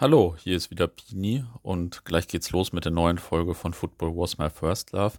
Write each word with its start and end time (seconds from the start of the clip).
Hallo, 0.00 0.36
hier 0.38 0.56
ist 0.56 0.70
wieder 0.70 0.86
Pini 0.86 1.44
und 1.62 2.04
gleich 2.04 2.28
geht's 2.28 2.52
los 2.52 2.72
mit 2.72 2.84
der 2.84 2.92
neuen 2.92 3.18
Folge 3.18 3.52
von 3.52 3.72
Football 3.72 4.16
Was 4.16 4.38
My 4.38 4.48
First 4.48 4.92
Love. 4.92 5.16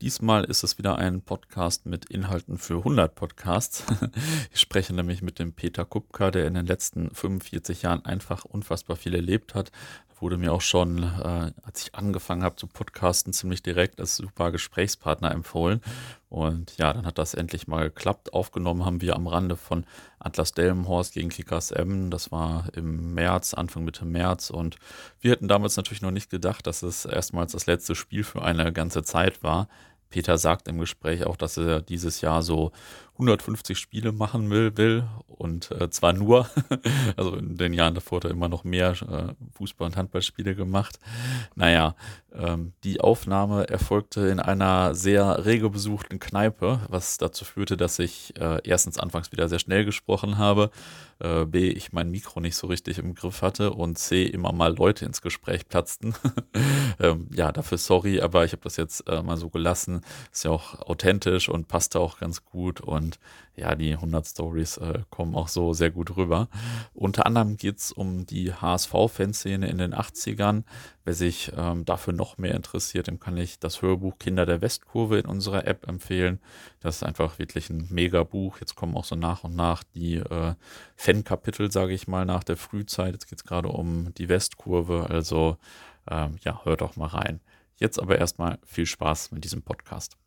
Diesmal 0.00 0.44
ist 0.44 0.62
es 0.62 0.78
wieder 0.78 0.96
ein 0.96 1.20
Podcast 1.20 1.84
mit 1.84 2.06
Inhalten 2.06 2.56
für 2.56 2.78
100 2.78 3.14
Podcasts. 3.14 3.84
Ich 4.52 4.60
spreche 4.60 4.94
nämlich 4.94 5.20
mit 5.20 5.38
dem 5.38 5.52
Peter 5.52 5.84
Kupka, 5.84 6.30
der 6.30 6.46
in 6.46 6.54
den 6.54 6.64
letzten 6.64 7.14
45 7.14 7.82
Jahren 7.82 8.04
einfach 8.06 8.46
unfassbar 8.46 8.96
viel 8.96 9.14
erlebt 9.14 9.54
hat. 9.54 9.70
Wurde 10.18 10.36
mir 10.36 10.52
auch 10.52 10.60
schon, 10.60 11.02
äh, 11.02 11.52
als 11.62 11.82
ich 11.82 11.94
angefangen 11.94 12.44
habe 12.44 12.56
zu 12.56 12.66
podcasten, 12.66 13.32
ziemlich 13.32 13.62
direkt 13.62 14.00
als 14.00 14.16
super 14.16 14.52
Gesprächspartner 14.52 15.32
empfohlen. 15.32 15.80
Und 16.28 16.76
ja, 16.76 16.92
dann 16.92 17.06
hat 17.06 17.16
das 17.16 17.32
endlich 17.32 17.68
mal 17.68 17.84
geklappt. 17.84 18.34
Aufgenommen 18.34 18.84
haben 18.84 19.00
wir 19.00 19.16
am 19.16 19.26
Rande 19.26 19.56
von 19.56 19.86
Atlas 20.18 20.52
Delmenhorst 20.52 21.14
gegen 21.14 21.30
Kickers 21.30 21.70
M. 21.70 22.10
Das 22.10 22.30
war 22.30 22.68
im 22.74 23.14
März, 23.14 23.54
Anfang 23.54 23.84
Mitte 23.84 24.04
März. 24.04 24.50
Und 24.50 24.76
wir 25.20 25.30
hätten 25.30 25.48
damals 25.48 25.76
natürlich 25.78 26.02
noch 26.02 26.10
nicht 26.10 26.28
gedacht, 26.28 26.66
dass 26.66 26.82
es 26.82 27.06
erstmals 27.06 27.52
das 27.52 27.64
letzte 27.64 27.94
Spiel 27.94 28.22
für 28.22 28.42
eine 28.42 28.74
ganze 28.74 29.02
Zeit 29.02 29.42
war. 29.42 29.68
Peter 30.10 30.36
sagt 30.38 30.68
im 30.68 30.78
Gespräch 30.78 31.24
auch, 31.24 31.36
dass 31.36 31.56
er 31.56 31.80
dieses 31.80 32.20
Jahr 32.20 32.42
so 32.42 32.72
150 33.12 33.78
Spiele 33.78 34.12
machen 34.12 34.50
will, 34.50 34.76
will 34.76 35.04
und 35.26 35.70
äh, 35.70 35.90
zwar 35.90 36.12
nur, 36.12 36.48
also 37.16 37.36
in 37.36 37.56
den 37.56 37.72
Jahren 37.72 37.94
davor 37.94 38.16
hat 38.16 38.24
er 38.24 38.30
immer 38.30 38.48
noch 38.48 38.64
mehr 38.64 38.90
äh, 38.90 39.34
Fußball- 39.58 39.86
und 39.86 39.96
Handballspiele 39.96 40.54
gemacht. 40.54 40.98
Naja, 41.54 41.94
ähm, 42.32 42.72
die 42.82 43.00
Aufnahme 43.00 43.68
erfolgte 43.68 44.28
in 44.28 44.40
einer 44.40 44.94
sehr 44.94 45.44
rege 45.44 45.70
besuchten 45.70 46.18
Kneipe, 46.18 46.80
was 46.88 47.18
dazu 47.18 47.44
führte, 47.44 47.76
dass 47.76 47.98
ich 47.98 48.34
äh, 48.40 48.60
erstens 48.64 48.98
anfangs 48.98 49.32
wieder 49.32 49.48
sehr 49.48 49.58
schnell 49.58 49.84
gesprochen 49.84 50.38
habe, 50.38 50.70
äh, 51.20 51.44
B, 51.44 51.68
ich 51.68 51.92
mein 51.92 52.10
Mikro 52.10 52.40
nicht 52.40 52.56
so 52.56 52.66
richtig 52.66 52.98
im 52.98 53.14
Griff 53.14 53.42
hatte 53.42 53.72
und 53.72 53.98
C, 53.98 54.24
immer 54.24 54.52
mal 54.52 54.74
Leute 54.76 55.04
ins 55.04 55.22
Gespräch 55.22 55.68
platzten. 55.68 56.14
ähm, 57.00 57.28
ja, 57.34 57.52
dafür 57.52 57.78
sorry, 57.78 58.20
aber 58.20 58.44
ich 58.44 58.52
habe 58.52 58.62
das 58.62 58.76
jetzt 58.76 59.08
äh, 59.08 59.22
mal 59.22 59.36
so 59.36 59.48
gelassen. 59.50 60.02
Ist 60.32 60.44
ja 60.44 60.50
auch 60.50 60.80
authentisch 60.80 61.48
und 61.48 61.68
passte 61.68 62.00
auch 62.00 62.18
ganz 62.18 62.44
gut 62.44 62.80
und 62.80 63.18
ja, 63.56 63.74
die 63.74 63.92
100 63.92 64.26
Stories 64.26 64.78
äh, 64.78 65.00
kommen 65.10 65.34
auch 65.34 65.48
so 65.48 65.72
sehr 65.74 65.90
gut 65.90 66.16
rüber. 66.16 66.48
Unter 66.94 67.26
anderem 67.26 67.56
geht 67.56 67.78
es 67.78 67.92
um 67.92 68.26
die 68.26 68.52
HSV-Fanszene 68.52 69.68
in 69.68 69.78
den 69.78 69.94
80ern. 69.94 70.64
Wer 71.04 71.14
sich 71.14 71.50
ähm, 71.56 71.84
dafür 71.86 72.12
noch 72.12 72.36
mehr 72.36 72.54
interessiert, 72.54 73.06
dem 73.06 73.18
kann 73.18 73.36
ich 73.36 73.58
das 73.58 73.80
Hörbuch 73.80 74.18
Kinder 74.18 74.44
der 74.44 74.60
Westkurve 74.60 75.18
in 75.18 75.24
unserer 75.24 75.66
App 75.66 75.88
empfehlen. 75.88 76.40
Das 76.80 76.96
ist 76.96 77.02
einfach 77.02 77.38
wirklich 77.38 77.70
ein 77.70 77.86
mega 77.90 78.22
Buch. 78.22 78.58
Jetzt 78.60 78.74
kommen 78.74 78.96
auch 78.96 79.04
so 79.04 79.16
nach 79.16 79.44
und 79.44 79.56
nach 79.56 79.82
die 79.82 80.16
äh, 80.16 80.54
Fan-Kapitel, 80.96 81.72
sage 81.72 81.94
ich 81.94 82.06
mal, 82.06 82.26
nach 82.26 82.44
der 82.44 82.58
Frühzeit. 82.58 83.14
Jetzt 83.14 83.28
geht 83.28 83.38
es 83.38 83.44
gerade 83.44 83.68
um 83.68 84.12
die 84.14 84.28
Westkurve. 84.28 85.08
Also 85.08 85.56
ähm, 86.10 86.36
ja, 86.44 86.64
hört 86.64 86.82
doch 86.82 86.96
mal 86.96 87.06
rein. 87.06 87.40
Jetzt 87.76 87.98
aber 87.98 88.18
erstmal 88.18 88.58
viel 88.64 88.84
Spaß 88.84 89.30
mit 89.32 89.44
diesem 89.44 89.62
Podcast. 89.62 90.19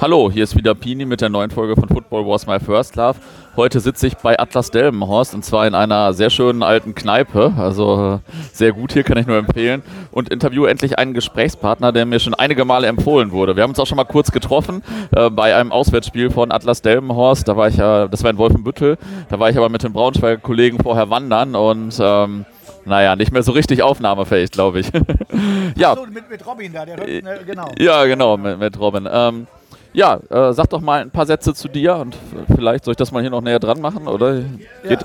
Hallo, 0.00 0.30
hier 0.30 0.44
ist 0.44 0.56
wieder 0.56 0.76
Pini 0.76 1.06
mit 1.06 1.20
der 1.20 1.28
neuen 1.28 1.50
Folge 1.50 1.74
von 1.74 1.88
Football 1.88 2.24
Was 2.24 2.46
My 2.46 2.60
First 2.60 2.94
Love. 2.94 3.18
Heute 3.56 3.80
sitze 3.80 4.06
ich 4.06 4.16
bei 4.16 4.38
Atlas 4.38 4.70
Delmenhorst 4.70 5.34
und 5.34 5.44
zwar 5.44 5.66
in 5.66 5.74
einer 5.74 6.12
sehr 6.12 6.30
schönen 6.30 6.62
alten 6.62 6.94
Kneipe. 6.94 7.52
Also 7.58 8.20
äh, 8.24 8.30
sehr 8.52 8.70
gut 8.70 8.92
hier, 8.92 9.02
kann 9.02 9.18
ich 9.18 9.26
nur 9.26 9.36
empfehlen. 9.36 9.82
Und 10.12 10.28
interview 10.28 10.66
endlich 10.66 11.00
einen 11.00 11.14
Gesprächspartner, 11.14 11.90
der 11.90 12.06
mir 12.06 12.20
schon 12.20 12.34
einige 12.34 12.64
Male 12.64 12.86
empfohlen 12.86 13.32
wurde. 13.32 13.56
Wir 13.56 13.64
haben 13.64 13.70
uns 13.70 13.80
auch 13.80 13.88
schon 13.88 13.96
mal 13.96 14.04
kurz 14.04 14.30
getroffen 14.30 14.84
äh, 15.10 15.30
bei 15.30 15.56
einem 15.56 15.72
Auswärtsspiel 15.72 16.30
von 16.30 16.52
Atlas 16.52 16.80
Delmenhorst. 16.80 17.48
Da 17.48 17.56
war 17.56 17.66
ich 17.66 17.78
ja, 17.78 18.06
das 18.06 18.22
war 18.22 18.30
in 18.30 18.38
Wolfenbüttel. 18.38 18.98
Da 19.28 19.40
war 19.40 19.50
ich 19.50 19.56
aber 19.56 19.68
mit 19.68 19.82
den 19.82 19.92
Braunschweiger 19.92 20.40
Kollegen 20.40 20.78
vorher 20.78 21.10
wandern 21.10 21.56
und 21.56 21.98
ähm, 22.00 22.46
naja, 22.88 23.16
nicht 23.16 23.32
mehr 23.32 23.42
so 23.42 23.52
richtig 23.52 23.82
aufnahmefähig, 23.82 24.50
glaube 24.50 24.80
ich. 24.80 24.90
ja. 25.76 25.94
So, 25.94 26.06
mit, 26.06 26.28
mit 26.28 26.46
Robin 26.46 26.72
da, 26.72 26.84
der, 26.84 26.96
ne, 26.96 27.40
genau. 27.46 27.70
Ja, 27.78 28.04
genau, 28.04 28.36
mit, 28.36 28.58
mit 28.58 28.78
Robin. 28.78 29.08
Ähm, 29.10 29.46
ja, 29.92 30.18
äh, 30.30 30.52
sag 30.52 30.68
doch 30.70 30.80
mal 30.80 31.00
ein 31.00 31.10
paar 31.10 31.26
Sätze 31.26 31.54
zu 31.54 31.68
dir 31.68 31.96
und 31.96 32.16
vielleicht 32.54 32.84
soll 32.84 32.92
ich 32.92 32.98
das 32.98 33.12
mal 33.12 33.20
hier 33.22 33.30
noch 33.30 33.40
näher 33.40 33.58
dran 33.58 33.80
machen, 33.80 34.06
oder? 34.06 34.42
Geht? 34.82 35.02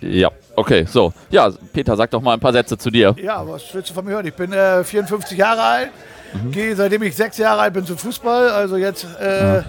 Ja. 0.00 0.08
ja. 0.08 0.30
Okay, 0.56 0.84
so. 0.88 1.12
Ja, 1.30 1.50
Peter, 1.72 1.96
sag 1.96 2.10
doch 2.10 2.20
mal 2.20 2.34
ein 2.34 2.40
paar 2.40 2.52
Sätze 2.52 2.78
zu 2.78 2.90
dir. 2.90 3.14
Ja, 3.20 3.46
was 3.46 3.74
willst 3.74 3.90
du 3.90 3.94
von 3.94 4.04
mir 4.04 4.12
hören? 4.12 4.26
Ich 4.26 4.34
bin 4.34 4.52
äh, 4.52 4.84
54 4.84 5.36
Jahre 5.36 5.62
alt, 5.62 5.90
mhm. 6.32 6.52
gehe 6.52 6.76
seitdem 6.76 7.02
ich 7.02 7.16
sechs 7.16 7.38
Jahre 7.38 7.62
alt 7.62 7.74
bin 7.74 7.86
zum 7.86 7.98
Fußball, 7.98 8.50
also 8.50 8.76
jetzt 8.76 9.06
äh, 9.18 9.62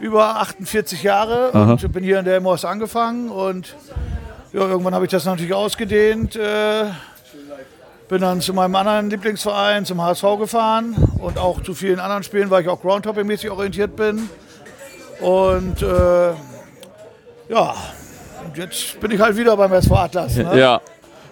über 0.00 0.36
48 0.36 1.02
Jahre 1.02 1.50
Aha. 1.52 1.72
und 1.72 1.92
bin 1.92 2.04
hier 2.04 2.18
in 2.18 2.24
der 2.24 2.40
Moss 2.40 2.64
angefangen 2.64 3.30
und 3.30 3.74
ja, 4.52 4.60
irgendwann 4.60 4.94
habe 4.94 5.04
ich 5.04 5.10
das 5.10 5.24
natürlich 5.24 5.52
ausgedehnt. 5.54 6.36
Äh, 6.36 6.84
bin 8.08 8.22
dann 8.22 8.40
zu 8.40 8.54
meinem 8.54 8.74
anderen 8.74 9.10
Lieblingsverein, 9.10 9.84
zum 9.84 10.02
HSV 10.02 10.24
gefahren 10.38 10.96
und 11.18 11.36
auch 11.36 11.62
zu 11.62 11.74
vielen 11.74 12.00
anderen 12.00 12.22
Spielen, 12.22 12.48
weil 12.50 12.62
ich 12.62 12.68
auch 12.68 12.82
Groundhopping-mäßig 12.82 13.50
orientiert 13.50 13.96
bin. 13.96 14.30
Und 15.20 15.82
äh, 15.82 16.30
ja, 17.50 17.74
und 18.44 18.56
jetzt 18.56 18.98
bin 19.00 19.10
ich 19.10 19.20
halt 19.20 19.36
wieder 19.36 19.56
beim 19.56 19.72
SV 19.72 19.94
Atlas. 19.94 20.36
Ne? 20.36 20.58
Ja. 20.58 20.80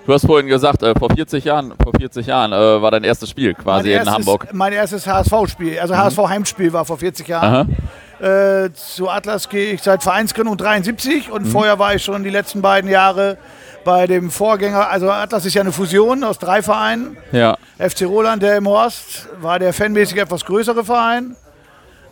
Du 0.04 0.12
hast 0.12 0.24
vorhin 0.24 0.46
gesagt, 0.46 0.82
äh, 0.82 0.94
vor 0.96 1.10
40 1.10 1.44
Jahren, 1.44 1.72
vor 1.82 1.92
40 1.98 2.26
Jahren 2.26 2.52
äh, 2.52 2.80
war 2.80 2.90
dein 2.92 3.02
erstes 3.02 3.30
Spiel 3.30 3.54
quasi 3.54 3.90
erstes, 3.90 4.08
in 4.08 4.14
Hamburg. 4.14 4.48
Mein 4.52 4.72
erstes 4.72 5.06
HSV-Spiel, 5.06 5.80
also 5.80 5.94
mhm. 5.94 5.98
HSV-Heimspiel 5.98 6.72
war 6.72 6.84
vor 6.84 6.98
40 6.98 7.26
Jahren. 7.26 7.76
Äh, 8.20 8.72
zu 8.72 9.10
Atlas 9.10 9.48
gehe 9.48 9.72
ich 9.72 9.82
seit 9.82 10.02
Vereinsgründung 10.02 10.56
73 10.56 11.30
und 11.30 11.44
mhm. 11.44 11.50
vorher 11.50 11.78
war 11.78 11.94
ich 11.94 12.02
schon 12.02 12.24
die 12.24 12.30
letzten 12.30 12.62
beiden 12.62 12.90
Jahre 12.90 13.36
bei 13.84 14.06
dem 14.06 14.30
Vorgänger, 14.30 14.88
also 14.90 15.10
Atlas 15.10 15.44
ist 15.44 15.54
ja 15.54 15.60
eine 15.60 15.70
Fusion 15.70 16.24
aus 16.24 16.38
drei 16.38 16.60
Vereinen. 16.60 17.16
Ja. 17.30 17.56
FC 17.78 18.02
Roland, 18.02 18.42
der 18.42 18.56
im 18.56 18.66
Horst, 18.66 19.28
war 19.40 19.60
der 19.60 19.72
fanmäßig 19.72 20.18
etwas 20.18 20.44
größere 20.44 20.84
Verein. 20.84 21.36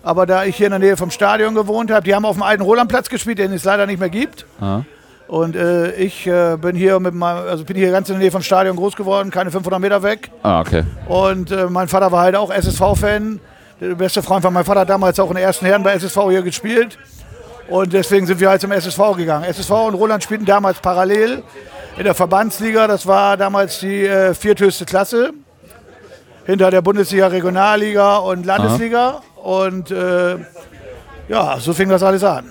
Aber 0.04 0.24
da 0.26 0.44
ich 0.44 0.56
hier 0.56 0.66
in 0.66 0.70
der 0.70 0.78
Nähe 0.78 0.96
vom 0.96 1.10
Stadion 1.10 1.54
gewohnt 1.54 1.90
habe, 1.90 2.04
die 2.04 2.14
haben 2.14 2.26
auf 2.26 2.36
dem 2.36 2.42
alten 2.42 2.62
Rolandplatz 2.62 3.08
gespielt, 3.08 3.38
den 3.38 3.52
es 3.52 3.64
leider 3.64 3.86
nicht 3.86 3.98
mehr 3.98 4.10
gibt. 4.10 4.46
Aha. 4.60 4.84
Und 5.26 5.56
äh, 5.56 5.92
ich 5.94 6.26
äh, 6.26 6.56
bin 6.60 6.76
hier 6.76 7.00
mit 7.00 7.14
meinem, 7.14 7.48
also 7.48 7.64
bin 7.64 7.76
hier 7.76 7.90
ganz 7.90 8.08
in 8.08 8.16
der 8.16 8.20
Nähe 8.20 8.30
vom 8.30 8.42
Stadion 8.42 8.76
groß 8.76 8.94
geworden, 8.94 9.30
keine 9.30 9.50
500 9.50 9.80
Meter 9.80 10.02
weg. 10.02 10.30
Ah, 10.42 10.60
okay. 10.60 10.84
Und 11.08 11.50
äh, 11.50 11.66
mein 11.66 11.88
Vater 11.88 12.12
war 12.12 12.22
halt 12.22 12.36
auch 12.36 12.52
SSV-Fan. 12.52 13.40
Der 13.80 13.94
beste 13.96 14.22
Freund 14.22 14.42
von 14.42 14.54
meinem 14.54 14.64
Vater 14.64 14.80
hat 14.80 14.88
damals 14.88 15.18
auch 15.18 15.28
in 15.28 15.34
der 15.34 15.44
ersten 15.44 15.66
Herren 15.66 15.82
bei 15.82 15.94
SSV 15.94 16.18
hier 16.30 16.42
gespielt. 16.42 16.96
Und 17.68 17.92
deswegen 17.92 18.26
sind 18.26 18.38
wir 18.40 18.50
halt 18.50 18.60
zum 18.60 18.70
SSV 18.72 19.16
gegangen. 19.16 19.44
SSV 19.44 19.70
und 19.70 19.94
Roland 19.94 20.22
spielten 20.22 20.44
damals 20.44 20.78
parallel 20.80 21.42
in 21.96 22.04
der 22.04 22.14
Verbandsliga. 22.14 22.86
Das 22.86 23.06
war 23.06 23.36
damals 23.36 23.80
die 23.80 24.04
äh, 24.04 24.34
vierthöchste 24.34 24.84
Klasse. 24.84 25.32
Hinter 26.46 26.70
der 26.70 26.82
Bundesliga, 26.82 27.28
Regionalliga 27.28 28.18
und 28.18 28.44
Landesliga. 28.44 29.08
Aha. 29.08 29.22
Und 29.42 29.90
äh, 29.90 30.36
ja, 31.28 31.58
so 31.58 31.72
fing 31.72 31.88
das 31.88 32.02
alles 32.02 32.22
an. 32.22 32.50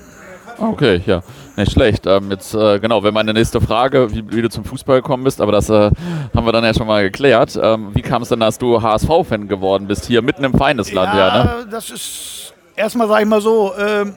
Okay, 0.57 1.01
ja, 1.05 1.21
nicht 1.57 1.71
schlecht. 1.71 2.05
Ähm, 2.07 2.31
jetzt, 2.31 2.53
äh, 2.53 2.79
genau, 2.79 3.03
wäre 3.03 3.13
meine 3.13 3.33
nächste 3.33 3.61
Frage, 3.61 4.11
wie, 4.11 4.23
wie, 4.31 4.41
du 4.41 4.49
zum 4.49 4.65
Fußball 4.65 5.01
gekommen 5.01 5.23
bist, 5.23 5.41
aber 5.41 5.51
das 5.51 5.69
äh, 5.69 5.91
haben 6.35 6.45
wir 6.45 6.51
dann 6.51 6.63
ja 6.63 6.73
schon 6.73 6.87
mal 6.87 7.03
geklärt. 7.03 7.59
Ähm, 7.61 7.91
wie 7.93 8.01
kam 8.01 8.21
es 8.21 8.29
denn, 8.29 8.39
dass 8.39 8.57
du 8.57 8.81
HSV-Fan 8.81 9.47
geworden 9.47 9.87
bist, 9.87 10.05
hier 10.05 10.21
mitten 10.21 10.43
im 10.43 10.53
Feindesland? 10.53 11.13
Ja, 11.13 11.27
ja 11.27 11.43
ne? 11.43 11.67
das 11.69 11.89
ist 11.89 12.53
erstmal, 12.75 13.07
sage 13.07 13.23
ich 13.23 13.29
mal 13.29 13.41
so, 13.41 13.73
ähm, 13.77 14.13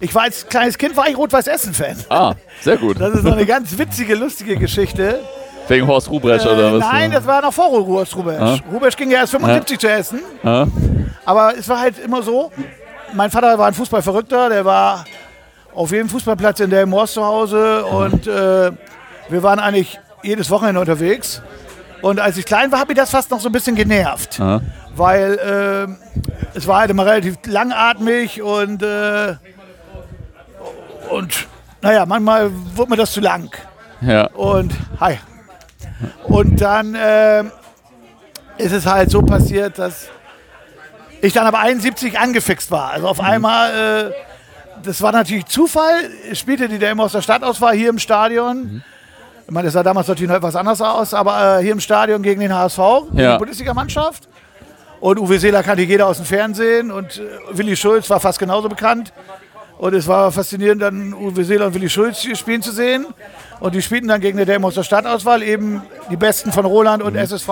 ich 0.00 0.14
war 0.14 0.22
als 0.22 0.46
kleines 0.48 0.76
Kind 0.78 0.96
war 0.96 1.08
ich 1.08 1.16
Rot-Weiß-Essen-Fan. 1.16 1.96
Ah, 2.08 2.34
sehr 2.60 2.76
gut. 2.76 3.00
Das 3.00 3.14
ist 3.14 3.26
eine 3.26 3.46
ganz 3.46 3.76
witzige, 3.78 4.14
lustige 4.14 4.56
Geschichte. 4.56 5.20
Wegen 5.68 5.86
Horst 5.86 6.10
Rubrecht 6.10 6.44
äh, 6.44 6.48
oder 6.48 6.72
was? 6.72 6.80
Nein, 6.80 7.12
das 7.12 7.26
war 7.26 7.40
noch 7.40 7.52
vor 7.52 7.70
Horst 7.70 8.16
Rubrecht. 8.16 8.40
Ah? 8.40 8.58
Rubrecht 8.72 8.96
ging 8.96 9.10
ja 9.10 9.18
erst 9.18 9.32
75 9.32 9.76
ah? 9.76 9.80
zu 9.80 9.88
Essen. 9.88 10.20
Ah? 10.42 10.66
Aber 11.24 11.56
es 11.56 11.68
war 11.68 11.80
halt 11.80 11.98
immer 11.98 12.22
so, 12.22 12.50
mein 13.14 13.30
Vater 13.30 13.56
war 13.58 13.68
ein 13.68 13.74
Fußballverrückter, 13.74 14.48
der 14.48 14.64
war 14.64 15.04
auf 15.74 15.90
jedem 15.90 16.08
Fußballplatz 16.08 16.60
in 16.60 16.70
der 16.70 16.90
Horst 16.90 17.14
zu 17.14 17.24
Hause 17.24 17.84
und 17.84 18.26
äh, 18.26 18.72
wir 19.28 19.42
waren 19.42 19.58
eigentlich 19.58 19.98
jedes 20.22 20.50
Wochenende 20.50 20.80
unterwegs. 20.80 21.42
Und 22.02 22.18
als 22.18 22.36
ich 22.36 22.44
klein 22.44 22.72
war, 22.72 22.80
hat 22.80 22.88
mich 22.88 22.96
das 22.96 23.10
fast 23.10 23.30
noch 23.30 23.40
so 23.40 23.48
ein 23.48 23.52
bisschen 23.52 23.76
genervt. 23.76 24.40
Aha. 24.40 24.60
Weil 24.94 25.38
äh, 25.38 26.56
es 26.58 26.66
war 26.66 26.80
halt 26.80 26.90
immer 26.90 27.06
relativ 27.06 27.36
langatmig 27.46 28.42
und 28.42 28.82
äh, 28.82 29.36
und 31.10 31.46
naja, 31.80 32.06
manchmal 32.06 32.50
wurde 32.74 32.90
mir 32.90 32.96
das 32.96 33.12
zu 33.12 33.20
lang. 33.20 33.50
Ja. 34.00 34.26
Und 34.32 34.72
hi. 35.00 35.18
Und 36.24 36.60
dann 36.60 36.94
äh, 36.94 37.44
ist 38.58 38.72
es 38.72 38.86
halt 38.86 39.10
so 39.10 39.22
passiert, 39.22 39.78
dass 39.78 40.08
ich 41.20 41.32
dann 41.32 41.46
aber 41.46 41.60
71 41.60 42.18
angefixt 42.18 42.70
war. 42.70 42.90
Also 42.90 43.08
auf 43.08 43.18
mhm. 43.18 43.26
einmal, 43.26 44.10
äh, 44.10 44.12
das 44.82 45.02
war 45.02 45.12
natürlich 45.12 45.46
Zufall, 45.46 46.10
spielte 46.32 46.68
die 46.68 46.78
der 46.78 46.90
immer 46.90 47.04
aus 47.04 47.12
der 47.12 47.22
Stadt 47.22 47.42
aus 47.42 47.60
war, 47.60 47.72
hier 47.72 47.88
im 47.90 47.98
Stadion. 47.98 48.56
Mhm. 48.56 48.82
Ich 49.46 49.50
meine, 49.50 49.66
das 49.66 49.74
sah 49.74 49.82
damals 49.82 50.08
natürlich 50.08 50.30
noch 50.30 50.36
etwas 50.36 50.56
anders 50.56 50.80
aus, 50.80 51.14
aber 51.14 51.58
äh, 51.58 51.62
hier 51.62 51.72
im 51.72 51.80
Stadion 51.80 52.22
gegen 52.22 52.40
den 52.40 52.54
HSV, 52.54 52.78
ja. 53.12 53.32
die 53.32 53.38
Bundesliga-Mannschaft. 53.38 54.28
Und 55.00 55.18
Uwe 55.18 55.38
Seeler 55.38 55.62
kannte 55.64 55.82
jeder 55.82 56.06
aus 56.06 56.18
dem 56.18 56.26
Fernsehen 56.26 56.92
und 56.92 57.18
äh, 57.18 57.56
Willi 57.56 57.76
Schulz 57.76 58.08
war 58.08 58.20
fast 58.20 58.38
genauso 58.38 58.68
bekannt. 58.68 59.12
Und 59.78 59.94
es 59.94 60.06
war 60.06 60.30
faszinierend, 60.30 60.80
dann 60.80 61.12
Uwe 61.12 61.44
Seeler 61.44 61.66
und 61.66 61.74
Willi 61.74 61.90
Schulz 61.90 62.24
spielen 62.38 62.62
zu 62.62 62.70
sehen. 62.70 63.06
Und 63.58 63.74
die 63.74 63.82
spielten 63.82 64.08
dann 64.08 64.20
gegen 64.20 64.38
eine 64.38 64.46
Dämon 64.46 64.68
aus 64.68 64.74
der 64.74 64.84
Stadtauswahl, 64.84 65.42
eben 65.42 65.82
die 66.10 66.16
Besten 66.16 66.52
von 66.52 66.64
Roland 66.64 67.02
und 67.02 67.14
mhm. 67.14 67.18
SSV. 67.18 67.48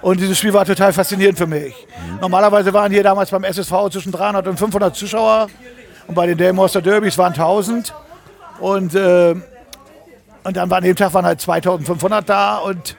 Und 0.00 0.20
dieses 0.20 0.38
Spiel 0.38 0.52
war 0.52 0.64
total 0.64 0.92
faszinierend 0.92 1.38
für 1.38 1.46
mich. 1.46 1.74
Mhm. 2.10 2.20
Normalerweise 2.20 2.72
waren 2.72 2.90
hier 2.90 3.02
damals 3.02 3.30
beim 3.30 3.44
SSV 3.44 3.90
zwischen 3.90 4.12
300 4.12 4.46
und 4.48 4.58
500 4.58 4.96
Zuschauer. 4.96 5.48
Und 6.06 6.14
bei 6.14 6.26
den 6.26 6.38
Dämonster 6.38 6.82
Derbys 6.82 7.16
waren 7.18 7.32
1000. 7.32 7.94
Und, 8.60 8.94
äh, 8.94 9.34
und 10.44 10.56
dann 10.56 10.70
war 10.70 10.78
an 10.78 10.84
dem 10.84 10.96
Tag 10.96 11.14
waren 11.14 11.24
halt 11.24 11.40
2500 11.40 12.28
da. 12.28 12.58
Und 12.58 12.96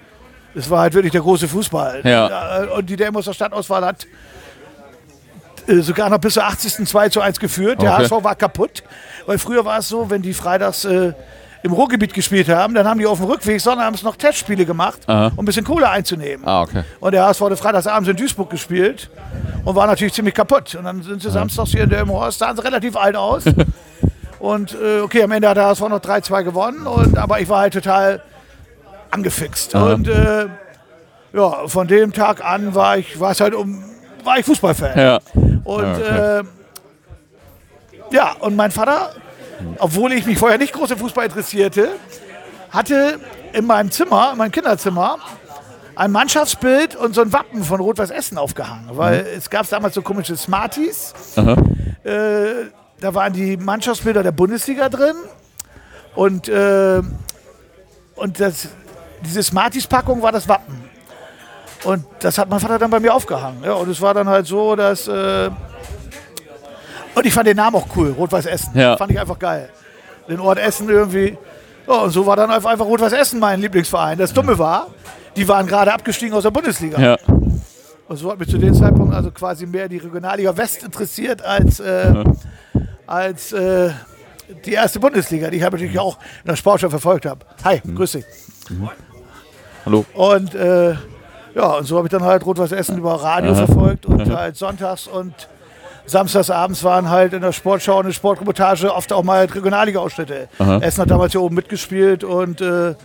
es 0.55 0.69
war 0.69 0.81
halt 0.81 0.93
wirklich 0.93 1.11
der 1.11 1.21
große 1.21 1.47
Fußball. 1.47 2.01
Ja. 2.03 2.63
Und 2.75 2.89
die 2.89 2.95
Dämonster 2.95 3.33
Stadtauswahl 3.33 3.85
hat 3.85 4.07
äh, 5.67 5.79
sogar 5.81 6.09
noch 6.09 6.19
bis 6.19 6.35
zur 6.35 6.45
80. 6.45 6.87
2 6.87 7.09
zu 7.09 7.21
1 7.21 7.39
geführt. 7.39 7.81
Der 7.81 7.93
okay. 7.93 8.03
HSV 8.03 8.23
war 8.23 8.35
kaputt, 8.35 8.83
weil 9.25 9.37
früher 9.37 9.65
war 9.65 9.79
es 9.79 9.89
so, 9.89 10.09
wenn 10.09 10.21
die 10.21 10.33
freitags 10.33 10.85
äh, 10.85 11.13
im 11.65 11.73
Ruhrgebiet 11.73 12.13
gespielt 12.13 12.47
haben, 12.47 12.75
dann 12.75 12.87
haben 12.87 12.99
die 12.99 13.07
auf 13.07 13.17
dem 13.17 13.25
Rückweg 13.25 13.59
sonnabends 13.59 14.03
noch 14.03 14.15
Testspiele 14.15 14.67
gemacht, 14.67 14.99
Aha. 15.07 15.31
um 15.35 15.39
ein 15.39 15.45
bisschen 15.45 15.65
Kohle 15.65 15.89
einzunehmen. 15.89 16.47
Ah, 16.47 16.61
okay. 16.61 16.83
Und 16.99 17.11
der 17.13 17.25
HSV 17.25 17.41
hatte 17.41 17.57
freitagsabends 17.57 18.07
in 18.07 18.15
Duisburg 18.15 18.51
gespielt 18.51 19.09
und 19.63 19.75
war 19.75 19.87
natürlich 19.87 20.13
ziemlich 20.13 20.35
kaputt. 20.35 20.75
Und 20.75 20.83
dann 20.83 21.01
sind 21.01 21.23
sie 21.23 21.31
samstags 21.31 21.71
hier 21.71 21.85
in 21.85 21.89
der 21.89 22.07
Horst, 22.07 22.37
sahen 22.37 22.55
sie 22.55 22.63
relativ 22.63 22.95
alt 22.95 23.15
aus. 23.15 23.45
und 24.39 24.77
äh, 24.79 24.99
okay, 24.99 25.23
am 25.23 25.31
Ende 25.31 25.49
hat 25.49 25.57
der 25.57 25.65
HSV 25.65 25.81
noch 25.89 25.99
3-2 26.01 26.43
gewonnen, 26.43 26.85
und, 26.85 27.17
aber 27.17 27.39
ich 27.39 27.49
war 27.49 27.61
halt 27.61 27.73
total 27.73 28.21
angefixt. 29.09 29.73
Aha. 29.73 29.93
Und 29.93 30.07
äh, 30.07 30.45
ja, 31.33 31.67
von 31.67 31.87
dem 31.87 32.13
Tag 32.13 32.45
an 32.45 32.75
war 32.75 32.99
ich, 32.99 33.19
war 33.19 33.31
es 33.31 33.41
halt 33.41 33.55
um, 33.55 33.83
war 34.23 34.37
ich 34.37 34.45
Fußballfan. 34.45 34.99
Ja. 34.99 35.19
Und 35.63 35.83
okay. 35.83 36.41
äh, 36.41 36.43
ja, 38.11 38.33
und 38.39 38.55
mein 38.55 38.69
Vater, 38.69 39.13
obwohl 39.79 40.13
ich 40.13 40.25
mich 40.25 40.37
vorher 40.37 40.57
nicht 40.57 40.73
groß 40.73 40.91
im 40.91 40.97
Fußball 40.97 41.25
interessierte, 41.25 41.89
hatte 42.69 43.19
in 43.53 43.65
meinem 43.65 43.91
Zimmer, 43.91 44.31
in 44.33 44.37
meinem 44.37 44.51
Kinderzimmer, 44.51 45.17
ein 45.95 46.11
Mannschaftsbild 46.11 46.95
und 46.95 47.15
so 47.15 47.21
ein 47.21 47.31
Wappen 47.31 47.63
von 47.63 47.79
Rot-Weiß 47.79 48.09
Essen 48.09 48.37
aufgehangen. 48.37 48.89
Weil 48.91 49.23
mhm. 49.23 49.29
es 49.37 49.49
gab 49.49 49.67
damals 49.69 49.95
so 49.95 50.01
komische 50.01 50.35
Smarties. 50.35 51.13
Äh, 52.03 52.69
da 52.99 53.15
waren 53.15 53.33
die 53.33 53.57
Mannschaftsbilder 53.57 54.21
der 54.21 54.31
Bundesliga 54.31 54.89
drin. 54.89 55.15
Und, 56.13 56.47
äh, 56.47 57.01
und 58.15 58.39
das, 58.39 58.67
diese 59.21 59.41
Smarties-Packung 59.41 60.21
war 60.21 60.31
das 60.31 60.47
Wappen. 60.47 60.83
Und 61.83 62.05
das 62.19 62.37
hat 62.37 62.49
mein 62.49 62.59
Vater 62.59 62.77
dann 62.77 62.91
bei 62.91 62.99
mir 62.99 63.13
aufgehangen. 63.13 63.63
Ja, 63.63 63.73
und 63.73 63.89
es 63.89 64.01
war 64.01 64.13
dann 64.13 64.27
halt 64.27 64.45
so, 64.45 64.75
dass. 64.75 65.07
Äh 65.07 65.49
und 67.15 67.25
ich 67.25 67.33
fand 67.33 67.47
den 67.47 67.57
Namen 67.57 67.75
auch 67.77 67.87
cool, 67.95 68.11
Rot-Weiß 68.17 68.45
Essen. 68.45 68.77
Ja. 68.77 68.97
Fand 68.97 69.11
ich 69.11 69.19
einfach 69.19 69.39
geil. 69.39 69.69
Den 70.27 70.39
Ort 70.39 70.59
Essen 70.59 70.89
irgendwie. 70.89 71.37
Ja, 71.87 71.93
und 72.01 72.11
so 72.11 72.25
war 72.25 72.35
dann 72.35 72.51
einfach 72.51 72.79
Rot-Weiß 72.79 73.13
Essen 73.13 73.39
mein 73.39 73.61
Lieblingsverein. 73.61 74.17
Das 74.17 74.33
Dumme 74.33 74.57
war, 74.57 74.87
die 75.35 75.47
waren 75.47 75.67
gerade 75.67 75.93
abgestiegen 75.93 76.35
aus 76.35 76.43
der 76.43 76.51
Bundesliga. 76.51 76.99
Ja. 76.99 77.17
Und 78.07 78.17
so 78.17 78.31
hat 78.31 78.39
mich 78.39 78.49
zu 78.49 78.57
dem 78.57 78.73
Zeitpunkt 78.73 79.13
also 79.13 79.31
quasi 79.31 79.65
mehr 79.65 79.89
die 79.89 79.97
Regionalliga 79.97 80.55
West 80.55 80.83
interessiert 80.83 81.43
als, 81.43 81.79
äh, 81.79 82.13
ja. 82.13 82.23
als 83.07 83.51
äh, 83.51 83.89
die 84.65 84.73
erste 84.73 84.99
Bundesliga, 84.99 85.49
die 85.49 85.57
ich 85.57 85.63
natürlich 85.63 85.97
auch 85.97 86.17
in 86.43 86.49
der 86.49 86.55
Sportschau 86.55 86.89
verfolgt 86.89 87.25
habe. 87.25 87.45
Hi, 87.63 87.81
mhm. 87.83 87.95
grüß 87.95 88.11
dich. 88.11 88.25
Mhm. 88.69 88.89
Hallo. 89.85 90.05
Und 90.13 90.53
äh, 90.53 90.95
ja, 91.55 91.67
und 91.77 91.85
so 91.85 91.97
habe 91.97 92.07
ich 92.07 92.11
dann 92.11 92.23
halt 92.23 92.45
Rot-Weiß 92.45 92.73
Essen 92.73 92.97
über 92.97 93.13
Radio 93.15 93.53
Aha. 93.53 93.65
verfolgt 93.65 94.05
und 94.05 94.21
Aha. 94.21 94.37
halt 94.37 94.57
sonntags 94.57 95.07
und 95.07 95.33
samstags 96.05 96.49
abends 96.49 96.83
waren 96.83 97.09
halt 97.09 97.33
in 97.33 97.41
der 97.41 97.51
Sportschau 97.51 97.95
und 97.95 98.05
in 98.05 98.09
der 98.09 98.13
Sportreportage 98.13 98.93
oft 98.93 99.11
auch 99.11 99.23
mal 99.23 99.45
Regionalliga-Ausschnitte. 99.45 100.49
Essen 100.81 101.01
hat 101.01 101.09
damals 101.09 101.31
hier 101.31 101.41
oben 101.41 101.55
mitgespielt 101.55 102.23
und 102.23 102.61
äh, 102.61 102.95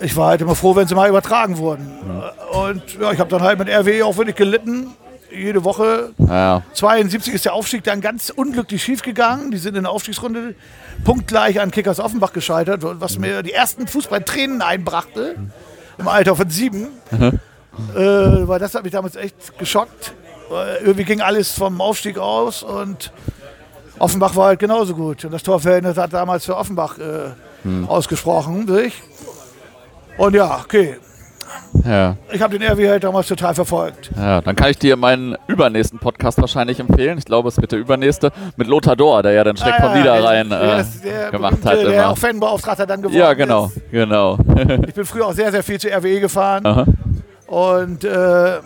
ich 0.00 0.16
war 0.16 0.28
halt 0.28 0.40
immer 0.40 0.54
froh, 0.54 0.74
wenn 0.74 0.88
sie 0.88 0.94
mal 0.94 1.08
übertragen 1.08 1.58
wurden. 1.58 1.84
Mhm. 1.84 2.22
Und 2.58 3.00
ja, 3.00 3.12
ich 3.12 3.20
habe 3.20 3.30
dann 3.30 3.42
halt 3.42 3.58
mit 3.58 3.68
RWE 3.68 4.04
auch 4.04 4.16
wirklich 4.16 4.36
gelitten. 4.36 4.88
Jede 5.30 5.64
Woche. 5.64 6.10
Ja. 6.18 6.62
72 6.74 7.32
ist 7.32 7.44
der 7.46 7.54
Aufstieg 7.54 7.84
dann 7.84 8.02
ganz 8.02 8.28
unglücklich 8.28 8.82
schiefgegangen. 8.82 9.50
Die 9.50 9.56
sind 9.56 9.76
in 9.76 9.84
der 9.84 9.92
Aufstiegsrunde 9.92 10.54
punktgleich 11.04 11.58
an 11.60 11.70
Kickers 11.70 12.00
Offenbach 12.00 12.34
gescheitert, 12.34 12.80
was 12.82 13.18
mir 13.18 13.42
die 13.42 13.52
ersten 13.52 13.86
Fußballtränen 13.86 14.60
einbrachte. 14.60 15.36
Im 15.98 16.08
Alter 16.08 16.36
von 16.36 16.50
sieben. 16.50 16.88
Mhm. 17.10 17.40
Äh, 17.94 18.48
weil 18.48 18.58
das 18.58 18.74
hat 18.74 18.82
mich 18.82 18.92
damals 18.92 19.16
echt 19.16 19.58
geschockt. 19.58 20.12
Weil 20.52 20.76
irgendwie 20.82 21.04
ging 21.04 21.22
alles 21.22 21.52
vom 21.52 21.80
Aufstieg 21.80 22.18
aus 22.18 22.62
und 22.62 23.10
Offenbach 23.98 24.36
war 24.36 24.48
halt 24.48 24.58
genauso 24.58 24.94
gut. 24.94 25.24
Und 25.24 25.32
das 25.32 25.42
Torverhältnis 25.42 25.96
hat 25.96 26.12
damals 26.12 26.44
für 26.44 26.56
Offenbach 26.56 26.98
äh, 26.98 27.30
mhm. 27.66 27.88
ausgesprochen. 27.88 28.68
Sich. 28.68 29.02
Und 30.18 30.34
ja, 30.34 30.60
okay. 30.62 30.96
Ja. 31.84 32.16
Ich 32.30 32.42
habe 32.42 32.58
den 32.58 32.70
RW 32.70 32.86
halt 32.86 33.02
damals 33.02 33.28
total 33.28 33.54
verfolgt. 33.54 34.10
Ja, 34.14 34.42
dann 34.42 34.54
kann 34.54 34.70
ich 34.70 34.78
dir 34.78 34.96
meinen 34.96 35.36
übernächsten 35.46 35.98
Podcast 35.98 36.38
wahrscheinlich 36.38 36.80
empfehlen. 36.80 37.16
Ich 37.16 37.24
glaube, 37.24 37.48
es 37.48 37.58
wird 37.58 37.72
der 37.72 37.78
übernächste 37.78 38.30
mit 38.56 38.68
Lothar 38.68 38.94
Dor, 38.94 39.22
der 39.22 39.32
ja 39.32 39.44
den 39.44 39.56
Schreck 39.56 39.74
ah, 39.78 39.82
vom 39.84 39.98
Niederrhein 39.98 40.50
der, 40.50 40.78
äh, 40.80 40.84
der 41.02 41.30
gemacht 41.30 41.58
hat. 41.64 41.78
Der 41.78 41.94
immer. 41.94 42.10
auch 42.10 42.18
Fanbeauftragter 42.18 42.86
dann 42.86 43.00
geworden 43.00 43.18
Ja, 43.18 43.32
genau, 43.32 43.66
ist. 43.66 43.90
genau. 43.90 44.36
ich 44.86 44.94
bin 44.94 45.04
früher 45.06 45.26
auch 45.26 45.32
sehr, 45.32 45.50
sehr 45.50 45.62
viel 45.62 45.80
zu 45.80 45.88
RWE 45.88 46.20
gefahren. 46.20 46.66
Aha. 46.66 46.84
Und 47.46 48.04
äh, 48.04 48.58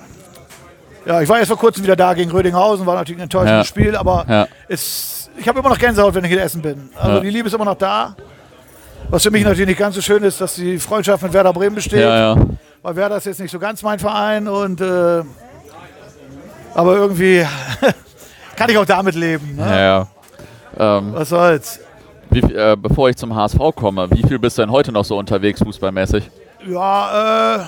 ja, 1.06 1.22
ich 1.22 1.28
war 1.28 1.38
jetzt 1.38 1.48
vor 1.48 1.58
kurzem 1.58 1.84
wieder 1.84 1.96
da 1.96 2.14
gegen 2.14 2.30
Rödinghausen, 2.30 2.84
war 2.84 2.96
natürlich 2.96 3.20
ein 3.20 3.24
enttäuschendes 3.24 3.68
ja. 3.68 3.68
Spiel, 3.68 3.96
aber 3.96 4.26
ja. 4.28 4.48
es, 4.68 5.30
ich 5.36 5.46
habe 5.46 5.60
immer 5.60 5.68
noch 5.68 5.78
Gänsehaut, 5.78 6.14
wenn 6.14 6.24
ich 6.24 6.32
in 6.32 6.38
Essen 6.38 6.62
bin. 6.62 6.90
Also 6.96 7.16
ja. 7.16 7.20
die 7.20 7.30
Liebe 7.30 7.48
ist 7.48 7.54
immer 7.54 7.64
noch 7.64 7.76
da. 7.76 8.16
Was 9.08 9.22
für 9.22 9.30
mich 9.30 9.44
natürlich 9.44 9.68
nicht 9.68 9.78
ganz 9.78 9.94
so 9.94 10.00
schön 10.00 10.24
ist, 10.24 10.40
dass 10.40 10.56
die 10.56 10.78
Freundschaft 10.78 11.22
mit 11.22 11.32
Werder 11.32 11.52
Bremen 11.52 11.76
besteht. 11.76 12.04
Weil 12.82 12.96
Werder 12.96 13.18
ist 13.18 13.26
jetzt 13.26 13.40
nicht 13.40 13.52
so 13.52 13.58
ganz 13.60 13.82
mein 13.82 14.00
Verein 14.00 14.48
und 14.48 14.80
äh, 14.80 15.22
aber 16.74 16.96
irgendwie 16.96 17.46
kann 18.56 18.68
ich 18.68 18.76
auch 18.76 18.84
damit 18.84 19.14
leben. 19.14 19.56
Ne? 19.56 20.06
Ähm, 20.78 21.12
Was 21.14 21.28
soll's. 21.28 21.80
Wie, 22.30 22.40
äh, 22.40 22.76
bevor 22.76 23.08
ich 23.08 23.16
zum 23.16 23.34
HSV 23.34 23.58
komme, 23.76 24.10
wie 24.10 24.26
viel 24.26 24.38
bist 24.38 24.58
du 24.58 24.62
denn 24.62 24.70
heute 24.70 24.92
noch 24.92 25.04
so 25.04 25.16
unterwegs, 25.16 25.62
fußballmäßig? 25.62 26.28
Ja, 26.68 27.56
äh, 27.56 27.64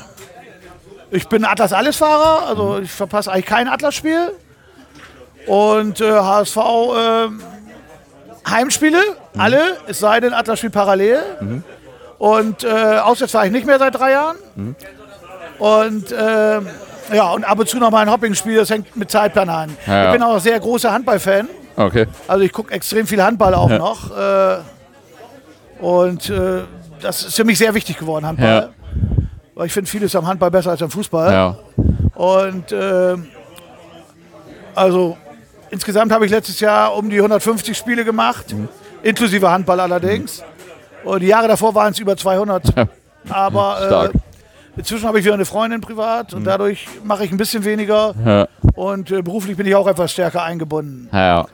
ich 1.10 1.28
bin 1.28 1.44
Atlas-Alles-Fahrer, 1.44 2.49
also 2.49 2.78
ich 2.78 2.90
verpasse 2.90 3.32
eigentlich 3.32 3.46
kein 3.46 3.69
Atlas-Spiel. 3.69 4.32
Und 5.46 6.00
äh, 6.00 6.12
HSV 6.12 6.56
äh, 6.56 7.28
Heimspiele, 8.49 8.99
mhm. 9.34 9.40
alle, 9.40 9.60
es 9.87 9.99
sei 9.99 10.20
denn 10.20 10.34
Atlas-Spiel 10.34 10.70
parallel. 10.70 11.20
Mhm. 11.40 11.64
Und 12.19 12.64
äh, 12.64 12.69
auswärts 12.69 13.32
fahre 13.32 13.46
ich 13.46 13.52
nicht 13.52 13.66
mehr 13.66 13.78
seit 13.78 13.94
drei 13.94 14.12
Jahren. 14.12 14.37
Mhm. 14.56 14.76
Und 15.59 16.12
äh, 16.12 16.61
ja, 17.12 17.30
und 17.32 17.44
ab 17.44 17.59
und 17.59 17.68
zu 17.68 17.78
noch 17.78 17.90
mal 17.90 18.02
ein 18.02 18.11
Hoppingspiel, 18.11 18.56
das 18.56 18.71
hängt 18.71 18.94
mit 18.97 19.11
Zeitplan 19.11 19.49
an. 19.49 19.76
Ja, 19.87 20.06
ich 20.06 20.12
bin 20.12 20.23
auch 20.23 20.35
ein 20.35 20.40
sehr 20.40 20.61
großer 20.61 20.92
Handballfan. 20.92 21.49
Okay. 21.76 22.06
Also 22.26 22.44
ich 22.44 22.52
gucke 22.52 22.73
extrem 22.75 23.06
viel 23.06 23.23
Handball 23.23 23.54
auch 23.54 23.71
ja. 23.71 23.78
noch. 23.78 24.16
Äh, 24.16 24.59
und 25.80 26.28
äh, 26.28 26.62
das 27.00 27.25
ist 27.25 27.37
für 27.37 27.44
mich 27.44 27.59
sehr 27.59 27.73
wichtig 27.75 27.99
geworden, 27.99 28.26
Handball. 28.26 28.71
Weil 29.58 29.66
ich 29.66 29.72
finde 29.72 29.90
vieles 29.90 30.14
am 30.14 30.24
Handball 30.24 30.52
besser 30.52 30.70
als 30.70 30.80
am 30.82 30.90
Fußball. 30.90 31.32
Ja. 31.32 31.58
Und 32.14 32.70
äh, 32.70 33.16
also 34.72 35.16
insgesamt 35.70 36.12
habe 36.12 36.26
ich 36.26 36.30
letztes 36.30 36.60
Jahr 36.60 36.94
um 36.94 37.10
die 37.10 37.16
150 37.16 37.76
Spiele 37.76 38.04
gemacht, 38.04 38.54
mhm. 38.54 38.68
inklusive 39.02 39.50
Handball 39.50 39.80
allerdings. 39.80 40.44
Und 41.02 41.24
die 41.24 41.26
Jahre 41.26 41.48
davor 41.48 41.74
waren 41.74 41.90
es 41.90 41.98
über 41.98 42.16
200. 42.16 42.72
Aber 43.28 44.10
äh, 44.14 44.18
Inzwischen 44.78 45.08
habe 45.08 45.18
ich 45.18 45.24
wieder 45.24 45.34
eine 45.34 45.44
Freundin 45.44 45.80
privat 45.80 46.32
und 46.34 46.42
mhm. 46.42 46.44
dadurch 46.44 46.86
mache 47.02 47.24
ich 47.24 47.32
ein 47.32 47.36
bisschen 47.36 47.64
weniger. 47.64 48.14
Ja. 48.24 48.46
Und 48.74 49.10
äh, 49.10 49.22
beruflich 49.22 49.56
bin 49.56 49.66
ich 49.66 49.74
auch 49.74 49.88
etwas 49.88 50.12
stärker 50.12 50.44
eingebunden. 50.44 51.08
Ja. 51.12 51.48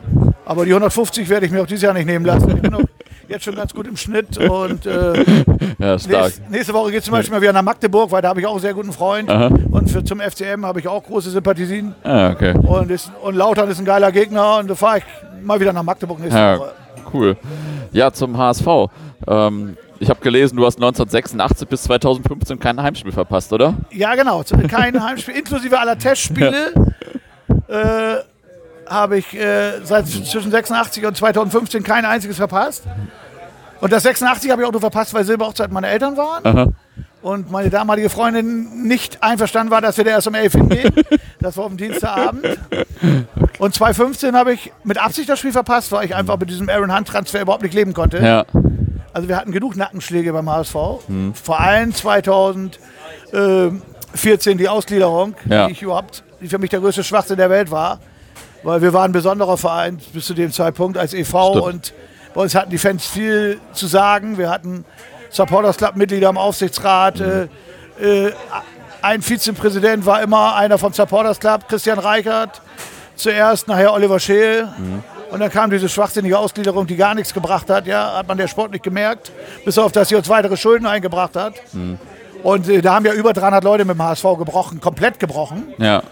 Aber 0.44 0.66
die 0.66 0.72
150 0.72 1.26
werde 1.30 1.46
ich 1.46 1.52
mir 1.52 1.62
auch 1.62 1.66
dieses 1.66 1.84
Jahr 1.84 1.94
nicht 1.94 2.04
nehmen 2.04 2.26
lassen. 2.26 2.50
Ich 2.50 2.60
bin 2.60 2.74
auch 2.74 2.83
jetzt 3.28 3.44
schon 3.44 3.54
ganz 3.54 3.74
gut 3.74 3.86
im 3.86 3.96
Schnitt. 3.96 4.38
Und 4.38 4.86
äh, 4.86 5.14
ja, 5.78 5.92
nächste, 5.92 6.42
nächste, 6.50 6.74
Woche 6.74 6.90
geht 6.90 7.00
es 7.00 7.04
zum 7.06 7.12
Beispiel 7.12 7.34
mal 7.34 7.42
wieder 7.42 7.52
nach 7.52 7.62
Magdeburg, 7.62 8.10
weil 8.10 8.22
da 8.22 8.28
habe 8.28 8.40
ich 8.40 8.46
auch 8.46 8.52
einen 8.52 8.60
sehr 8.60 8.74
guten 8.74 8.92
Freund. 8.92 9.30
Aha. 9.30 9.50
Und 9.70 9.90
für, 9.90 10.04
zum 10.04 10.20
FCM 10.20 10.64
habe 10.64 10.80
ich 10.80 10.88
auch 10.88 11.02
große 11.02 11.30
Sympathisien. 11.30 11.94
Ah, 12.02 12.30
okay. 12.30 12.54
und, 12.56 12.90
ist, 12.90 13.10
und 13.22 13.34
Lautern 13.34 13.68
ist 13.70 13.78
ein 13.78 13.84
geiler 13.84 14.12
Gegner 14.12 14.58
und 14.58 14.68
da 14.68 14.74
fahre 14.74 14.98
ich 14.98 15.04
mal 15.42 15.60
wieder 15.60 15.72
nach 15.72 15.82
Magdeburg 15.82 16.20
nächste 16.20 16.38
ja, 16.38 16.58
Woche. 16.58 16.72
Cool. 17.12 17.36
Ja, 17.92 18.12
zum 18.12 18.36
HSV. 18.36 18.66
Ähm, 19.26 19.76
ich 20.00 20.10
habe 20.10 20.20
gelesen, 20.20 20.56
du 20.56 20.66
hast 20.66 20.76
1986 20.76 21.68
bis 21.68 21.82
2015 21.84 22.58
kein 22.58 22.82
Heimspiel 22.82 23.12
verpasst, 23.12 23.52
oder? 23.52 23.74
Ja, 23.90 24.14
genau. 24.14 24.42
Kein 24.68 25.02
Heimspiel, 25.02 25.36
inklusive 25.36 25.78
aller 25.78 25.96
Testspiele. 25.98 26.72
Ja. 27.68 28.14
Äh, 28.16 28.24
habe 28.88 29.18
ich 29.18 29.34
äh, 29.34 29.84
seit 29.84 30.06
zwischen 30.08 30.50
86 30.50 31.04
und 31.06 31.16
2015 31.16 31.82
kein 31.82 32.04
einziges 32.04 32.36
verpasst. 32.36 32.84
Und 33.80 33.92
das 33.92 34.02
86 34.04 34.50
habe 34.50 34.62
ich 34.62 34.68
auch 34.68 34.72
nur 34.72 34.80
verpasst, 34.80 35.12
weil 35.14 35.24
Silberhochzeit 35.24 35.70
meine 35.70 35.88
Eltern 35.88 36.16
waren. 36.16 36.46
Aha. 36.46 36.66
Und 37.22 37.50
meine 37.50 37.70
damalige 37.70 38.10
Freundin 38.10 38.86
nicht 38.86 39.22
einverstanden 39.22 39.70
war, 39.70 39.80
dass 39.80 39.96
wir 39.96 40.04
da 40.04 40.10
erst 40.10 40.26
um 40.26 40.34
11 40.34 40.52
hingehen. 40.52 40.92
Das 41.40 41.56
war 41.56 41.64
am 41.66 41.76
Dienstagabend. 41.76 42.58
Und 43.58 43.74
2015 43.74 44.36
habe 44.36 44.52
ich 44.52 44.72
mit 44.84 44.98
Absicht 44.98 45.28
das 45.28 45.38
Spiel 45.38 45.52
verpasst, 45.52 45.90
weil 45.92 46.04
ich 46.04 46.14
einfach 46.14 46.38
mit 46.38 46.50
diesem 46.50 46.68
Aaron 46.68 46.94
Hunt-Transfer 46.94 47.40
überhaupt 47.40 47.62
nicht 47.62 47.74
leben 47.74 47.94
konnte. 47.94 48.18
Ja. 48.18 48.44
Also 49.14 49.28
wir 49.28 49.36
hatten 49.36 49.52
genug 49.52 49.76
Nackenschläge 49.76 50.32
beim 50.32 50.50
HSV. 50.50 50.74
Vor 51.42 51.60
allem 51.60 51.94
2014 51.94 54.58
die 54.58 54.68
Ausgliederung, 54.68 55.34
Ja. 55.46 55.66
die 55.66 55.72
ich 55.72 55.82
überhaupt, 55.82 56.22
die 56.40 56.48
für 56.48 56.58
mich 56.58 56.70
der 56.70 56.80
größte 56.80 57.04
Schwachsinn 57.04 57.36
der 57.36 57.50
Welt 57.50 57.70
war. 57.70 58.00
Weil 58.64 58.82
wir 58.82 58.92
waren 58.92 59.10
ein 59.10 59.12
besonderer 59.12 59.56
Verein 59.56 60.00
bis 60.12 60.26
zu 60.26 60.34
dem 60.34 60.50
Zeitpunkt 60.50 60.98
als 60.98 61.14
e.V. 61.14 61.50
Stimmt. 61.52 61.64
und 61.66 61.94
bei 62.34 62.40
uns 62.40 62.54
hatten 62.54 62.70
die 62.70 62.78
Fans 62.78 63.06
viel 63.06 63.60
zu 63.72 63.86
sagen. 63.86 64.38
Wir 64.38 64.50
hatten 64.50 64.84
Supporters 65.30 65.76
Club 65.76 65.96
Mitglieder 65.96 66.30
im 66.30 66.38
Aufsichtsrat. 66.38 67.20
Äh, 67.20 67.48
äh, 68.00 68.32
ein 69.02 69.22
Vizepräsident 69.22 70.04
war 70.06 70.22
immer 70.22 70.56
einer 70.56 70.78
vom 70.78 70.92
Supporters 70.92 71.38
Club, 71.38 71.68
Christian 71.68 71.98
Reichert. 71.98 72.60
Zuerst, 73.16 73.68
nachher 73.68 73.92
Oliver 73.92 74.18
Scheel. 74.18 74.68
Und 75.30 75.40
dann 75.40 75.50
kam 75.50 75.70
diese 75.70 75.88
schwachsinnige 75.88 76.36
Ausgliederung, 76.38 76.86
die 76.86 76.96
gar 76.96 77.14
nichts 77.14 77.32
gebracht 77.32 77.70
hat. 77.70 77.86
Ja, 77.86 78.16
hat 78.16 78.26
man 78.26 78.38
der 78.38 78.48
Sport 78.48 78.72
nicht 78.72 78.82
gemerkt. 78.82 79.30
Bis 79.64 79.78
auf, 79.78 79.92
dass 79.92 80.08
sie 80.08 80.16
uns 80.16 80.28
weitere 80.28 80.56
Schulden 80.56 80.86
eingebracht 80.86 81.36
hat. 81.36 81.54
Und 82.42 82.68
äh, 82.68 82.80
da 82.82 82.94
haben 82.94 83.04
ja 83.06 83.12
über 83.12 83.32
300 83.32 83.62
Leute 83.62 83.84
mit 83.84 83.96
dem 83.96 84.02
HSV 84.02 84.24
gebrochen, 84.38 84.80
komplett 84.80 85.20
gebrochen. 85.20 85.74
Ja. 85.78 86.02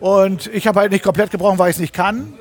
Und 0.00 0.46
ich 0.52 0.66
habe 0.66 0.80
halt 0.80 0.92
nicht 0.92 1.04
komplett 1.04 1.30
gebrochen, 1.30 1.58
weil 1.58 1.70
ich 1.70 1.76
es 1.76 1.80
nicht 1.80 1.94
kann. 1.94 2.34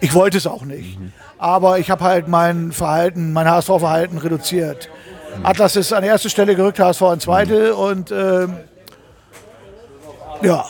Ich 0.00 0.12
wollte 0.14 0.36
es 0.36 0.46
auch 0.46 0.62
nicht. 0.62 0.98
Aber 1.38 1.78
ich 1.78 1.90
habe 1.90 2.04
halt 2.04 2.28
mein 2.28 2.72
Verhalten, 2.72 3.32
mein 3.32 3.48
HSV-Verhalten 3.48 4.18
reduziert. 4.18 4.88
Atlas 5.42 5.76
ist 5.76 5.92
an 5.92 6.04
erste 6.04 6.30
Stelle 6.30 6.54
gerückt, 6.54 6.78
HSV 6.78 7.02
an 7.02 7.20
zweite. 7.20 7.74
Und 7.74 8.10
ähm, 8.10 8.56
ja, 10.42 10.64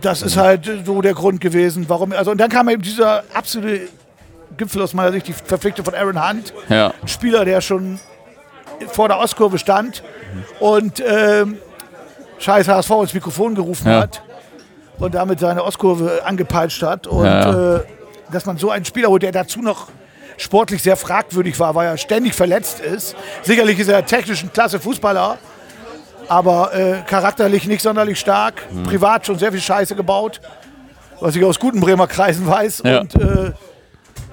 das 0.00 0.22
ist 0.22 0.36
halt 0.36 0.68
so 0.84 1.00
der 1.02 1.14
Grund 1.14 1.40
gewesen, 1.40 1.84
warum. 1.88 2.12
Also, 2.12 2.30
und 2.32 2.38
dann 2.38 2.50
kam 2.50 2.68
eben 2.68 2.82
dieser 2.82 3.22
absolute 3.34 3.88
Gipfel 4.56 4.82
aus 4.82 4.94
meiner 4.94 5.12
Sicht, 5.12 5.28
die 5.28 5.32
Verpflichtung 5.32 5.84
von 5.84 5.94
Aaron 5.94 6.28
Hunt. 6.28 6.52
Ja. 6.68 6.92
Ein 7.00 7.08
Spieler, 7.08 7.44
der 7.44 7.60
schon 7.60 7.98
vor 8.88 9.08
der 9.08 9.18
Ostkurve 9.18 9.58
stand 9.58 10.02
und 10.60 11.02
ähm, 11.06 11.58
scheiß 12.38 12.68
HSV 12.68 12.90
ins 13.02 13.14
Mikrofon 13.14 13.54
gerufen 13.54 13.88
Ja. 13.88 14.00
hat 14.02 14.22
und 14.98 15.14
damit 15.14 15.40
seine 15.40 15.62
Ostkurve 15.64 16.22
angepeitscht 16.24 16.82
hat. 16.82 17.06
Und 17.06 17.24
Ja. 17.24 17.76
äh, 17.76 17.80
dass 18.32 18.44
man 18.46 18.56
so 18.56 18.70
einen 18.70 18.84
Spieler 18.84 19.08
holt, 19.08 19.22
der 19.22 19.32
dazu 19.32 19.60
noch 19.60 19.88
sportlich 20.36 20.82
sehr 20.82 20.96
fragwürdig 20.96 21.58
war, 21.60 21.74
weil 21.74 21.86
er 21.88 21.96
ständig 21.96 22.34
verletzt 22.34 22.80
ist. 22.80 23.14
Sicherlich 23.42 23.78
ist 23.78 23.88
er 23.88 24.04
technisch 24.04 24.42
ein 24.42 24.52
klasse 24.52 24.80
Fußballer, 24.80 25.38
aber 26.28 26.74
äh, 26.74 27.02
charakterlich 27.06 27.66
nicht 27.66 27.82
sonderlich 27.82 28.18
stark. 28.18 28.54
Mhm. 28.72 28.82
Privat 28.84 29.26
schon 29.26 29.38
sehr 29.38 29.52
viel 29.52 29.60
Scheiße 29.60 29.94
gebaut, 29.94 30.40
was 31.20 31.36
ich 31.36 31.44
aus 31.44 31.58
guten 31.58 31.80
Bremer 31.80 32.06
Kreisen 32.06 32.46
weiß. 32.46 32.82
Ja. 32.84 33.00
Und 33.00 33.14
äh, 33.14 33.52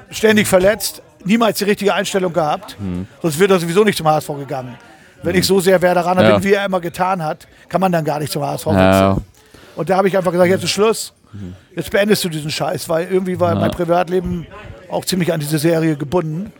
ständig 0.10 0.48
verletzt, 0.48 1.01
niemals 1.24 1.60
die 1.60 1.63
richtige 1.65 1.93
Einstellung 1.93 2.34
gehabt. 2.34 2.75
Sonst 3.22 3.39
wird 3.39 3.51
er 3.51 3.60
sowieso 3.60 3.84
nicht 3.84 3.98
zum 3.98 4.08
HSV 4.08 4.27
gegangen. 4.39 4.75
Wenn 5.22 5.36
ich 5.36 5.46
so 5.48 5.60
sehr 5.62 5.82
Werderaner 5.82 6.24
Ja. 6.24 6.34
bin, 6.36 6.43
wie 6.43 6.53
er 6.53 6.65
immer 6.65 6.82
getan 6.82 7.24
hat, 7.24 7.48
kann 7.70 7.79
man 7.79 7.91
dann 7.91 8.03
gar 8.03 8.20
nicht 8.20 8.32
zum 8.32 8.43
HSV. 8.43 8.65
Ja. 8.67 9.17
Und 9.75 9.89
da 9.89 9.97
habe 9.97 10.07
ich 10.07 10.17
einfach 10.17 10.31
gesagt, 10.31 10.49
jetzt 10.49 10.63
ist 10.63 10.69
Schluss. 10.71 11.13
Jetzt 11.75 11.89
beendest 11.89 12.23
du 12.23 12.29
diesen 12.29 12.51
Scheiß, 12.51 12.87
weil 12.89 13.07
irgendwie 13.11 13.39
war 13.39 13.55
mein 13.55 13.71
Privatleben 13.71 14.45
auch 14.91 15.03
ziemlich 15.05 15.33
an 15.33 15.39
diese 15.39 15.57
Serie 15.57 15.95
gebunden. 15.95 16.51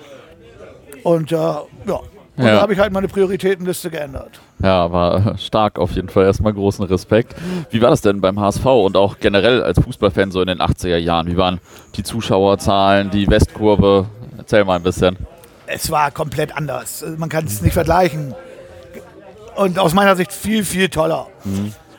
Und 1.04 1.32
äh, 1.32 1.36
ja, 1.36 1.60
und 2.36 2.46
Ja. 2.46 2.56
da 2.56 2.62
habe 2.62 2.74
ich 2.74 2.80
halt 2.80 2.92
meine 2.92 3.08
Prioritätenliste 3.08 3.92
geändert. 3.92 4.40
Ja, 4.64 4.92
war 4.92 5.38
stark 5.38 5.78
auf 5.78 5.92
jeden 5.92 6.10
Fall. 6.10 6.26
Erstmal 6.26 6.54
großen 6.54 6.84
Respekt. 6.86 7.36
Wie 7.70 7.82
war 7.84 7.92
das 7.92 8.02
denn 8.02 8.22
beim 8.22 8.40
HSV 8.40 8.66
und 8.66 8.98
auch 8.98 9.20
generell 9.20 9.62
als 9.62 9.80
Fußballfan 9.80 10.32
so 10.32 10.42
in 10.42 10.48
den 10.48 10.60
80er 10.60 10.98
Jahren? 10.98 11.28
Wie 11.28 11.38
waren 11.38 11.60
die 11.96 12.02
Zuschauerzahlen, 12.02 13.12
die 13.12 13.28
Westkurve? 13.30 14.08
Erzähl 14.40 14.66
mal 14.66 14.78
ein 14.78 14.84
bisschen. 14.84 15.18
Es 15.68 15.92
war 15.92 16.10
komplett 16.10 16.56
anders. 16.58 17.06
Man 17.18 17.30
kann 17.30 17.46
es 17.46 17.62
nicht 17.62 17.74
vergleichen. 17.74 18.34
Und 19.56 19.78
aus 19.78 19.94
meiner 19.94 20.16
Sicht 20.16 20.32
viel, 20.32 20.66
viel 20.66 20.90
toller. 20.90 21.28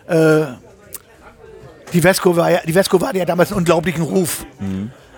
Äh, 0.09 0.47
die 1.93 2.01
Vesco 2.01 2.37
war 2.37 2.51
ja, 2.51 2.61
die 2.67 2.73
Vesco 2.73 3.01
hatte 3.01 3.19
ja 3.19 3.25
damals 3.25 3.51
einen 3.51 3.59
unglaublichen 3.59 4.03
Ruf. 4.03 4.45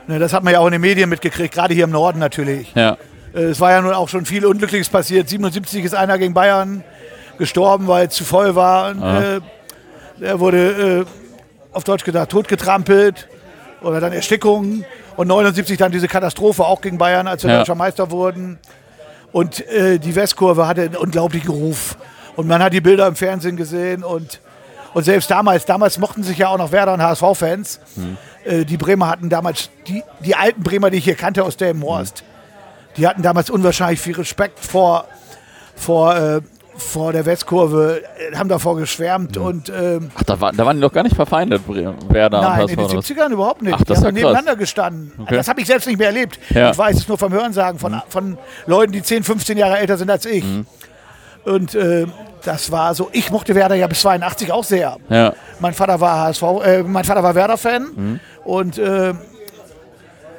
Ne, 0.09 0.19
das 0.19 0.33
hat 0.33 0.45
man 0.45 0.53
ja 0.53 0.61
auch 0.61 0.67
in 0.67 0.73
den 0.73 0.81
Medien 0.81 1.09
mitgekriegt, 1.09 1.55
gerade 1.55 1.75
hier 1.75 1.85
im 1.85 1.91
Norden 1.91 2.19
natürlich. 2.19 2.73
Ja. 2.75 2.97
Äh, 3.35 3.41
Es 3.45 3.61
war 3.61 3.73
ja 3.73 3.81
nun 3.81 3.93
auch 3.93 4.09
schon 4.09 4.25
viel 4.27 4.45
Unglückliches 4.47 4.89
passiert. 4.89 5.29
77 5.29 5.85
ist 5.85 5.95
einer 5.95 6.17
gegen 6.19 6.33
Bayern 6.35 6.85
gestorben, 7.39 7.87
weil 7.89 8.07
es 8.07 8.15
zu 8.15 8.25
voll 8.25 8.55
war. 8.55 8.91
Und, 8.91 9.03
äh, 9.03 9.41
er 10.21 10.41
wurde, 10.41 11.05
äh, 11.05 11.77
auf 11.77 11.85
Deutsch 11.85 12.05
gesagt, 12.05 12.33
totgetrampelt 12.33 13.29
oder 13.83 14.01
dann 14.01 14.13
Erstickung. 14.13 14.85
Und 15.17 15.27
79 15.29 15.77
dann 15.79 15.93
diese 15.93 16.09
Katastrophe 16.09 16.65
auch 16.65 16.81
gegen 16.81 16.99
Bayern, 16.99 17.27
als 17.27 17.43
wir 17.43 17.51
Ja. 17.51 17.59
deutscher 17.59 17.75
Meister 17.75 18.11
wurden. 18.11 18.59
Und 19.33 19.67
äh, 19.69 19.99
die 19.99 20.15
Westkurve 20.15 20.67
hatte 20.69 20.83
einen 20.83 20.97
unglaublichen 20.97 21.51
Ruf. 21.51 21.97
Und 22.37 22.47
man 22.47 22.63
hat 22.63 22.73
die 22.73 22.81
Bilder 22.81 23.07
im 23.07 23.17
Fernsehen 23.17 23.57
gesehen 23.57 24.05
und 24.05 24.41
und 24.97 25.03
selbst 25.03 25.31
damals, 25.31 25.67
damals 25.67 25.99
mochten 25.99 26.23
sich 26.23 26.39
ja 26.39 26.49
auch 26.49 26.57
noch 26.57 26.73
Werder 26.73 26.95
und 26.95 27.03
HSV-Fans. 27.03 27.81
Äh, 28.45 28.65
die 28.65 28.79
Bremer 28.79 29.09
hatten 29.09 29.29
damals, 29.29 29.69
die, 29.87 30.03
die 30.25 30.35
alten 30.35 30.63
Bremer, 30.63 30.89
die 30.89 30.97
ich 30.97 31.05
hier 31.05 31.17
kannte 31.17 31.45
aus 31.45 31.59
Delmenhorst, 31.59 32.25
die 32.97 33.07
hatten 33.07 33.21
damals 33.21 33.51
unwahrscheinlich 33.51 34.01
viel 34.01 34.15
Respekt 34.15 34.59
vor, 34.59 35.05
vor, 35.75 36.17
äh, 36.17 36.41
vor 36.79 37.13
der 37.13 37.27
Westkurve, 37.27 38.05
äh, 38.33 38.37
haben 38.37 38.49
davor 38.49 38.79
geschwärmt 38.79 39.37
und 39.37 39.69
ähm, 39.69 40.11
Ach, 40.15 40.23
da, 40.23 40.41
war, 40.41 40.53
da 40.53 40.65
waren 40.65 40.79
die 40.79 40.81
doch 40.81 40.95
gar 40.95 41.03
nicht 41.03 41.17
verfeindet, 41.17 41.61
Werder 41.69 42.41
nein, 42.41 42.63
und 42.63 42.71
in 42.71 42.77
HSV. 42.77 42.77
den 42.77 42.85
oder 42.87 42.97
was? 42.97 43.11
70ern 43.11 43.33
überhaupt 43.33 43.61
nicht. 43.61 43.75
Ach, 43.75 43.85
das 43.85 43.87
die 43.87 43.93
ist 43.93 43.99
haben 43.99 44.05
ja 44.17 44.23
krass. 44.23 44.33
nebeneinander 44.33 44.57
gestanden. 44.57 45.13
Okay. 45.19 45.37
Das 45.37 45.47
habe 45.47 45.61
ich 45.61 45.67
selbst 45.67 45.87
nicht 45.89 45.99
mehr 45.99 46.09
erlebt. 46.09 46.41
Ja. 46.55 46.69
Mhm. 46.69 46.73
Ich 46.73 46.79
weiß 46.79 46.97
es 46.97 47.07
nur 47.07 47.19
vom 47.19 47.35
Hörensagen 47.35 47.79
von, 47.79 48.01
von 48.09 48.39
Leuten, 48.65 48.93
die 48.93 49.03
10, 49.03 49.25
15 49.25 49.59
Jahre 49.59 49.77
älter 49.77 49.99
sind 49.99 50.09
als 50.11 50.25
ich. 50.25 50.43
Und 51.47 51.75
äh, 51.75 52.07
das 52.45 52.71
war 52.71 52.95
so, 52.95 53.09
ich 53.13 53.31
mochte 53.31 53.55
Werder 53.55 53.75
ja 53.77 53.87
bis 53.87 54.01
82 54.03 54.53
auch 54.53 54.65
sehr. 54.65 54.97
Ja. 55.09 55.33
Mein 55.61 55.73
Vater 55.75 56.01
war 56.01 56.19
HSV, 56.27 56.43
äh, 56.65 56.83
mein 56.83 57.05
Vater 57.05 57.23
war 57.23 57.35
Werder-Fan 57.35 57.87
Mhm. 57.97 58.21
und 58.45 58.79
äh, 58.79 59.15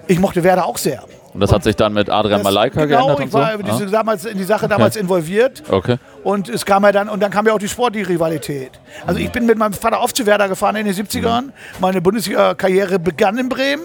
ich 0.07 0.19
mochte 0.19 0.43
Werder 0.43 0.65
auch 0.65 0.77
sehr. 0.77 1.03
Und 1.33 1.41
das 1.41 1.51
hat 1.51 1.63
sich 1.63 1.75
dann 1.75 1.93
mit 1.93 2.09
Adrian 2.09 2.39
Das- 2.39 2.43
Malaika 2.43 2.85
genau, 2.85 3.07
geändert 3.15 3.19
ich 3.19 3.25
und 3.25 3.31
so? 3.31 3.37
war 3.39 3.53
in 3.53 3.65
diese, 3.65 3.85
damals, 3.87 4.25
in 4.25 4.37
die 4.37 4.43
Sache 4.43 4.67
damals 4.67 4.95
involviert 4.95 5.63
Ah, 5.69 5.73
okay. 5.75 5.97
und 6.23 6.49
es 6.49 6.65
kam 6.65 6.83
ja 6.83 6.91
dann 6.91 7.09
und 7.09 7.19
dann 7.21 7.29
kam 7.31 7.45
ja 7.45 7.53
auch 7.53 7.59
die 7.59 7.67
sportliche 7.67 8.09
Rivalität. 8.09 8.71
Also 9.05 9.19
ich 9.19 9.31
bin 9.31 9.45
mit 9.45 9.57
meinem 9.57 9.73
Vater 9.73 10.01
oft 10.01 10.15
zu 10.15 10.25
Werder 10.25 10.47
gefahren 10.49 10.75
in 10.77 10.85
den 10.85 10.95
70ern. 10.95 11.49
Meine 11.79 12.01
Bundesliga-Karriere 12.01 12.97
begann 12.99 13.37
in 13.37 13.49
Bremen 13.49 13.83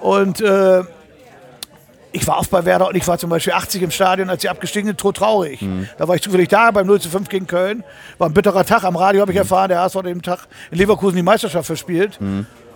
und 0.00 0.40
äh, 0.40 0.82
ich 2.12 2.26
war 2.26 2.38
oft 2.38 2.50
bei 2.50 2.64
Werder 2.64 2.88
und 2.88 2.96
ich 2.96 3.06
war 3.08 3.18
zum 3.18 3.30
Beispiel 3.30 3.52
80 3.54 3.82
im 3.82 3.90
Stadion, 3.90 4.30
als 4.30 4.42
sie 4.42 4.48
abgestiegen 4.48 4.86
sind, 4.86 5.00
todtraurig. 5.00 5.60
Da 5.98 6.06
war 6.08 6.14
ich 6.14 6.22
zufällig 6.22 6.48
da 6.48 6.70
beim 6.70 6.86
0 6.86 7.00
zu 7.00 7.08
5 7.08 7.28
gegen 7.28 7.46
Köln. 7.46 7.82
War 8.18 8.28
ein 8.28 8.34
bitterer 8.34 8.64
Tag. 8.64 8.84
Am 8.84 8.96
Radio 8.96 9.22
habe 9.22 9.32
ich 9.32 9.38
erfahren, 9.38 9.68
der 9.68 9.80
HSV 9.80 9.96
hat 9.96 10.06
dem 10.06 10.22
Tag 10.22 10.40
in 10.70 10.78
Leverkusen 10.78 11.16
die 11.16 11.22
Meisterschaft 11.22 11.66
verspielt. 11.66 12.18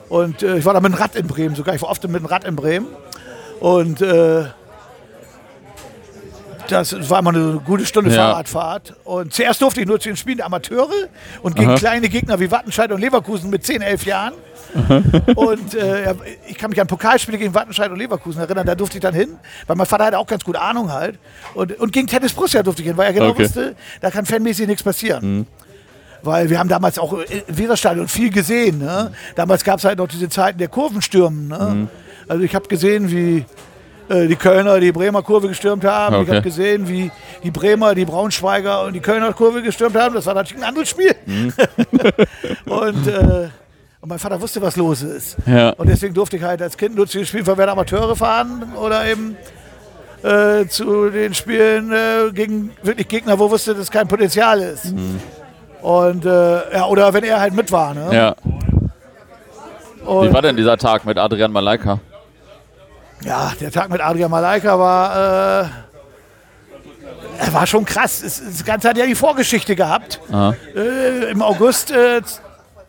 Und 0.08 0.42
äh, 0.42 0.58
ich 0.58 0.64
war 0.64 0.72
da 0.74 0.80
mit 0.80 0.92
dem 0.92 0.98
Rad 0.98 1.14
in 1.16 1.26
Bremen 1.26 1.54
sogar. 1.54 1.74
Ich 1.74 1.82
war 1.82 1.90
oft 1.90 2.02
mit 2.04 2.14
dem 2.14 2.26
Rad 2.26 2.44
in 2.44 2.56
Bremen. 2.56 2.86
Und 3.60 4.00
äh, 4.02 4.44
das 6.68 7.10
war 7.10 7.20
immer 7.20 7.30
eine 7.30 7.60
gute 7.64 7.86
Stunde 7.86 8.10
Ja. 8.10 8.16
Fahrradfahrt. 8.30 8.94
Und 9.04 9.32
zuerst 9.32 9.60
durfte 9.62 9.80
ich 9.80 9.86
nur 9.86 9.98
zu 10.00 10.08
den 10.08 10.16
Spielen 10.16 10.38
der 10.38 10.46
Amateure 10.46 10.88
und 11.42 11.56
gegen 11.56 11.70
Aha. 11.70 11.76
kleine 11.78 12.08
Gegner 12.08 12.38
wie 12.40 12.50
Wattenscheid 12.50 12.90
und 12.92 13.00
Leverkusen 13.00 13.50
mit 13.50 13.64
10, 13.64 13.82
11 13.82 14.04
Jahren. 14.06 14.34
und 15.36 15.74
äh, 15.74 16.14
ich 16.48 16.58
kann 16.58 16.70
mich 16.70 16.80
an 16.80 16.86
Pokalspiele 16.86 17.38
gegen 17.38 17.54
Wattenscheid 17.54 17.90
und 17.90 17.98
Leverkusen 17.98 18.40
erinnern, 18.40 18.66
da 18.66 18.74
durfte 18.74 18.98
ich 18.98 19.02
dann 19.02 19.14
hin, 19.14 19.36
weil 19.66 19.76
mein 19.76 19.86
Vater 19.86 20.04
hatte 20.06 20.18
auch 20.18 20.26
ganz 20.26 20.44
gut 20.44 20.56
Ahnung 20.56 20.92
halt. 20.92 21.18
Und, 21.54 21.78
und 21.78 21.92
gegen 21.92 22.06
Tennis 22.06 22.32
Borussia 22.32 22.62
durfte 22.62 22.82
ich 22.82 22.88
hin, 22.88 22.96
weil 22.96 23.06
er 23.06 23.12
genau 23.12 23.28
Okay. 23.28 23.44
wusste, 23.44 23.74
da 24.00 24.10
kann 24.10 24.26
fanmäßig 24.26 24.66
nichts 24.66 24.82
passieren. 24.82 25.46
Weil 26.22 26.50
wir 26.50 26.58
haben 26.58 26.68
damals 26.68 26.98
auch 26.98 27.12
im 27.12 27.24
Weserstadion 27.46 28.08
viel 28.08 28.30
gesehen. 28.30 28.78
Ne? 28.78 29.12
Damals 29.36 29.62
gab 29.64 29.78
es 29.78 29.84
halt 29.84 29.98
noch 29.98 30.08
diese 30.08 30.28
Zeiten 30.28 30.58
der 30.58 30.68
Kurvenstürmen. 30.68 31.48
Ne? 31.48 31.88
Also 32.26 32.42
ich 32.42 32.54
habe 32.54 32.66
gesehen, 32.68 33.10
wie 33.10 33.44
äh, 34.08 34.26
die 34.26 34.36
Kölner 34.36 34.78
die 34.80 34.92
Bremer 34.92 35.22
Kurve 35.22 35.48
gestürmt 35.48 35.84
haben. 35.84 36.14
Ich 36.16 36.20
Okay. 36.22 36.30
habe 36.32 36.42
gesehen, 36.42 36.88
wie 36.88 37.10
die 37.42 37.50
Bremer 37.50 37.94
die 37.94 38.04
Braunschweiger 38.04 38.84
und 38.84 38.92
die 38.92 39.00
Kölner 39.00 39.32
Kurve 39.32 39.62
gestürmt 39.62 39.96
haben. 39.96 40.14
Das 40.14 40.26
war 40.26 40.34
natürlich 40.34 40.62
ein 40.62 40.68
anderes 40.68 40.88
Spiel. 40.88 41.14
und, 42.66 43.06
äh, 43.06 43.48
und 44.00 44.08
mein 44.08 44.18
Vater 44.18 44.40
wusste, 44.40 44.60
was 44.62 44.76
los 44.76 45.02
ist. 45.02 45.36
Ja. 45.46 45.70
Und 45.70 45.88
deswegen 45.88 46.14
durfte 46.14 46.36
ich 46.36 46.42
halt 46.42 46.62
als 46.62 46.76
Kind 46.76 46.94
nur 46.96 47.06
zu 47.06 47.18
den 47.18 47.26
Spielen 47.26 47.44
von 47.44 47.56
Werder 47.56 47.72
Amateure 47.72 48.14
fahren 48.16 48.64
oder 48.80 49.04
eben 49.06 49.36
äh, 50.22 50.66
zu 50.66 51.10
den 51.10 51.34
Spielen 51.34 51.92
äh, 51.92 52.32
gegen 52.32 52.70
wirklich 52.82 53.08
Gegner, 53.08 53.38
wo 53.38 53.50
wusste, 53.50 53.74
dass 53.74 53.90
kein 53.90 54.08
Potenzial 54.08 54.60
ist. 54.60 54.94
Und 55.82 56.24
äh, 56.24 56.72
ja, 56.74 56.86
oder 56.86 57.12
wenn 57.14 57.24
er 57.24 57.40
halt 57.40 57.54
mit 57.54 57.70
war. 57.72 57.94
Ne? 57.94 58.08
Ja. 58.12 58.34
Wie 60.02 60.08
Und, 60.08 60.32
war 60.32 60.42
denn 60.42 60.56
dieser 60.56 60.76
Tag 60.76 61.04
mit 61.04 61.18
Adrian 61.18 61.50
Malaika? 61.52 61.98
Ja, 63.22 63.52
der 63.60 63.70
Tag 63.70 63.90
mit 63.90 64.00
Adrian 64.00 64.30
Malaika 64.30 64.78
war, 64.78 65.64
äh, 65.64 65.68
er 67.38 67.52
war 67.52 67.66
schon 67.66 67.84
krass. 67.84 68.22
Es, 68.22 68.42
das 68.44 68.64
Ganze 68.64 68.88
hat 68.88 68.96
ja 68.96 69.06
die 69.06 69.14
Vorgeschichte 69.14 69.76
gehabt. 69.76 70.20
Äh, 70.74 71.30
Im 71.30 71.42
August 71.42 71.90
äh, 71.90 72.22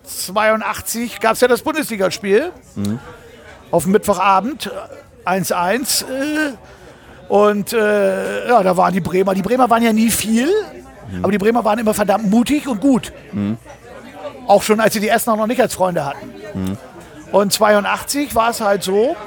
82 0.04 1.20
gab 1.20 1.34
es 1.34 1.42
ja 1.42 1.48
das 1.48 1.62
Bundesligaspiel. 1.62 2.52
Mhm. 2.76 3.00
Auf 3.72 3.86
Mittwochabend 3.86 4.72
1-1. 5.26 6.04
Äh, 6.04 6.54
und 7.28 7.74
äh, 7.74 8.48
ja, 8.48 8.64
da 8.64 8.78
waren 8.78 8.94
die 8.94 9.02
Bremer. 9.02 9.34
Die 9.34 9.42
Bremer 9.42 9.70
waren 9.70 9.84
ja 9.84 9.92
nie 9.92 10.10
viel, 10.10 10.48
mhm. 11.12 11.24
aber 11.24 11.32
die 11.32 11.38
Bremer 11.38 11.66
waren 11.66 11.80
immer 11.80 11.94
verdammt 11.94 12.30
mutig 12.30 12.68
und 12.68 12.80
gut. 12.80 13.12
Mhm. 13.34 13.58
Auch 14.48 14.64
schon, 14.64 14.80
als 14.80 14.94
sie 14.94 15.02
die 15.02 15.10
Essener 15.10 15.36
noch 15.36 15.48
nicht 15.48 15.62
als 15.62 15.74
Freunde 15.74 16.06
hatten. 16.06 16.34
Mhm. 16.54 16.78
Und 17.34 17.52
82 17.52 18.34
war 18.36 18.52
es 18.52 18.62
halt 18.62 18.84
so, 18.84 19.18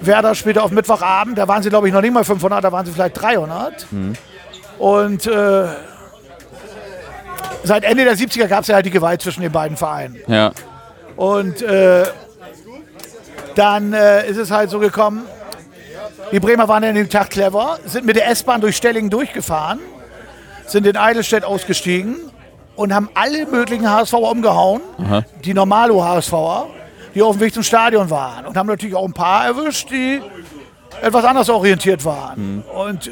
Werder 0.00 0.34
spielte 0.34 0.62
auf 0.62 0.70
Mittwochabend, 0.70 1.36
da 1.38 1.46
waren 1.48 1.62
sie 1.62 1.68
glaube 1.68 1.88
ich 1.88 1.94
noch 1.94 2.00
nicht 2.00 2.12
mal 2.12 2.24
500, 2.24 2.62
da 2.64 2.72
waren 2.72 2.86
sie 2.86 2.92
vielleicht 2.92 3.20
300. 3.20 3.86
Mhm. 3.90 4.14
Und 4.78 5.26
äh, 5.26 5.66
seit 7.64 7.84
Ende 7.84 8.04
der 8.04 8.16
70er 8.16 8.46
gab 8.46 8.62
es 8.62 8.68
ja 8.68 8.76
halt 8.76 8.86
die 8.86 8.90
Gewalt 8.90 9.22
zwischen 9.22 9.42
den 9.42 9.52
beiden 9.52 9.76
Vereinen. 9.76 10.16
Ja. 10.26 10.52
Und 11.16 11.60
äh, 11.62 12.04
dann 13.54 13.92
äh, 13.92 14.26
ist 14.28 14.38
es 14.38 14.50
halt 14.50 14.70
so 14.70 14.78
gekommen, 14.78 15.26
die 16.32 16.40
Bremer 16.40 16.68
waren 16.68 16.84
an 16.84 16.94
dem 16.94 17.10
Tag 17.10 17.30
clever, 17.30 17.78
sind 17.84 18.06
mit 18.06 18.16
der 18.16 18.28
S-Bahn 18.28 18.60
durch 18.60 18.76
Stellingen 18.76 19.10
durchgefahren, 19.10 19.80
sind 20.66 20.86
in 20.86 20.96
Eidelstedt 20.96 21.44
ausgestiegen 21.44 22.16
und 22.76 22.94
haben 22.94 23.10
alle 23.14 23.46
möglichen 23.46 23.90
HSVer 23.90 24.30
umgehauen, 24.30 24.80
Aha. 24.98 25.24
die 25.44 25.52
normalo 25.52 26.02
HSVer, 26.04 26.68
die 27.14 27.22
auf 27.22 27.36
dem 27.36 27.40
Weg 27.40 27.54
zum 27.54 27.62
Stadion 27.62 28.10
waren. 28.10 28.46
Und 28.46 28.56
haben 28.56 28.66
natürlich 28.66 28.94
auch 28.94 29.04
ein 29.04 29.12
paar 29.12 29.46
erwischt, 29.46 29.90
die 29.90 30.20
etwas 31.02 31.24
anders 31.24 31.48
orientiert 31.48 32.04
waren. 32.04 32.56
Mhm. 32.56 32.62
Und, 32.62 33.10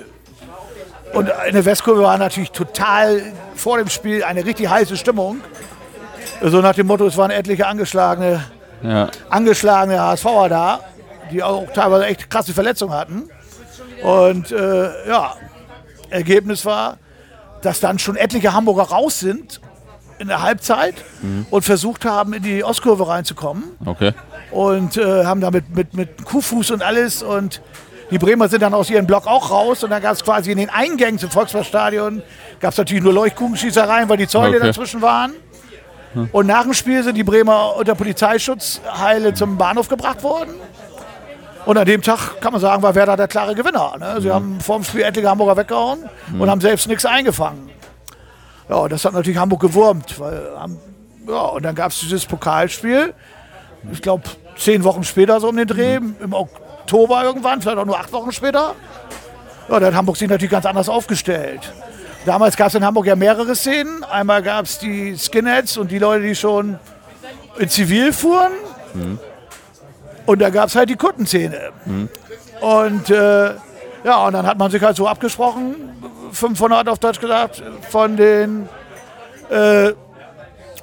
und 1.15 1.31
in 1.47 1.55
der 1.55 1.65
Westkurve 1.65 2.03
war 2.03 2.19
natürlich 2.19 2.51
total 2.51 3.23
vor 3.55 3.79
dem 3.79 3.89
Spiel 3.89 4.25
eine 4.25 4.45
richtig 4.45 4.69
heiße 4.69 4.97
Stimmung. 4.97 5.41
So 6.43 6.61
nach 6.61 6.75
dem 6.75 6.87
Motto, 6.87 7.07
es 7.07 7.17
waren 7.17 7.31
etliche 7.31 7.67
angeschlagene, 7.67 8.45
ja. 8.83 9.09
angeschlagene 9.31 10.01
HSVer 10.01 10.49
da 10.49 10.81
die 11.31 11.43
auch 11.43 11.67
teilweise 11.73 12.07
echt 12.07 12.31
krasse 12.31 12.53
Verletzungen 12.53 12.93
hatten. 12.93 13.29
Und 14.03 14.53
äh, 14.53 15.09
ja, 15.09 15.35
Ergebnis 16.11 16.65
war, 16.65 16.99
dass 17.63 17.81
dann 17.81 17.99
schon 17.99 18.17
etliche 18.17 18.53
Hamburger 18.53 18.85
raus 18.85 19.21
sind 19.21 19.61
in 20.19 20.29
der 20.29 20.43
Halbzeit 20.43 20.95
mhm. 21.23 21.47
und 21.51 21.63
versucht 21.63 22.05
haben, 22.05 22.33
in 22.33 22.43
die 22.43 22.65
Ostkurve 22.65 23.09
reinzukommen. 23.09 23.65
Okay. 23.85 24.13
Und 24.51 24.97
äh, 24.97 25.25
haben 25.25 25.41
damit 25.41 25.75
mit, 25.75 25.95
mit 25.95 26.25
Kuhfuß 26.25 26.71
und 26.71 26.83
alles 26.83 27.23
und 27.23 27.61
die 28.11 28.19
Bremer 28.19 28.49
sind 28.49 28.63
dann 28.63 28.73
aus 28.73 28.89
ihrem 28.89 29.07
Block 29.07 29.27
auch 29.27 29.51
raus 29.51 29.85
und 29.85 29.91
dann 29.91 30.01
gab 30.01 30.13
es 30.13 30.25
quasi 30.25 30.51
in 30.51 30.59
den 30.59 30.71
Eingängen 30.71 31.19
zum 31.19 31.31
Volksparkstadion 31.31 32.23
gab 32.59 32.73
es 32.73 32.79
natürlich 32.79 33.05
nur 33.05 33.13
Leuchtkugelschießereien, 33.13 34.09
weil 34.09 34.17
die 34.17 34.27
Zäune 34.27 34.57
okay. 34.57 34.67
dazwischen 34.67 35.03
waren. 35.03 35.33
Hm. 36.15 36.29
Und 36.33 36.47
nach 36.47 36.63
dem 36.63 36.73
Spiel 36.73 37.03
sind 37.03 37.17
die 37.17 37.25
Bremer 37.25 37.77
unter 37.77 37.95
Polizeischutz 37.95 38.81
heile 38.99 39.35
zum 39.35 39.59
Bahnhof 39.59 39.89
gebracht 39.89 40.23
worden. 40.23 40.55
Und 41.67 41.77
an 41.77 41.85
dem 41.85 42.01
Tag 42.01 42.41
kann 42.41 42.53
man 42.53 42.63
sagen, 42.63 42.83
war 42.83 42.95
Werder 42.95 43.15
der 43.15 43.29
klare 43.29 43.55
Gewinner. 43.55 43.95
Ne? 43.99 44.23
Sie 44.23 44.29
mhm. 44.29 44.33
haben 44.33 44.61
vor 44.61 44.77
dem 44.77 44.85
Spiel 44.85 45.03
etliche 45.03 45.29
Hamburger 45.29 45.55
weggehauen 45.59 45.99
mhm. 46.33 46.41
und 46.41 46.49
haben 46.49 46.63
selbst 46.63 46.89
nichts 46.89 47.05
eingefangen. 47.05 47.69
Ja, 48.69 48.89
das 48.89 49.05
hat 49.05 49.13
natürlich 49.13 49.39
Hamburg 49.39 49.61
gewurmt. 49.61 50.19
Weil, 50.21 50.51
ja, 51.29 51.41
und 51.41 51.63
dann 51.65 51.75
gab 51.75 51.91
es 51.91 52.01
dieses 52.01 52.27
Pokalspiel. 52.27 53.15
Ich 53.93 54.03
glaube, 54.03 54.25
zehn 54.57 54.85
Wochen 54.85 55.05
später 55.05 55.41
so 55.41 55.49
um 55.49 55.57
den 55.57 55.67
Dreh, 55.67 56.01
mhm. 56.01 56.17
im 56.21 56.33
Oktober 56.33 57.23
irgendwann, 57.23 57.61
vielleicht 57.63 57.79
auch 57.79 57.87
nur 57.87 57.99
acht 57.99 58.13
Wochen 58.13 58.33
später. 58.33 58.75
Ja, 59.69 59.81
da 59.81 59.87
hat 59.87 59.95
Hamburg 59.95 60.17
sich 60.17 60.29
natürlich 60.29 60.51
ganz 60.51 60.67
anders 60.67 60.89
aufgestellt. 60.89 61.73
Damals 62.25 62.57
gab 62.57 62.69
es 62.69 62.75
in 62.75 62.85
Hamburg 62.85 63.07
ja 63.07 63.17
mehrere 63.17 63.55
Szenen. 63.55 64.05
Einmal 64.05 64.43
gab 64.43 64.65
es 64.65 64.79
die 64.79 65.17
Skinheads 65.17 65.77
und 65.77 65.91
die 65.91 65.99
Leute, 65.99 66.25
die 66.25 66.35
schon 66.35 66.79
in 67.59 67.69
Zivil 67.69 68.13
fuhren. 68.13 68.53
Mhm. 68.95 69.19
Und 70.27 70.41
da 70.41 70.51
gab 70.51 70.69
es 70.69 70.75
halt 70.75 70.91
die 70.91 70.97
Kuttenzähne. 70.97 71.71
Mhm. 71.85 72.09
Und 72.61 73.11
äh, 73.11 73.55
ja, 74.05 74.27
und 74.27 74.33
dann 74.33 74.47
hat 74.47 74.59
man 74.59 74.71
sich 74.71 74.83
halt 74.83 74.97
so 74.97 75.07
abgesprochen, 75.07 75.75
500 76.33 76.89
auf 76.89 76.99
Deutsch 76.99 77.21
gesagt, 77.21 77.63
von 77.91 78.17
den 78.17 78.69
äh, 79.51 79.93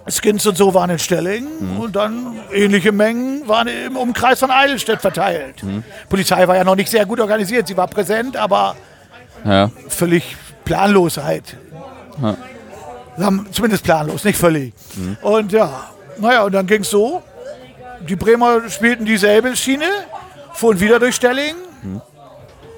Skins 0.08 0.46
und 0.46 0.56
so 0.56 0.74
waren 0.74 0.90
in 0.92 1.00
Stellingen 1.00 1.74
mhm. 1.74 1.80
und 1.80 1.96
dann 1.96 2.40
ähnliche 2.54 2.92
Mengen 2.92 3.48
waren 3.48 3.68
im 3.68 3.98
Umkreis 3.98 4.40
von 4.40 4.52
Eidelstedt 4.52 5.02
verteilt. 5.02 5.64
Mhm. 5.64 5.84
Polizei 6.10 6.48
war 6.48 6.56
ja 6.56 6.64
noch 6.64 6.76
nicht 6.76 6.90
sehr 6.90 7.06
gut 7.06 7.20
organisiert, 7.20 7.68
sie 7.68 7.76
war 7.76 7.88
präsent, 7.88 8.38
aber 8.38 8.76
ja. 9.44 9.72
völlig 9.88 10.36
planlos 10.64 11.18
halt. 11.18 11.58
Ja. 12.22 13.32
Zumindest 13.52 13.84
planlos, 13.84 14.24
nicht 14.24 14.38
völlig. 14.38 14.74
Mhm. 14.96 15.18
Und 15.22 15.52
ja, 15.52 15.90
naja, 16.20 16.44
und 16.44 16.52
dann 16.52 16.68
ging 16.68 16.82
es 16.82 16.90
so, 16.90 17.24
die 18.08 18.16
Bremer 18.16 18.70
spielten 18.70 19.06
dieselbe 19.06 19.56
Schiene, 19.56 19.86
fuhren 20.54 20.80
wieder 20.80 21.00
durch 21.00 21.16
Stelling. 21.16 21.56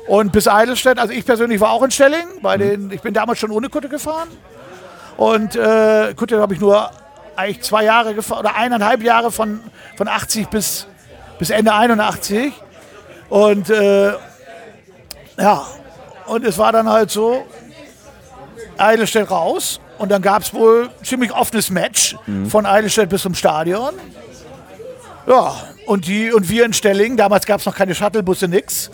Und 0.08 0.32
bis 0.32 0.48
Eidelstedt, 0.48 1.00
also 1.00 1.14
ich 1.14 1.26
persönlich 1.26 1.60
war 1.60 1.72
auch 1.72 1.84
in 1.84 1.92
Stelling, 1.92 2.26
bei 2.42 2.58
mhm. 2.58 2.62
den, 2.62 2.92
ich 2.92 3.02
bin 3.02 3.14
damals 3.14 3.40
schon 3.40 3.52
ohne 3.52 3.70
Kutte 3.70 3.90
gefahren. 3.90 4.30
Und 5.18 5.56
äh, 5.56 6.14
Kutte 6.16 6.40
habe 6.40 6.54
ich 6.54 6.60
nur 6.60 6.90
eigentlich 7.36 7.62
zwei 7.62 7.84
Jahre 7.84 8.14
gefahren, 8.14 8.40
oder 8.40 8.56
eineinhalb 8.56 9.04
Jahre 9.04 9.32
von, 9.32 9.60
von 9.96 10.08
80 10.08 10.48
bis, 10.48 10.88
bis 11.40 11.50
Ende 11.50 11.74
81. 11.74 12.54
Und 13.30 13.70
äh, 13.70 14.14
ja, 15.38 15.66
und 16.26 16.46
es 16.46 16.58
war 16.58 16.72
dann 16.72 16.90
halt 16.90 17.12
so, 17.12 17.46
Eidelstedt 18.78 19.30
raus. 19.30 19.80
Und 19.98 20.10
dann 20.10 20.22
gab 20.22 20.44
es 20.44 20.54
wohl 20.54 20.90
ein 21.00 21.06
ziemlich 21.06 21.32
offenes 21.32 21.70
Match 21.70 22.16
mhm. 22.28 22.50
von 22.50 22.66
Eidelstedt 22.66 23.10
bis 23.10 23.24
zum 23.24 23.34
Stadion. 23.34 23.94
Ja, 25.26 25.56
und, 25.86 26.08
die, 26.08 26.32
und 26.32 26.50
wir 26.50 26.66
in 26.66 26.74
Stelling, 26.74 27.18
damals 27.18 27.46
gab 27.46 27.60
es 27.60 27.66
noch 27.66 27.76
keine 27.76 27.96
Shuttlebusse, 27.96 28.48
nix. 28.48 28.92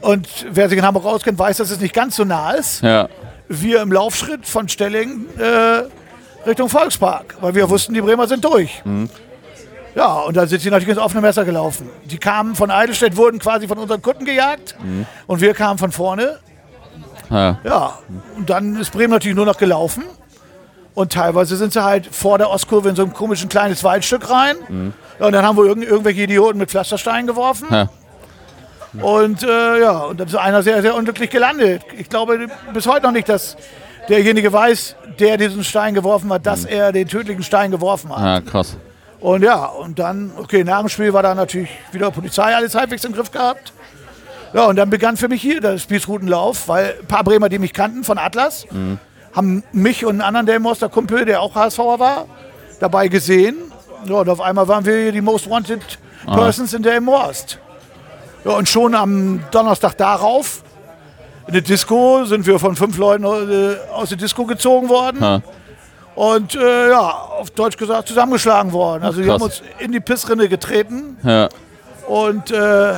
Und 0.00 0.28
wer 0.50 0.68
sich 0.68 0.78
in 0.78 0.84
Hamburg 0.84 1.04
auskennt, 1.04 1.38
weiß, 1.38 1.56
dass 1.56 1.70
es 1.70 1.80
nicht 1.80 1.94
ganz 1.94 2.16
so 2.16 2.24
nah 2.24 2.52
ist. 2.52 2.82
Ja. 2.82 3.08
Wir 3.48 3.80
im 3.82 3.92
Laufschritt 3.92 4.46
von 4.46 4.68
Stelling 4.68 5.26
äh, 5.38 6.48
Richtung 6.48 6.68
Volkspark, 6.68 7.36
weil 7.40 7.54
wir 7.54 7.68
wussten, 7.70 7.94
die 7.94 8.00
Bremer 8.00 8.26
sind 8.26 8.44
durch. 8.44 8.82
Mhm. 8.84 9.08
Ja, 9.94 10.20
und 10.20 10.36
dann 10.36 10.46
sind 10.46 10.60
sie 10.60 10.70
natürlich 10.70 10.90
ins 10.90 10.98
offene 10.98 11.22
Messer 11.22 11.44
gelaufen. 11.44 11.88
Die 12.04 12.18
kamen 12.18 12.54
von 12.54 12.70
Eidelstedt, 12.70 13.16
wurden 13.16 13.38
quasi 13.38 13.66
von 13.66 13.78
unseren 13.78 14.02
Kunden 14.02 14.26
gejagt 14.26 14.76
mhm. 14.82 15.06
und 15.26 15.40
wir 15.40 15.54
kamen 15.54 15.78
von 15.78 15.90
vorne. 15.90 16.38
Ja. 17.30 17.58
ja, 17.64 17.98
und 18.36 18.50
dann 18.50 18.76
ist 18.76 18.92
Bremen 18.92 19.10
natürlich 19.10 19.34
nur 19.36 19.46
noch 19.46 19.56
gelaufen. 19.56 20.04
Und 20.94 21.12
teilweise 21.12 21.56
sind 21.56 21.72
sie 21.72 21.84
halt 21.84 22.06
vor 22.06 22.38
der 22.38 22.48
Ostkurve 22.50 22.88
in 22.88 22.96
so 22.96 23.02
ein 23.02 23.12
komisches 23.12 23.48
kleines 23.48 23.84
Waldstück 23.84 24.30
rein. 24.30 24.56
Mhm. 24.68 24.92
Ja, 25.18 25.26
und 25.26 25.32
dann 25.32 25.44
haben 25.44 25.56
wir 25.56 25.64
irgend, 25.64 25.84
irgendwelche 25.84 26.22
Idioten 26.22 26.58
mit 26.58 26.70
Pflastersteinen 26.70 27.26
geworfen. 27.26 27.68
Ja. 27.70 27.88
Und 29.02 29.42
äh, 29.42 29.80
ja, 29.80 29.98
und 29.98 30.20
dann 30.20 30.28
ist 30.28 30.34
einer 30.34 30.62
sehr, 30.62 30.80
sehr 30.82 30.94
unglücklich 30.94 31.30
gelandet. 31.30 31.82
Ich 31.98 32.08
glaube 32.08 32.48
bis 32.72 32.86
heute 32.86 33.06
noch 33.06 33.12
nicht, 33.12 33.28
dass 33.28 33.56
derjenige 34.08 34.52
weiß, 34.52 34.96
der 35.18 35.36
diesen 35.36 35.64
Stein 35.64 35.94
geworfen 35.94 36.32
hat, 36.32 36.46
dass 36.46 36.62
mhm. 36.62 36.70
er 36.70 36.92
den 36.92 37.08
tödlichen 37.08 37.42
Stein 37.42 37.70
geworfen 37.70 38.14
hat. 38.14 38.22
Ja, 38.22 38.40
krass. 38.40 38.76
Und 39.20 39.42
ja, 39.42 39.64
und 39.64 39.98
dann, 39.98 40.32
okay, 40.36 40.62
nach 40.62 40.80
dem 40.80 40.88
Spiel 40.88 41.12
war 41.12 41.22
da 41.22 41.34
natürlich 41.34 41.70
wieder 41.90 42.10
Polizei 42.10 42.54
alles 42.54 42.74
halbwegs 42.74 43.04
im 43.04 43.12
Griff 43.12 43.30
gehabt. 43.30 43.72
Ja, 44.52 44.66
und 44.66 44.76
dann 44.76 44.90
begann 44.90 45.16
für 45.16 45.28
mich 45.28 45.42
hier 45.42 45.60
der 45.60 45.78
Spießrutenlauf, 45.78 46.68
weil 46.68 46.94
ein 47.00 47.06
paar 47.06 47.24
Bremer, 47.24 47.48
die 47.48 47.58
mich 47.58 47.72
kannten 47.72 48.04
von 48.04 48.18
Atlas, 48.18 48.66
mhm 48.70 48.98
haben 49.36 49.62
mich 49.72 50.04
und 50.06 50.12
einen 50.12 50.22
anderen 50.22 50.46
Delmoster 50.46 50.88
Kumpel, 50.88 51.26
der 51.26 51.42
auch 51.42 51.54
HSVer 51.54 52.00
war, 52.00 52.26
dabei 52.80 53.08
gesehen. 53.08 53.56
Ja, 54.06 54.14
und 54.16 54.28
auf 54.30 54.40
einmal 54.40 54.66
waren 54.66 54.86
wir 54.86 55.12
die 55.12 55.20
Most 55.20 55.48
Wanted 55.48 55.98
Persons 56.24 56.72
ah. 56.72 56.76
in 56.78 56.82
der 56.82 57.00
Most. 57.02 57.58
Ja, 58.46 58.52
und 58.52 58.68
schon 58.68 58.94
am 58.94 59.42
Donnerstag 59.50 59.96
darauf, 59.96 60.62
in 61.48 61.52
der 61.52 61.62
Disco, 61.62 62.24
sind 62.24 62.46
wir 62.46 62.58
von 62.60 62.76
fünf 62.76 62.96
Leuten 62.96 63.24
äh, 63.24 63.76
aus 63.92 64.10
der 64.10 64.18
Disco 64.18 64.44
gezogen 64.44 64.88
worden. 64.88 65.22
Ah. 65.22 65.42
Und 66.14 66.54
äh, 66.54 66.90
ja, 66.90 67.10
auf 67.10 67.50
Deutsch 67.50 67.76
gesagt, 67.76 68.08
zusammengeschlagen 68.08 68.72
worden. 68.72 69.02
Also, 69.02 69.20
die 69.20 69.30
haben 69.30 69.42
uns 69.42 69.62
in 69.78 69.90
die 69.92 70.00
Pissrinne 70.00 70.48
getreten. 70.48 71.18
Ja. 71.24 71.48
Und 72.06 72.52
äh, 72.52 72.94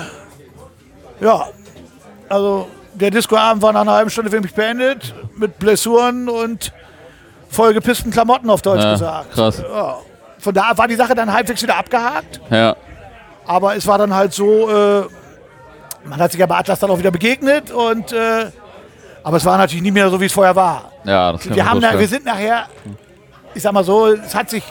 ja, 1.21 1.47
also 2.29 2.69
der 2.95 3.11
Discoabend 3.11 3.63
war 3.63 3.73
nach 3.73 3.81
einer 3.81 3.93
halben 3.93 4.11
Stunde 4.11 4.31
für 4.31 4.41
mich 4.41 4.55
beendet, 4.55 5.15
mit 5.37 5.59
Blessuren 5.59 6.29
und 6.29 6.73
vollgepissten 7.49 8.13
Klamotten 8.13 8.51
auf 8.51 8.61
Deutsch 8.61 8.85
ja, 8.85 8.93
gesagt. 8.93 9.33
Krass. 9.33 9.63
Ja. 9.63 9.97
Von 10.39 10.55
da 10.55 10.77
war 10.77 10.87
die 10.87 10.95
Sache 10.95 11.15
dann 11.15 11.33
halbwegs 11.33 11.63
wieder 11.63 11.77
abgehakt. 11.77 12.41
Ja. 12.51 12.77
Aber 13.47 13.77
es 13.77 13.87
war 13.87 13.97
dann 13.97 14.15
halt 14.15 14.35
so, 14.35 14.69
äh, 14.69 15.07
man 16.09 16.19
hat 16.19 16.33
sich 16.33 16.41
ja 16.41 16.47
bei 16.47 16.57
Atlas 16.57 16.79
dann 16.81 16.91
auch 16.91 16.99
wieder 16.99 17.11
begegnet 17.11 17.71
und 17.71 18.13
äh, 18.13 18.47
aber 19.23 19.37
es 19.37 19.45
war 19.45 19.59
natürlich 19.59 19.83
nie 19.83 19.91
mehr 19.91 20.09
so, 20.11 20.21
wie 20.21 20.27
es 20.27 20.33
vorher 20.33 20.57
war. 20.57 20.93
Ja, 21.05 21.33
das 21.33 21.49
wir, 21.49 21.69
haben 21.69 21.81
da, 21.81 21.99
wir 21.99 22.09
sind 22.09 22.25
nachher, 22.25 22.67
ich 23.55 23.63
sag 23.63 23.73
mal 23.73 23.85
so, 23.85 24.07
es 24.07 24.35
hat 24.35 24.49
sich 24.51 24.63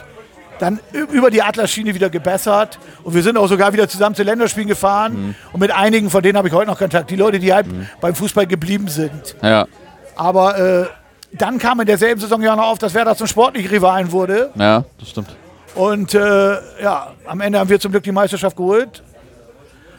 dann 0.59 0.79
über 0.91 1.29
die 1.29 1.41
Atlas-Schiene 1.41 1.93
wieder 1.93 2.09
gebessert. 2.09 2.79
Und 3.03 3.13
wir 3.13 3.23
sind 3.23 3.37
auch 3.37 3.47
sogar 3.47 3.73
wieder 3.73 3.87
zusammen 3.87 4.15
zu 4.15 4.23
Länderspielen 4.23 4.67
gefahren. 4.67 5.13
Mhm. 5.13 5.35
Und 5.53 5.59
mit 5.59 5.71
einigen 5.71 6.09
von 6.09 6.23
denen 6.23 6.37
habe 6.37 6.47
ich 6.47 6.53
heute 6.53 6.71
noch 6.71 6.77
Kontakt. 6.79 7.09
Die 7.09 7.15
Leute, 7.15 7.39
die 7.39 7.53
halt 7.53 7.67
mhm. 7.67 7.87
beim 8.01 8.15
Fußball 8.15 8.47
geblieben 8.47 8.87
sind. 8.87 9.35
Ja. 9.41 9.67
Aber 10.15 10.57
äh, 10.57 10.85
dann 11.33 11.59
kam 11.59 11.79
in 11.79 11.85
derselben 11.85 12.19
Saison 12.19 12.41
ja 12.41 12.55
noch 12.55 12.65
auf, 12.67 12.79
dass 12.79 12.93
Werder 12.93 13.15
zum 13.15 13.27
sportlichen 13.27 13.69
Rivalen 13.69 14.11
wurde. 14.11 14.49
Ja, 14.55 14.85
das 14.99 15.09
stimmt. 15.09 15.35
Und 15.75 16.15
äh, 16.15 16.53
ja, 16.81 17.13
am 17.27 17.41
Ende 17.41 17.59
haben 17.59 17.69
wir 17.69 17.79
zum 17.79 17.91
Glück 17.91 18.03
die 18.03 18.11
Meisterschaft 18.11 18.57
geholt. 18.57 19.03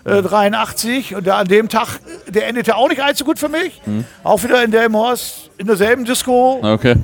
Äh, 0.09 0.23
83 0.23 1.15
und 1.15 1.27
der, 1.27 1.37
an 1.37 1.47
dem 1.49 1.69
Tag, 1.69 2.01
der 2.29 2.47
endete 2.49 2.77
auch 2.77 2.89
nicht 2.89 3.03
allzu 3.03 3.25
gut 3.25 3.39
für 3.39 3.49
mich. 3.49 3.81
Auch 4.25 4.43
wieder 4.43 4.63
in 4.65 4.71
Delmhorst, 4.71 5.51
in 5.59 5.67
derselben 5.67 6.05
Disco 6.05 6.61
Okay. 6.63 6.97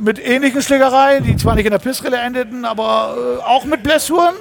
mit 0.00 0.18
ähnlichen 0.24 0.62
Schlägereien, 0.62 1.24
die 1.24 1.36
zwar 1.36 1.54
nicht 1.54 1.64
in 1.66 1.72
der 1.72 1.78
Pissrille 1.78 2.16
endeten, 2.18 2.64
aber 2.64 3.14
äh, 3.40 3.42
auch 3.42 3.64
mit 3.64 3.82
Blessuren. 3.82 4.34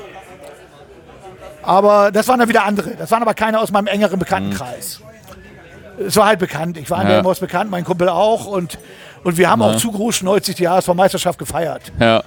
Aber 1.64 2.12
das 2.12 2.28
waren 2.28 2.40
dann 2.40 2.50
wieder 2.50 2.66
andere. 2.66 2.92
Das 2.98 3.12
waren 3.12 3.22
aber 3.22 3.34
keine 3.34 3.60
aus 3.60 3.72
meinem 3.72 3.88
engeren 3.88 4.18
Bekanntenkreis. 4.20 5.02
Es 6.00 6.16
war 6.18 6.26
halt 6.28 6.40
bekannt. 6.40 6.78
Ich 6.78 6.90
war 6.90 7.02
in 7.02 7.08
Ja. 7.08 7.16
Delmhorst 7.16 7.42
bekannt, 7.42 7.70
mein 7.70 7.84
Kumpel 7.84 8.10
auch. 8.10 8.46
Und, 8.48 8.80
und 9.24 9.38
wir 9.38 9.50
haben 9.50 9.62
Ja. 9.62 9.68
auch 9.68 9.78
zu 9.78 9.92
Grusch 9.92 10.24
90 10.24 10.56
die 10.56 10.68
HSV-Meisterschaft 10.68 11.38
gefeiert. 11.38 11.92
Ja. 12.00 12.24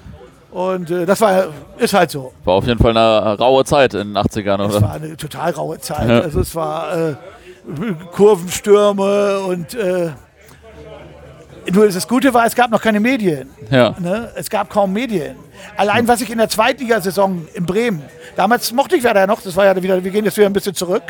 Und 0.55 0.89
äh, 0.89 1.05
das 1.05 1.21
war, 1.21 1.47
ist 1.79 1.95
halt 1.95 2.13
so. 2.13 2.33
War 2.45 2.55
auf 2.55 2.67
jeden 2.67 2.79
Fall 2.81 2.97
eine 2.97 3.37
raue 3.39 3.65
Zeit 3.65 3.93
in 3.93 4.15
den 4.15 4.17
80ern, 4.17 4.65
Es 4.69 4.77
oder? 4.77 4.83
war 4.83 4.93
eine 4.93 5.17
total 5.17 5.51
raue 5.51 5.81
Zeit. 5.81 6.09
Ja. 6.09 6.21
Also 6.21 6.41
es 6.41 6.55
war 6.55 6.97
äh, 6.97 7.15
Kurvenstürme 8.13 9.41
und 9.41 9.75
äh, 9.75 10.11
nur 11.73 11.89
das 11.89 12.07
Gute 12.07 12.33
war, 12.33 12.47
es 12.47 12.55
gab 12.55 12.71
noch 12.71 12.81
keine 12.81 13.01
Medien. 13.01 13.51
Ja. 13.69 13.97
Ne? 13.99 14.31
Es 14.37 14.49
gab 14.49 14.71
kaum 14.71 14.93
Medien. 14.93 15.35
Allein 15.77 16.07
was 16.07 16.21
ich 16.21 16.31
in 16.31 16.39
der 16.39 16.49
Zweitligasaison 16.49 17.49
in 17.55 17.67
Bremen, 17.67 18.03
damals 18.37 18.71
mochte 18.73 18.95
ich 18.95 19.03
Werder 19.03 19.21
ja 19.23 19.27
noch, 19.27 19.43
das 19.43 19.57
war 19.57 19.65
ja 19.65 19.83
wieder, 19.83 20.05
wir 20.05 20.11
gehen 20.13 20.25
jetzt 20.25 20.37
wieder 20.37 20.47
ein 20.47 20.53
bisschen 20.53 20.75
zurück. 20.75 21.03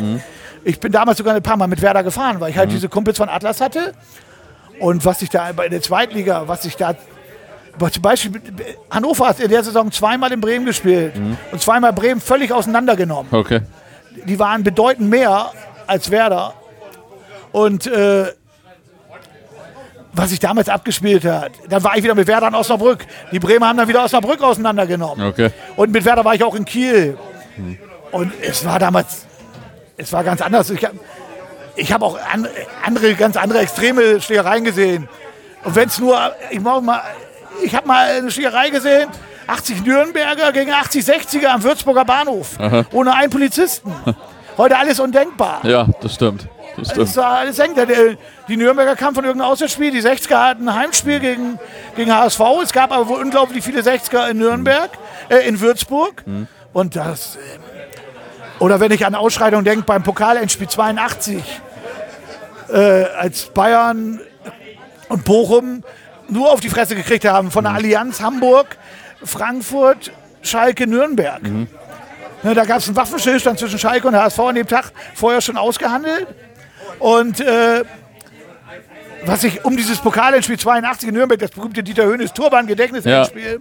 Ich 0.65 0.81
bin 0.81 0.91
damals 0.91 1.19
sogar 1.19 1.35
ein 1.35 1.43
paar 1.43 1.59
Mal 1.59 1.67
mit 1.67 1.83
Werder 1.83 2.03
gefahren, 2.03 2.41
weil 2.41 2.51
ich 2.51 2.57
halt 2.57 2.73
diese 2.73 2.89
Kumpels 2.89 3.19
von 3.19 3.29
Atlas 3.29 3.61
hatte. 3.61 3.93
Und 4.81 5.05
was 5.05 5.21
ich 5.21 5.29
da 5.29 5.51
in 5.51 5.71
der 5.71 5.83
Zweitliga, 5.83 6.49
was 6.49 6.65
ich 6.65 6.77
da 6.77 6.95
zum 7.93 8.03
Beispiel, 8.03 8.41
Hannover 8.91 9.29
hat 9.29 9.41
in 9.41 9.51
der 9.51 9.63
Saison 9.65 9.91
zweimal 9.91 10.33
in 10.33 10.41
Bremen 10.41 10.67
gespielt 10.67 11.15
und 11.53 11.61
zweimal 11.61 11.93
Bremen 11.93 12.21
völlig 12.21 12.53
auseinandergenommen. 12.53 13.33
Okay. 13.33 13.61
Die 14.27 14.39
waren 14.39 14.63
bedeutend 14.63 15.11
mehr 15.11 15.51
als 15.87 16.11
Werder. 16.11 16.55
Und 17.53 17.87
äh, 17.87 18.33
was 20.13 20.31
sich 20.31 20.39
damals 20.39 20.69
abgespielt 20.69 21.25
hat, 21.25 21.53
dann 21.69 21.83
war 21.83 21.97
ich 21.97 22.05
wieder 22.05 22.15
mit 22.15 22.27
Werder 22.27 22.49
in 22.49 22.55
Osnabrück. 22.55 23.05
Die 23.33 23.41
Bremer 23.41 23.69
haben 23.69 23.77
dann 23.77 23.89
wieder 23.89 24.05
Osnabrück 24.05 24.43
auseinandergenommen. 24.43 25.27
Okay. 25.27 25.51
Und 25.77 25.91
mit 25.91 26.05
Werder 26.05 26.25
war 26.25 26.35
ich 26.35 26.45
auch 26.45 26.55
in 26.55 26.65
Kiel. 26.65 27.19
Und 28.13 28.33
es 28.41 28.65
war 28.65 28.79
damals, 28.79 29.27
es 29.97 30.13
war 30.13 30.23
ganz 30.23 30.41
anders. 30.41 30.71
Ich 30.71 30.85
habe 30.85 30.99
ich 31.77 31.93
hab 31.93 32.03
auch 32.03 32.17
an, 32.33 32.47
andere, 32.85 33.15
ganz 33.15 33.37
andere 33.37 33.59
extreme 33.61 34.21
Schlägereien 34.21 34.65
gesehen. 34.65 35.09
Und 35.65 35.75
wenn 35.75 35.89
es 35.89 35.99
nur, 35.99 36.17
ich 36.51 36.61
mach 36.61 36.81
mal, 36.81 37.03
ich 37.65 37.75
habe 37.75 37.87
mal 37.89 38.07
eine 38.11 38.31
Schlägerei 38.31 38.71
gesehen, 38.71 39.09
80 39.47 39.85
Nürnberger 39.85 40.53
gegen 40.53 40.73
80 40.73 41.05
60er 41.05 41.47
am 41.47 41.63
Würzburger 41.63 42.05
Bahnhof. 42.05 42.51
Ohne 42.93 43.15
einen 43.15 43.31
Polizisten. 43.31 43.93
Heute 44.57 44.77
alles 44.79 45.01
undenkbar. 45.01 45.61
Ja, 45.65 45.89
das 46.01 46.15
stimmt. 46.15 46.47
Das 46.77 46.91
stimmt. 46.91 47.17
war 47.17 47.39
alles. 47.39 47.57
Der- 47.57 48.17
Die 48.49 48.57
Nürnberger 48.57 48.95
kamen 48.95 49.15
von 49.15 49.25
irgendeinem 49.25 49.51
Auswärtsspiel, 49.51 49.91
die 49.91 50.01
60er 50.03 50.37
hatten 50.51 50.69
ein 50.69 50.75
Heimspiel 50.77 51.19
gegen, 51.21 51.59
gegen 51.97 52.15
HSV. 52.15 52.41
Es 52.63 52.73
gab 52.73 52.93
aber 52.93 53.09
wohl 53.09 53.21
unglaublich 53.21 53.65
viele 53.65 53.81
60er 53.81 54.29
in 54.31 54.39
Nürnberg, 54.39 54.91
äh, 55.29 55.47
in 55.49 55.61
Würzburg. 55.61 56.23
Und 56.73 56.95
das. 56.97 57.37
äh, 57.37 58.63
Oder 58.63 58.79
wenn 58.81 58.93
ich 58.93 59.05
an 59.05 59.15
Ausschreitungen 59.17 59.65
denke 59.65 59.83
beim 59.85 60.03
Pokalendspiel 60.05 60.69
82, 60.69 61.43
äh, 62.73 63.05
als 63.19 63.47
Bayern 63.47 64.21
und 65.09 65.25
Bochum 65.25 65.83
nur 66.29 66.53
auf 66.53 66.61
die 66.61 66.69
Fresse 66.69 66.95
gekriegt 66.95 67.25
haben 67.25 67.51
von 67.51 67.65
der 67.65 67.75
Allianz 67.75 68.21
Hamburg, 68.21 68.77
Frankfurt, 69.23 70.13
Schalke, 70.43 70.87
Nürnberg. 70.87 71.43
Ne, 71.43 72.55
da 72.55 72.65
gab 72.65 72.79
es 72.79 72.87
einen 72.89 72.97
Waffenstillstand 72.97 73.59
zwischen 73.59 73.79
Schalke 73.79 74.07
und 74.07 74.15
HSV 74.15 74.39
an 74.41 74.55
dem 74.55 74.67
Tag 74.69 74.93
vorher 75.15 75.41
schon 75.41 75.57
ausgehandelt. 75.57 76.27
Und 76.99 77.41
äh, 77.41 77.85
was 79.25 79.41
sich 79.41 79.65
um 79.65 79.77
dieses 79.77 79.99
Pokalendspiel 79.99 80.59
82 80.59 81.09
in 81.09 81.15
Nürnberg, 81.15 81.41
das 81.41 81.51
berühmte 81.53 81.83
Dieter 81.83 82.05
Höhnes 82.05 82.33
Turban-Gedächtnisendspiel, 82.35 83.61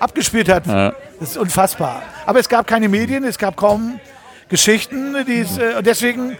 abgespielt 0.00 0.48
hat, 0.48 0.66
Ja. 0.66 0.92
das 1.20 1.30
ist 1.30 1.36
unfassbar. 1.38 2.02
Aber 2.26 2.40
es 2.40 2.48
gab 2.48 2.66
keine 2.66 2.88
Medien, 2.88 3.22
es 3.24 3.38
gab 3.38 3.56
kaum 3.56 4.00
Geschichten. 4.48 5.16
Die 5.26 5.40
es, 5.40 5.58
äh, 5.58 5.74
und 5.78 5.86
deswegen 5.86 6.36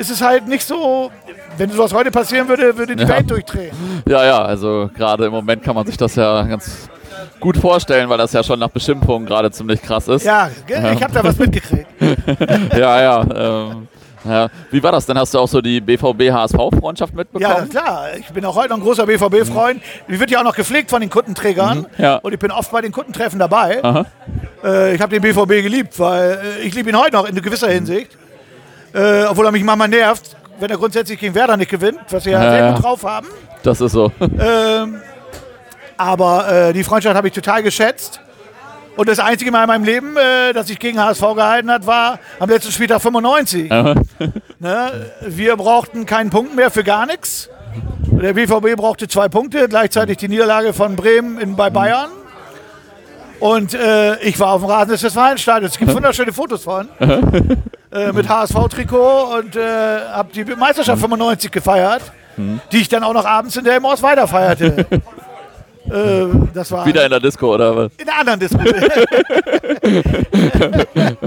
ist 0.00 0.10
es 0.10 0.22
halt 0.22 0.48
nicht 0.48 0.66
so, 0.66 1.10
wenn 1.58 1.70
sowas 1.70 1.92
heute 1.92 2.10
passieren 2.10 2.48
würde, 2.48 2.76
würde 2.76 2.96
die 2.96 3.02
Ja. 3.02 3.08
Welt 3.10 3.30
durchdrehen. 3.30 3.70
Ja, 4.08 4.24
ja, 4.24 4.42
also 4.42 4.88
gerade 4.96 5.26
im 5.26 5.32
Moment 5.32 5.62
kann 5.62 5.74
man 5.74 5.86
sich 5.86 5.96
das 5.96 6.14
ja 6.16 6.42
ganz 6.44 6.88
gut 7.38 7.56
vorstellen, 7.58 8.08
weil 8.08 8.16
das 8.18 8.32
ja 8.32 8.42
schon 8.42 8.58
nach 8.58 8.70
Beschimpfungen 8.70 9.26
gerade 9.26 9.50
ziemlich 9.50 9.82
krass 9.82 10.08
ist. 10.08 10.24
Ja, 10.24 10.48
ich 10.66 11.02
habe 11.02 11.12
da 11.12 11.22
was 11.22 11.38
mitgekriegt. 11.38 11.86
ja. 12.72 13.00
ja, 13.02 13.22
ähm, 13.70 13.88
ja. 14.24 14.48
Wie 14.70 14.82
war 14.82 14.92
das 14.92 15.04
denn? 15.06 15.18
Hast 15.18 15.34
du 15.34 15.38
auch 15.38 15.48
so 15.48 15.60
die 15.60 15.80
BVB-HSV-Freundschaft 15.80 17.12
Ja, 17.12 17.16
mitbekommen? 17.18 17.68
klar. 17.70 18.06
Ich 18.18 18.28
bin 18.28 18.44
auch 18.44 18.54
heute 18.56 18.70
noch 18.70 18.76
ein 18.78 18.82
großer 18.82 19.04
BVB-Freund. 19.06 19.82
Die 20.08 20.18
wird 20.20 20.30
ja 20.30 20.40
auch 20.40 20.44
noch 20.44 20.54
gepflegt 20.56 20.90
von 20.90 21.00
den 21.00 21.10
Kundenträgern. 21.10 21.86
Ja. 21.98 22.16
Und 22.16 22.32
ich 22.32 22.38
bin 22.38 22.50
oft 22.50 22.70
bei 22.72 22.80
den 22.80 22.92
Kundentreffen 22.92 23.38
dabei. 23.38 23.82
Aha. 23.84 24.06
Äh, 24.64 24.94
ich 24.94 25.00
habe 25.00 25.18
den 25.18 25.22
BVB 25.22 25.62
geliebt, 25.62 25.98
weil 25.98 26.38
äh, 26.58 26.66
ich 26.66 26.74
liebe 26.74 26.88
ihn 26.90 26.98
heute 26.98 27.16
noch 27.16 27.26
in 27.28 27.34
gewisser 27.40 27.68
Hinsicht. 27.70 28.16
Äh, 28.94 29.24
obwohl 29.24 29.46
er 29.46 29.52
mich 29.52 29.64
manchmal 29.64 29.88
nervt, 29.88 30.36
wenn 30.58 30.70
er 30.70 30.76
grundsätzlich 30.76 31.18
gegen 31.18 31.34
Werder 31.34 31.56
nicht 31.56 31.70
gewinnt, 31.70 32.00
was 32.10 32.24
sie 32.24 32.30
ja, 32.30 32.42
Ja, 32.42 32.50
sehr 32.50 32.72
gut 32.72 32.82
drauf 32.84 33.04
haben. 33.04 33.28
Das 33.62 33.80
ist 33.80 33.92
so. 33.92 34.12
Ähm, 34.20 35.00
aber 35.96 36.68
äh, 36.68 36.72
die 36.72 36.82
Freundschaft 36.82 37.14
habe 37.14 37.28
ich 37.28 37.34
total 37.34 37.62
geschätzt. 37.62 38.20
Und 38.96 39.08
das 39.08 39.18
einzige 39.18 39.50
Mal 39.50 39.62
in 39.62 39.68
meinem 39.68 39.84
Leben, 39.84 40.16
äh, 40.16 40.52
dass 40.52 40.68
ich 40.68 40.78
gegen 40.78 40.98
HSV 41.00 41.20
gehalten 41.34 41.70
hat, 41.70 41.86
war 41.86 42.18
am 42.38 42.50
letzten 42.50 42.72
Spieltag 42.72 43.00
95. 43.00 43.70
ne? 44.58 45.10
Wir 45.26 45.56
brauchten 45.56 46.06
keinen 46.06 46.30
Punkt 46.30 46.54
mehr 46.56 46.70
für 46.70 46.84
gar 46.84 47.06
nichts. 47.06 47.48
Der 48.10 48.34
BVB 48.34 48.76
brauchte 48.76 49.08
zwei 49.08 49.28
Punkte, 49.28 49.68
gleichzeitig 49.68 50.18
die 50.18 50.28
Niederlage 50.28 50.72
von 50.72 50.96
Bremen 50.96 51.38
in, 51.38 51.56
bei 51.56 51.70
Bayern. 51.70 52.10
Und 53.40 53.74
äh, 53.74 54.18
ich 54.20 54.38
war 54.38 54.52
auf 54.52 54.60
dem 54.60 54.70
Rasen 54.70 54.90
des 54.90 55.02
Westfalenstadions. 55.02 55.72
Es 55.72 55.78
gibt 55.78 55.94
wunderschöne 55.94 56.32
Fotos 56.32 56.62
von. 56.64 56.88
äh, 57.92 58.12
mit 58.12 58.28
HSV-Trikot 58.28 59.38
und 59.38 59.56
äh, 59.56 60.00
habe 60.12 60.30
die 60.32 60.44
Meisterschaft 60.44 61.00
95 61.00 61.50
gefeiert, 61.50 62.02
die 62.72 62.76
ich 62.78 62.88
dann 62.88 63.02
auch 63.02 63.14
noch 63.14 63.24
abends 63.24 63.56
in 63.56 63.64
der 63.64 63.80
Maus 63.80 64.02
weiter 64.02 64.28
feierte. 64.28 64.86
äh, 65.90 66.26
das 66.54 66.70
war 66.70 66.86
Wieder 66.86 67.04
in 67.04 67.10
der 67.10 67.20
Disco, 67.20 67.54
oder 67.54 67.76
was? 67.76 67.92
in 67.98 68.08
einer 68.08 68.20
anderen 68.20 68.40
Disco. 68.40 68.58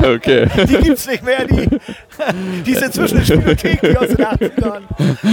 Okay. 0.04 0.48
Die 0.68 0.78
gibt's 0.78 1.08
nicht 1.08 1.24
mehr. 1.24 1.46
Die, 1.46 1.68
die 2.66 2.72
ist 2.72 2.82
inzwischen 2.82 3.18
eine 3.18 3.26
Spielothek, 3.26 3.82
die 3.82 3.98
aus 3.98 4.08
den 4.08 4.18
80ern. 4.18 4.82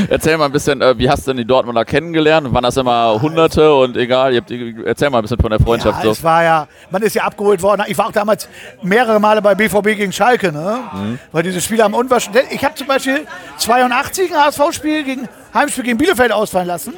Erzähl 0.08 0.36
mal 0.38 0.46
ein 0.46 0.52
bisschen, 0.52 0.80
äh, 0.80 0.96
wie 0.98 1.08
hast 1.10 1.26
du 1.26 1.30
denn 1.32 1.38
die 1.38 1.44
Dortmunder 1.44 1.84
kennengelernt? 1.84 2.52
Waren 2.52 2.62
das 2.62 2.76
immer 2.76 3.20
Hunderte 3.20 3.74
und 3.74 3.96
egal? 3.96 4.34
Habt, 4.36 4.50
erzähl 4.50 5.10
mal 5.10 5.18
ein 5.18 5.22
bisschen 5.22 5.38
von 5.40 5.50
der 5.50 5.60
Freundschaft. 5.60 6.04
Ja, 6.04 6.14
so. 6.14 6.22
war 6.22 6.42
ja, 6.42 6.68
man 6.90 7.02
ist 7.02 7.14
ja 7.14 7.24
abgeholt 7.24 7.62
worden. 7.62 7.82
Ich 7.88 7.98
war 7.98 8.06
auch 8.06 8.12
damals 8.12 8.48
mehrere 8.82 9.18
Male 9.20 9.42
bei 9.42 9.54
BVB 9.54 9.96
gegen 9.96 10.12
Schalke, 10.12 10.52
ne? 10.52 10.78
Mhm. 10.92 11.18
Weil 11.32 11.42
diese 11.42 11.60
Spiele 11.60 11.84
haben 11.84 11.94
unwahrscheinlich. 11.94 12.44
Ich 12.50 12.64
habe 12.64 12.74
zum 12.74 12.86
Beispiel 12.86 13.26
82 13.58 14.32
ein 14.32 14.44
HSV-Spiel 14.44 15.04
gegen 15.04 15.28
Heimspiel 15.52 15.84
gegen 15.84 15.98
Bielefeld 15.98 16.32
ausfallen 16.32 16.68
lassen, 16.68 16.94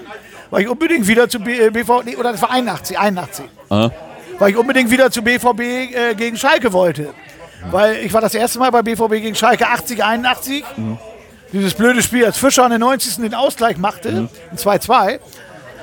weil 0.52 0.62
ich 0.62 0.68
unbedingt 0.68 1.08
wieder 1.08 1.30
zu 1.30 1.40
B, 1.40 1.58
äh, 1.58 1.70
BVB, 1.70 2.04
nee, 2.04 2.16
oder 2.16 2.30
das 2.30 2.42
war 2.42 2.50
81, 2.50 2.98
81. 2.98 3.46
Aha. 3.70 3.90
weil 4.38 4.50
ich 4.50 4.56
unbedingt 4.56 4.90
wieder 4.90 5.10
zu 5.10 5.22
BVB 5.22 5.60
äh, 5.60 6.14
gegen 6.14 6.36
Schalke 6.36 6.72
wollte. 6.74 7.08
Weil 7.70 7.96
ich 7.96 8.12
war 8.12 8.20
das 8.20 8.34
erste 8.34 8.58
Mal 8.58 8.70
bei 8.70 8.82
BVB 8.82 9.12
gegen 9.12 9.34
Schalke 9.34 9.66
80, 9.66 10.04
81. 10.04 10.62
Dieses 11.52 11.72
blöde 11.74 12.02
Spiel, 12.02 12.26
als 12.26 12.36
Fischer 12.36 12.64
an 12.64 12.70
den 12.70 12.80
90. 12.80 13.16
den 13.16 13.34
Ausgleich 13.34 13.78
machte, 13.78 14.28
ein 14.50 14.56
2-2. 14.56 15.20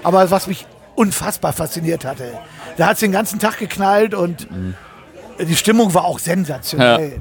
Aber 0.03 0.29
was 0.29 0.45
mich 0.45 0.67
unfassbar 0.95 1.51
fasziniert 1.51 2.05
hatte, 2.05 2.37
da 2.77 2.87
hat 2.87 2.93
es 2.93 2.99
den 2.99 3.11
ganzen 3.11 3.39
Tag 3.39 3.57
geknallt 3.57 4.13
und 4.13 4.47
die 5.39 5.55
Stimmung 5.55 5.93
war 5.95 6.05
auch 6.05 6.19
sensationell. 6.19 7.19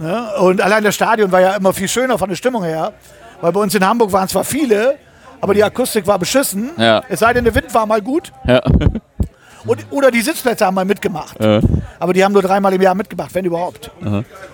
Ne? 0.00 0.32
Und 0.40 0.60
allein 0.60 0.84
das 0.84 0.94
Stadion 0.94 1.32
war 1.32 1.40
ja 1.40 1.56
immer 1.56 1.72
viel 1.72 1.88
schöner 1.88 2.18
von 2.18 2.28
der 2.28 2.36
Stimmung 2.36 2.62
her. 2.64 2.92
Weil 3.40 3.52
bei 3.52 3.60
uns 3.60 3.74
in 3.74 3.86
Hamburg 3.86 4.12
waren 4.12 4.28
zwar 4.28 4.44
viele, 4.44 4.96
aber 5.40 5.54
die 5.54 5.62
Akustik 5.62 6.06
war 6.06 6.18
beschissen. 6.18 6.70
Ja. 6.76 7.02
Es 7.08 7.20
sei 7.20 7.32
denn, 7.32 7.44
der 7.44 7.54
Wind 7.54 7.72
war 7.74 7.86
mal 7.86 8.02
gut. 8.02 8.32
Ja. 8.46 8.60
Und, 9.66 9.86
oder 9.90 10.10
die 10.10 10.22
Sitzplätze 10.22 10.64
haben 10.64 10.74
mal 10.74 10.84
mitgemacht. 10.84 11.38
Äh. 11.40 11.60
Aber 11.98 12.12
die 12.12 12.24
haben 12.24 12.32
nur 12.32 12.42
dreimal 12.42 12.72
im 12.72 12.80
Jahr 12.80 12.94
mitgemacht, 12.94 13.34
wenn 13.34 13.44
überhaupt. 13.44 13.90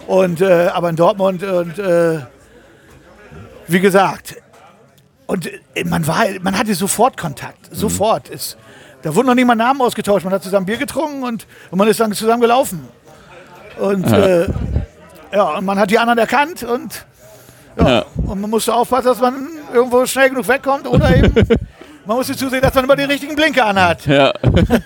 Und, 0.07 0.40
äh, 0.40 0.68
aber 0.73 0.90
in 0.90 0.97
Dortmund 0.97 1.42
und 1.44 1.79
äh, 1.79 2.20
wie 3.68 3.81
gesagt, 3.81 4.37
und 5.27 5.49
äh, 5.75 5.85
man, 5.85 6.07
war, 6.07 6.25
man 6.42 6.59
hatte 6.59 6.75
sofort 6.75 7.16
Kontakt. 7.16 7.68
Sofort. 7.70 8.31
Es, 8.31 8.57
da 9.03 9.14
wurde 9.14 9.29
noch 9.29 9.35
nie 9.35 9.44
mal 9.44 9.55
Namen 9.55 9.81
ausgetauscht. 9.83 10.25
Man 10.25 10.33
hat 10.33 10.42
zusammen 10.42 10.66
Bier 10.66 10.79
getrunken 10.79 11.23
und, 11.23 11.47
und 11.70 11.79
man 11.79 11.87
ist 11.88 12.01
dann 12.01 12.12
zusammen 12.12 12.40
gelaufen. 12.40 12.88
Und 13.79 14.09
ja. 14.09 14.18
Äh, 14.18 14.49
ja, 15.33 15.59
und 15.59 15.64
man 15.64 15.79
hat 15.79 15.90
die 15.90 15.99
anderen 15.99 16.18
erkannt 16.18 16.62
und, 16.62 17.07
ja, 17.79 18.05
und 18.17 18.41
man 18.41 18.51
musste 18.51 18.73
aufpassen, 18.75 19.09
dass 19.09 19.21
man 19.21 19.49
irgendwo 19.73 20.05
schnell 20.07 20.29
genug 20.31 20.47
wegkommt 20.49 20.87
oder 20.87 21.15
eben 21.17 21.35
Man 22.07 22.19
musste 22.19 22.37
zusehen, 22.37 22.61
dass 22.61 22.75
man 22.75 22.85
immer 22.85 22.97
den 22.97 23.11
richtigen 23.11 23.35
Blinker 23.35 23.65
anhat. 23.65 24.05
Ja, 24.05 24.31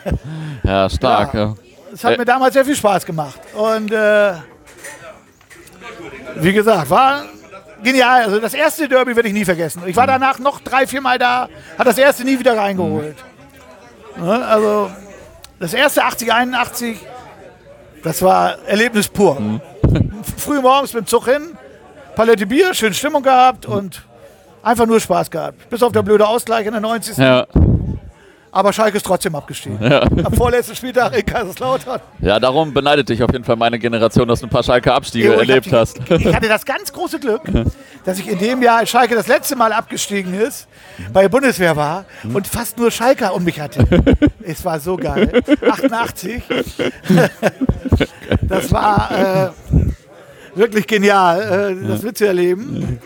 ja 0.62 0.88
stark. 0.88 1.35
Ja. 1.35 1.55
Das 1.90 2.05
hat 2.05 2.12
Äh. 2.14 2.18
mir 2.18 2.24
damals 2.24 2.55
sehr 2.55 2.64
viel 2.64 2.77
Spaß 2.77 3.05
gemacht. 3.05 3.40
Und 3.57 3.90
äh, 3.90 4.35
wie 6.37 6.53
gesagt, 6.53 6.88
war 6.90 7.24
genial. 7.83 8.22
Also 8.24 8.38
das 8.38 8.55
erste 8.55 8.88
Derby 8.88 9.16
werde 9.16 9.29
ich 9.29 9.35
nie 9.35 9.44
vergessen. 9.44 9.83
Ich 9.87 9.96
war 9.96 10.07
danach 10.07 10.38
noch 10.38 10.61
drei, 10.61 10.87
vier 10.87 11.01
Mal 11.01 11.18
da, 11.18 11.48
hat 11.77 11.87
das 11.88 11.98
erste 11.98 12.24
nie 12.24 12.38
wieder 12.38 12.57
reingeholt. 12.57 13.16
Ne, 14.16 14.46
Also 14.46 14.88
das 15.59 15.74
erste 15.74 16.05
80, 16.05 16.33
81, 16.33 16.98
das 18.05 18.22
war 18.22 18.59
Erlebnis 18.68 19.09
pur. 19.09 19.61
Früh 20.37 20.61
morgens 20.61 20.92
mit 20.94 21.05
dem 21.05 21.07
Zug 21.09 21.24
hin, 21.24 21.58
Palette 22.18 22.46
Bier, 22.48 22.74
schön 22.74 22.92
Stimmung 22.92 23.22
gehabt 23.22 23.64
und 23.64 24.02
einfach 24.64 24.87
nur 24.87 24.98
Spaß 24.98 25.31
gehabt. 25.31 25.70
Bis 25.70 25.85
auf 25.85 25.92
der 25.92 26.02
blöde 26.02 26.26
Ausgleich 26.26 26.66
in 26.66 26.72
der 26.72 26.81
90. 26.81 27.16
Ja. 27.16 27.46
Aber 28.50 28.72
Schalke 28.72 28.96
ist 28.96 29.07
trotzdem 29.07 29.37
abgestiegen. 29.37 29.78
Ja. 29.81 30.00
Am 30.02 30.33
vorletzten 30.33 30.74
Spieltag 30.74 31.16
in 31.16 31.24
Kaiserslautern. 31.24 32.00
ja, 32.20 32.40
darum 32.40 32.74
beneidet 32.74 33.09
dich 33.09 33.22
auf 33.22 33.31
jeden 33.31 33.44
Fall 33.44 33.54
meine 33.54 33.78
Generation, 33.78 34.26
dass 34.26 34.40
du 34.40 34.46
ein 34.46 34.50
paar 34.50 34.64
Schalke 34.64 34.92
Abstiege 34.92 35.26
Jo, 35.28 35.33
ich 35.35 35.38
hab 35.42 35.48
erlebt 35.48 35.66
die- 35.66 35.72
hast. 35.76 36.00
Ich 36.11 36.35
hatte 36.35 36.48
das 36.48 36.64
ganz 36.64 36.92
große 36.92 37.20
Glück, 37.20 37.42
dass 38.04 38.18
ich 38.18 38.26
in 38.28 38.40
dem 38.40 38.62
Jahr, 38.64 38.78
als 38.78 38.90
Schalke 38.90 39.14
das 39.14 39.28
letzte 39.28 39.54
Mal 39.54 39.72
abgestiegen 39.72 40.35
ist, 40.35 40.66
bei 41.12 41.22
der 41.22 41.28
Bundeswehr 41.28 41.76
war 41.76 42.04
und 42.35 42.48
fast 42.48 42.78
nur 42.78 42.90
Schalker 42.90 43.33
um 43.33 43.44
mich 43.44 43.61
hatte. 43.61 43.85
Es 44.42 44.64
war 44.64 44.81
so 44.81 44.96
geil. 44.96 45.40
88. 45.70 46.42
Das 48.42 48.72
war 48.72 49.11
äh, 49.11 49.50
wirklich 50.59 50.87
genial, 50.87 51.77
äh, 51.83 51.88
das 51.88 52.03
mitzuerleben. 52.03 52.99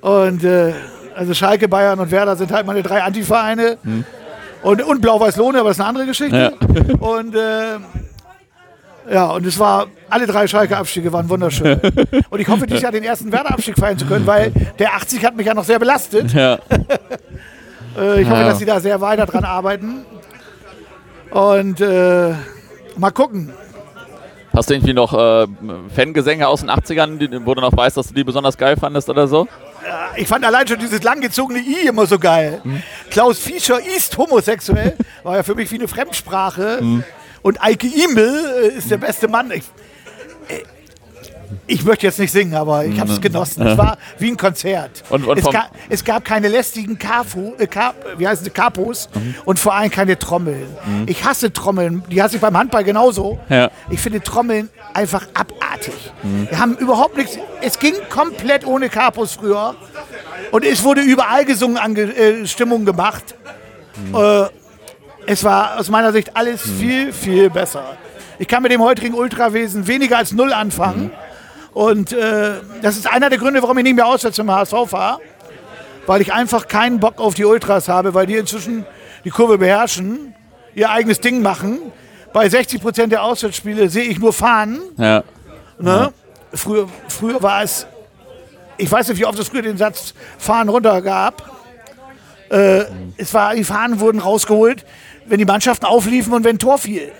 Und 0.00 0.44
äh, 0.44 0.72
also 1.14 1.34
Schalke, 1.34 1.68
Bayern 1.68 1.98
und 2.00 2.10
Werder 2.10 2.36
sind 2.36 2.52
halt 2.52 2.66
meine 2.66 2.82
drei 2.82 3.02
Antivereine. 3.02 3.76
Und, 4.62 4.82
und 4.82 5.00
Blau-Weiß-Lohne, 5.00 5.60
aber 5.60 5.68
das 5.70 5.76
ist 5.76 5.80
eine 5.80 5.88
andere 5.88 6.06
Geschichte. 6.06 6.52
Und 7.00 7.34
äh, 7.34 7.76
ja, 9.10 9.26
und 9.26 9.46
es 9.46 9.58
war, 9.58 9.86
alle 10.10 10.26
drei 10.26 10.46
Schalke-Abstiege 10.46 11.10
waren 11.12 11.28
wunderschön. 11.30 11.80
Und 12.30 12.40
ich 12.40 12.48
hoffe, 12.48 12.66
dieses 12.66 12.82
Jahr 12.82 12.92
den 12.92 13.04
ersten 13.04 13.32
Werder-Abstieg 13.32 13.76
feiern 13.78 13.96
zu 13.96 14.04
können, 14.04 14.26
weil 14.26 14.52
der 14.78 14.94
80 14.94 15.24
hat 15.24 15.34
mich 15.36 15.46
ja 15.46 15.54
noch 15.54 15.64
sehr 15.64 15.78
belastet. 15.78 16.32
Ja. 16.32 16.58
Äh, 17.98 18.20
ich 18.22 18.28
hoffe, 18.28 18.40
Ja. 18.42 18.48
dass 18.50 18.58
sie 18.58 18.64
da 18.66 18.78
sehr 18.80 19.00
weiter 19.00 19.26
dran 19.26 19.44
arbeiten. 19.44 20.04
Und 21.30 21.80
äh, 21.80 22.32
mal 22.96 23.10
gucken. 23.10 23.50
Hast 24.58 24.70
du 24.70 24.74
irgendwie 24.74 24.92
noch 24.92 25.14
äh, 25.14 25.46
Fangesänge 25.94 26.48
aus 26.48 26.62
den 26.62 26.70
80ern, 26.70 27.18
die, 27.18 27.46
wo 27.46 27.54
du 27.54 27.60
noch 27.60 27.76
weißt, 27.76 27.96
dass 27.96 28.08
du 28.08 28.14
die 28.14 28.24
besonders 28.24 28.58
geil 28.58 28.76
fandest 28.76 29.08
oder 29.08 29.28
so? 29.28 29.46
Ich 30.16 30.26
fand 30.26 30.44
allein 30.44 30.66
schon 30.66 30.80
dieses 30.80 31.00
langgezogene 31.04 31.60
I 31.60 31.86
immer 31.86 32.06
so 32.06 32.18
geil. 32.18 32.60
Klaus 33.08 33.38
Fischer 33.38 33.78
ist 33.78 34.18
homosexuell, 34.18 34.96
war 35.22 35.36
ja 35.36 35.42
für 35.44 35.54
mich 35.54 35.70
wie 35.70 35.76
eine 35.76 35.86
Fremdsprache. 35.86 36.80
Und 37.42 37.62
Eike 37.62 37.86
Imel 37.86 38.72
äh, 38.74 38.78
ist 38.78 38.90
der 38.90 38.96
beste 38.96 39.28
Mann. 39.28 39.52
Ich, 39.52 39.62
äh, 40.48 40.64
ich 41.66 41.84
möchte 41.84 42.06
jetzt 42.06 42.18
nicht 42.18 42.30
singen, 42.32 42.54
aber 42.54 42.84
ich 42.84 42.98
habe 43.00 43.10
es 43.12 43.20
genossen. 43.20 43.66
Es 43.66 43.78
war 43.78 43.96
wie 44.18 44.28
ein 44.30 44.36
Konzert. 44.36 45.02
Und- 45.10 45.24
und 45.26 45.38
es, 45.38 45.44
ga, 45.52 45.66
es 45.88 46.04
gab 46.04 46.24
keine 46.24 46.48
lästigen 46.48 46.98
Kafu, 46.98 47.54
äh, 47.58 47.66
Ka, 47.66 47.94
wie 48.16 48.26
heißen 48.28 48.44
sie, 48.44 48.50
Kapos 48.50 49.08
und 49.44 49.58
vor 49.58 49.74
allem 49.74 49.90
keine 49.90 50.18
Trommeln. 50.18 50.66
Ich 51.06 51.24
hasse 51.24 51.52
Trommeln. 51.52 52.02
Die 52.10 52.22
hasse 52.22 52.36
ich 52.36 52.40
beim 52.40 52.56
Handball 52.56 52.84
genauso. 52.84 53.38
Ja. 53.48 53.70
Ich 53.90 54.00
finde 54.00 54.20
Trommeln 54.22 54.68
einfach 54.94 55.26
abartig. 55.34 55.94
Wir 56.50 56.58
haben 56.58 56.76
überhaupt 56.76 57.16
nichts. 57.16 57.38
Es 57.60 57.78
ging 57.78 57.94
komplett 58.10 58.66
ohne 58.66 58.88
Kapos 58.88 59.32
früher. 59.34 59.74
Und 60.50 60.64
es 60.64 60.82
wurde 60.84 61.00
überall 61.02 61.44
gesungen, 61.44 61.76
Ange 61.76 62.02
äh, 62.02 62.46
Stimmung 62.46 62.84
gemacht. 62.84 63.34
Äh, 64.14 64.44
es 65.26 65.44
war 65.44 65.78
aus 65.78 65.90
meiner 65.90 66.12
Sicht 66.12 66.36
alles 66.36 66.62
viel, 66.62 67.12
viel 67.12 67.50
besser. 67.50 67.96
Ich 68.38 68.46
kann 68.48 68.62
mit 68.62 68.72
dem 68.72 68.80
heutigen 68.80 69.14
Ultrawesen 69.14 69.86
weniger 69.86 70.18
als 70.18 70.32
null 70.32 70.52
anfangen. 70.52 71.10
Und 71.78 72.12
äh, 72.12 72.54
das 72.82 72.96
ist 72.96 73.06
einer 73.06 73.30
der 73.30 73.38
Gründe, 73.38 73.62
warum 73.62 73.78
ich 73.78 73.84
nicht 73.84 73.94
mehr 73.94 74.06
auswärts 74.08 74.34
zum 74.34 74.50
HSV 74.50 74.74
fahre. 74.88 75.20
Weil 76.08 76.20
ich 76.20 76.32
einfach 76.32 76.66
keinen 76.66 76.98
Bock 76.98 77.20
auf 77.20 77.34
die 77.34 77.44
Ultras 77.44 77.86
habe, 77.88 78.14
weil 78.14 78.26
die 78.26 78.34
inzwischen 78.34 78.84
die 79.24 79.30
Kurve 79.30 79.58
beherrschen, 79.58 80.34
ihr 80.74 80.90
eigenes 80.90 81.20
Ding 81.20 81.40
machen. 81.40 81.78
Bei 82.32 82.48
60 82.48 82.80
Prozent 82.82 83.12
der 83.12 83.22
Auswärtsspiele 83.22 83.88
sehe 83.90 84.02
ich 84.06 84.18
nur 84.18 84.32
Fahnen. 84.32 84.80
Ja. 84.96 85.22
Ne? 85.78 86.12
Früher, 86.52 86.88
früher 87.06 87.40
war 87.44 87.62
es, 87.62 87.86
ich 88.76 88.90
weiß 88.90 89.06
nicht, 89.10 89.18
wie 89.20 89.24
oft 89.26 89.38
es 89.38 89.46
früher 89.48 89.62
den 89.62 89.76
Satz 89.78 90.14
Fahnen 90.36 90.70
runter 90.70 91.00
gab. 91.00 91.48
Äh, 92.50 92.86
es 93.18 93.32
war, 93.32 93.54
die 93.54 93.62
Fahnen 93.62 94.00
wurden 94.00 94.18
rausgeholt, 94.18 94.84
wenn 95.26 95.38
die 95.38 95.44
Mannschaften 95.44 95.86
aufliefen 95.86 96.32
und 96.32 96.42
wenn 96.42 96.56
ein 96.56 96.58
Tor 96.58 96.78
fiel. 96.78 97.12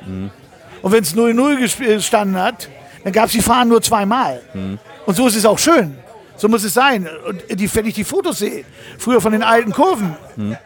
Und 0.83 0.91
wenn 0.93 1.05
es 1.05 1.15
0-0 1.15 1.59
gesp- 1.63 1.85
gestanden 1.87 2.43
hat, 2.43 2.69
dann 3.05 3.13
gab 3.13 3.27
es 3.27 3.33
die 3.33 3.43
Fahnen 3.43 3.69
nur 3.69 3.83
zweimal. 3.83 4.41
Und 5.07 5.15
so 5.17 5.27
ist 5.27 5.37
es 5.37 5.45
auch 5.47 5.59
schön. 5.59 5.97
So 6.37 6.49
muss 6.49 6.63
es 6.65 6.75
sein. 6.75 7.09
Und 7.27 7.43
die, 7.61 7.75
wenn 7.75 7.87
ich 7.87 7.95
die 7.95 8.05
Fotos 8.05 8.39
sehe, 8.39 8.65
früher 8.99 9.21
von 9.21 9.33
den 9.33 9.43
alten 9.43 9.73
Kurven, 9.73 10.17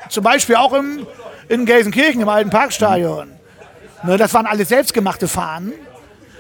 zum 0.08 0.22
Beispiel 0.24 0.56
auch 0.56 0.72
im, 0.74 1.06
in 1.48 1.64
Gelsenkirchen, 1.64 2.20
im 2.20 2.28
alten 2.28 2.50
Parkstadion, 2.50 3.30
ne, 4.04 4.16
das 4.18 4.34
waren 4.34 4.46
alles 4.46 4.68
selbstgemachte 4.68 5.28
Fahnen. 5.28 5.72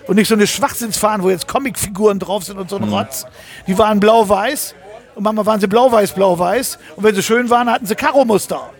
Und 0.08 0.16
nicht 0.16 0.26
so 0.28 0.34
eine 0.34 0.46
Schwachsinnsfahnen, 0.48 1.22
wo 1.24 1.30
jetzt 1.30 1.46
Comicfiguren 1.46 2.18
drauf 2.18 2.42
sind 2.42 2.58
und 2.58 2.68
so 2.68 2.76
ein 2.76 2.82
Rotz. 2.84 3.24
Die 3.68 3.78
waren 3.78 4.00
blau-weiß. 4.00 4.74
Und 5.14 5.22
manchmal 5.22 5.46
waren 5.46 5.60
sie 5.60 5.68
blau-weiß, 5.68 6.12
blau-weiß. 6.12 6.78
Und 6.96 7.04
wenn 7.04 7.14
sie 7.14 7.22
schön 7.22 7.48
waren, 7.50 7.70
hatten 7.70 7.86
sie 7.86 7.94
Karo-Muster. 7.94 8.70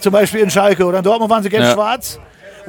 Zum 0.00 0.12
Beispiel 0.12 0.40
in 0.40 0.50
Schalke. 0.50 0.84
Oder 0.84 0.98
in 0.98 1.04
Dortmund 1.04 1.30
waren 1.30 1.42
sie 1.42 1.48
gelb-schwarz. 1.48 2.18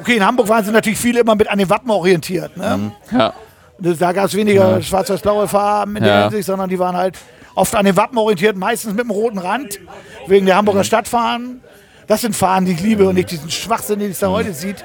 Okay, 0.00 0.16
in 0.16 0.24
Hamburg 0.24 0.48
waren 0.48 0.64
sie 0.64 0.70
natürlich 0.72 0.98
viele 0.98 1.20
immer 1.20 1.34
mit 1.34 1.48
an 1.48 1.58
den 1.58 1.68
Wappen 1.68 1.90
orientiert. 1.90 2.56
Ne? 2.56 2.64
Ja. 3.12 3.34
Da 3.78 4.12
gab 4.12 4.26
es 4.26 4.34
weniger 4.34 4.80
schwarz-weiß-blaue 4.80 5.48
Farben 5.48 5.96
in 5.96 6.02
der 6.04 6.12
Ja. 6.14 6.22
Hinsicht, 6.22 6.46
sondern 6.46 6.68
die 6.70 6.78
waren 6.78 6.96
halt 6.96 7.18
oft 7.54 7.74
an 7.74 7.84
den 7.84 7.96
Wappen 7.96 8.16
orientiert, 8.18 8.56
meistens 8.56 8.92
mit 8.92 9.00
einem 9.00 9.10
roten 9.10 9.38
Rand, 9.38 9.80
wegen 10.26 10.46
der 10.46 10.56
Hamburger 10.56 10.84
Stadtfahnen. 10.84 11.60
Das 12.06 12.20
sind 12.20 12.34
Fahnen, 12.36 12.66
die 12.66 12.72
ich 12.72 12.80
liebe 12.80 13.08
und 13.08 13.16
nicht 13.16 13.30
diesen 13.30 13.50
Schwachsinn, 13.50 13.98
den 13.98 14.10
es 14.10 14.18
da 14.20 14.28
heute 14.28 14.52
sieht. 14.52 14.84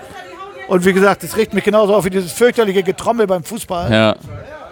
Und 0.67 0.85
wie 0.85 0.93
gesagt, 0.93 1.23
das 1.23 1.37
regt 1.37 1.53
mich 1.53 1.63
genauso 1.63 1.93
auf 1.93 2.05
wie 2.05 2.09
dieses 2.09 2.31
fürchterliche 2.31 2.83
Getrommel 2.83 3.27
beim 3.27 3.43
Fußball, 3.43 3.91
ja. 3.91 4.15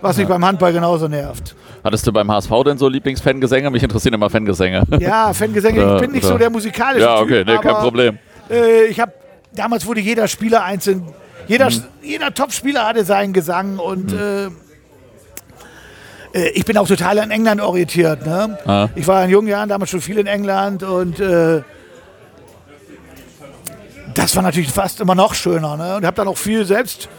was 0.01 0.17
mich 0.17 0.27
beim 0.27 0.43
Handball 0.43 0.73
genauso 0.73 1.07
nervt. 1.07 1.55
Hattest 1.83 2.07
du 2.07 2.11
beim 2.11 2.29
HSV 2.31 2.51
denn 2.65 2.77
so 2.77 2.87
Lieblingsfangesänge? 2.87 3.69
Mich 3.69 3.83
interessieren 3.83 4.13
immer 4.15 4.29
Fangesänge. 4.29 4.83
Ja, 4.99 5.33
Fangesänge, 5.33 5.95
ich 5.95 6.01
bin 6.01 6.11
nicht 6.11 6.25
so 6.25 6.37
der 6.37 6.49
musikalische 6.49 7.05
Ja, 7.05 7.19
okay, 7.19 7.43
Typ, 7.43 7.47
nee, 7.47 7.57
kein 7.57 7.75
Problem. 7.75 8.17
Äh, 8.49 8.85
ich 8.85 8.99
habe 8.99 9.13
damals 9.53 9.85
wurde 9.85 9.99
jeder 10.01 10.27
Spieler 10.27 10.63
einzeln, 10.63 11.03
jeder, 11.49 11.69
jeder 12.03 12.33
Top-Spieler 12.33 12.85
hatte 12.85 13.03
seinen 13.03 13.33
Gesang 13.33 13.79
und 13.79 14.13
äh, 14.13 14.45
äh, 16.33 16.49
ich 16.53 16.63
bin 16.63 16.77
auch 16.77 16.87
total 16.87 17.17
an 17.17 17.31
England 17.31 17.59
orientiert. 17.59 18.23
Ne? 18.23 18.59
Ah. 18.65 18.87
Ich 18.93 19.07
war 19.07 19.23
in 19.25 19.31
jungen 19.31 19.47
Jahren 19.47 19.67
damals 19.67 19.89
schon 19.89 19.99
viel 19.99 20.19
in 20.19 20.27
England 20.27 20.83
und 20.83 21.19
äh, 21.19 21.63
das 24.13 24.35
war 24.35 24.43
natürlich 24.43 24.69
fast 24.71 25.01
immer 25.01 25.15
noch 25.15 25.33
schöner. 25.33 25.75
Ne? 25.75 25.95
Und 25.95 26.05
habe 26.05 26.15
dann 26.15 26.27
auch 26.27 26.37
viel 26.37 26.65
selbst. 26.65 27.09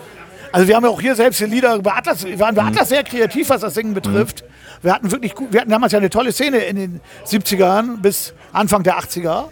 Also 0.52 0.68
wir 0.68 0.76
haben 0.76 0.84
ja 0.84 0.90
auch 0.90 1.00
hier 1.00 1.16
selbst 1.16 1.40
die 1.40 1.46
Lieder 1.46 1.80
bei 1.80 1.92
Atlas, 1.92 2.24
wir 2.24 2.38
waren 2.38 2.54
bei 2.54 2.62
Atlas 2.62 2.88
sehr 2.88 3.02
kreativ, 3.02 3.50
was 3.50 3.62
das 3.62 3.74
Singen 3.74 3.94
betrifft. 3.94 4.44
Wir 4.80 4.94
hatten 4.94 5.10
wirklich 5.10 5.34
gut, 5.34 5.52
wir 5.52 5.60
hatten 5.60 5.70
damals 5.70 5.92
ja 5.92 5.98
eine 5.98 6.10
tolle 6.10 6.30
Szene 6.30 6.58
in 6.58 6.76
den 6.76 7.00
70ern 7.26 8.00
bis 8.00 8.32
Anfang 8.52 8.84
der 8.84 8.96
80er. 8.98 9.48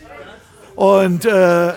Und 0.76 1.24
äh, 1.24 1.72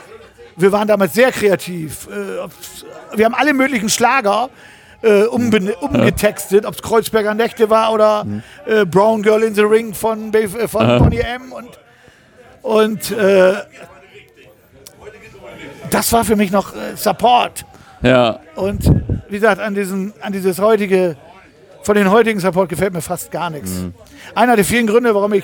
wir 0.57 0.71
waren 0.71 0.87
damals 0.87 1.13
sehr 1.13 1.31
kreativ. 1.31 2.07
Äh, 2.07 3.17
wir 3.17 3.25
haben 3.25 3.35
alle 3.35 3.53
möglichen 3.53 3.89
Schlager 3.89 4.49
äh, 5.01 5.23
umben- 5.23 5.71
umgetextet, 5.81 6.65
ob 6.65 6.75
es 6.75 6.81
Kreuzberger 6.81 7.33
Nächte 7.33 7.69
war 7.69 7.91
oder 7.93 8.25
äh, 8.65 8.85
Brown 8.85 9.23
Girl 9.23 9.43
in 9.43 9.55
the 9.55 9.61
Ring 9.61 9.93
von, 9.93 10.31
Be- 10.31 10.43
äh, 10.43 10.67
von 10.67 10.85
Bonnie 10.99 11.19
M. 11.19 11.51
Und, 11.51 11.79
und 12.61 13.11
äh, 13.11 13.53
das 15.89 16.11
war 16.13 16.23
für 16.23 16.35
mich 16.35 16.51
noch 16.51 16.73
äh, 16.75 16.95
Support. 16.95 17.65
Ja. 18.01 18.39
Und 18.55 18.83
wie 19.29 19.35
gesagt, 19.39 19.59
an, 19.61 19.75
diesen, 19.75 20.13
an 20.21 20.33
dieses 20.33 20.59
heutige, 20.59 21.15
von 21.83 21.95
den 21.95 22.09
heutigen 22.09 22.39
Support 22.39 22.69
gefällt 22.69 22.93
mir 22.93 23.01
fast 23.01 23.31
gar 23.31 23.49
nichts. 23.49 23.71
Einer 24.35 24.55
der 24.55 24.65
vielen 24.65 24.87
Gründe, 24.87 25.13
warum 25.15 25.33
ich 25.33 25.43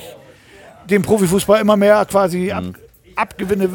dem 0.89 1.01
Profifußball 1.01 1.59
immer 1.61 1.75
mehr 1.77 2.05
quasi 2.05 2.51
ab, 2.51 2.63
abgewinne. 3.15 3.69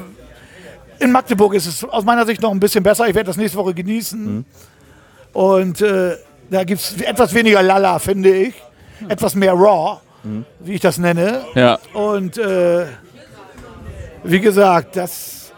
In 1.02 1.10
Magdeburg 1.10 1.54
ist 1.54 1.66
es 1.66 1.84
aus 1.84 2.04
meiner 2.04 2.24
Sicht 2.26 2.40
noch 2.42 2.50
ein 2.52 2.60
bisschen 2.60 2.82
besser. 2.82 3.08
Ich 3.08 3.14
werde 3.14 3.26
das 3.26 3.36
nächste 3.36 3.58
Woche 3.58 3.74
genießen. 3.74 4.44
Und 5.32 5.80
äh, 5.80 6.16
da 6.50 6.64
gibt 6.64 6.80
es 6.80 7.00
etwas 7.00 7.34
weniger 7.34 7.62
Lala, 7.62 7.98
finde 7.98 8.30
ich. 8.30 8.54
Etwas 9.08 9.34
mehr 9.34 9.52
Raw, 9.52 10.00
wie 10.60 10.74
ich 10.74 10.80
das 10.80 10.98
nenne. 10.98 11.44
Ja. 11.54 11.78
Und 11.92 12.38
äh, 12.38 12.86
wie 14.22 14.40
gesagt, 14.40 14.96
das, 14.96 15.52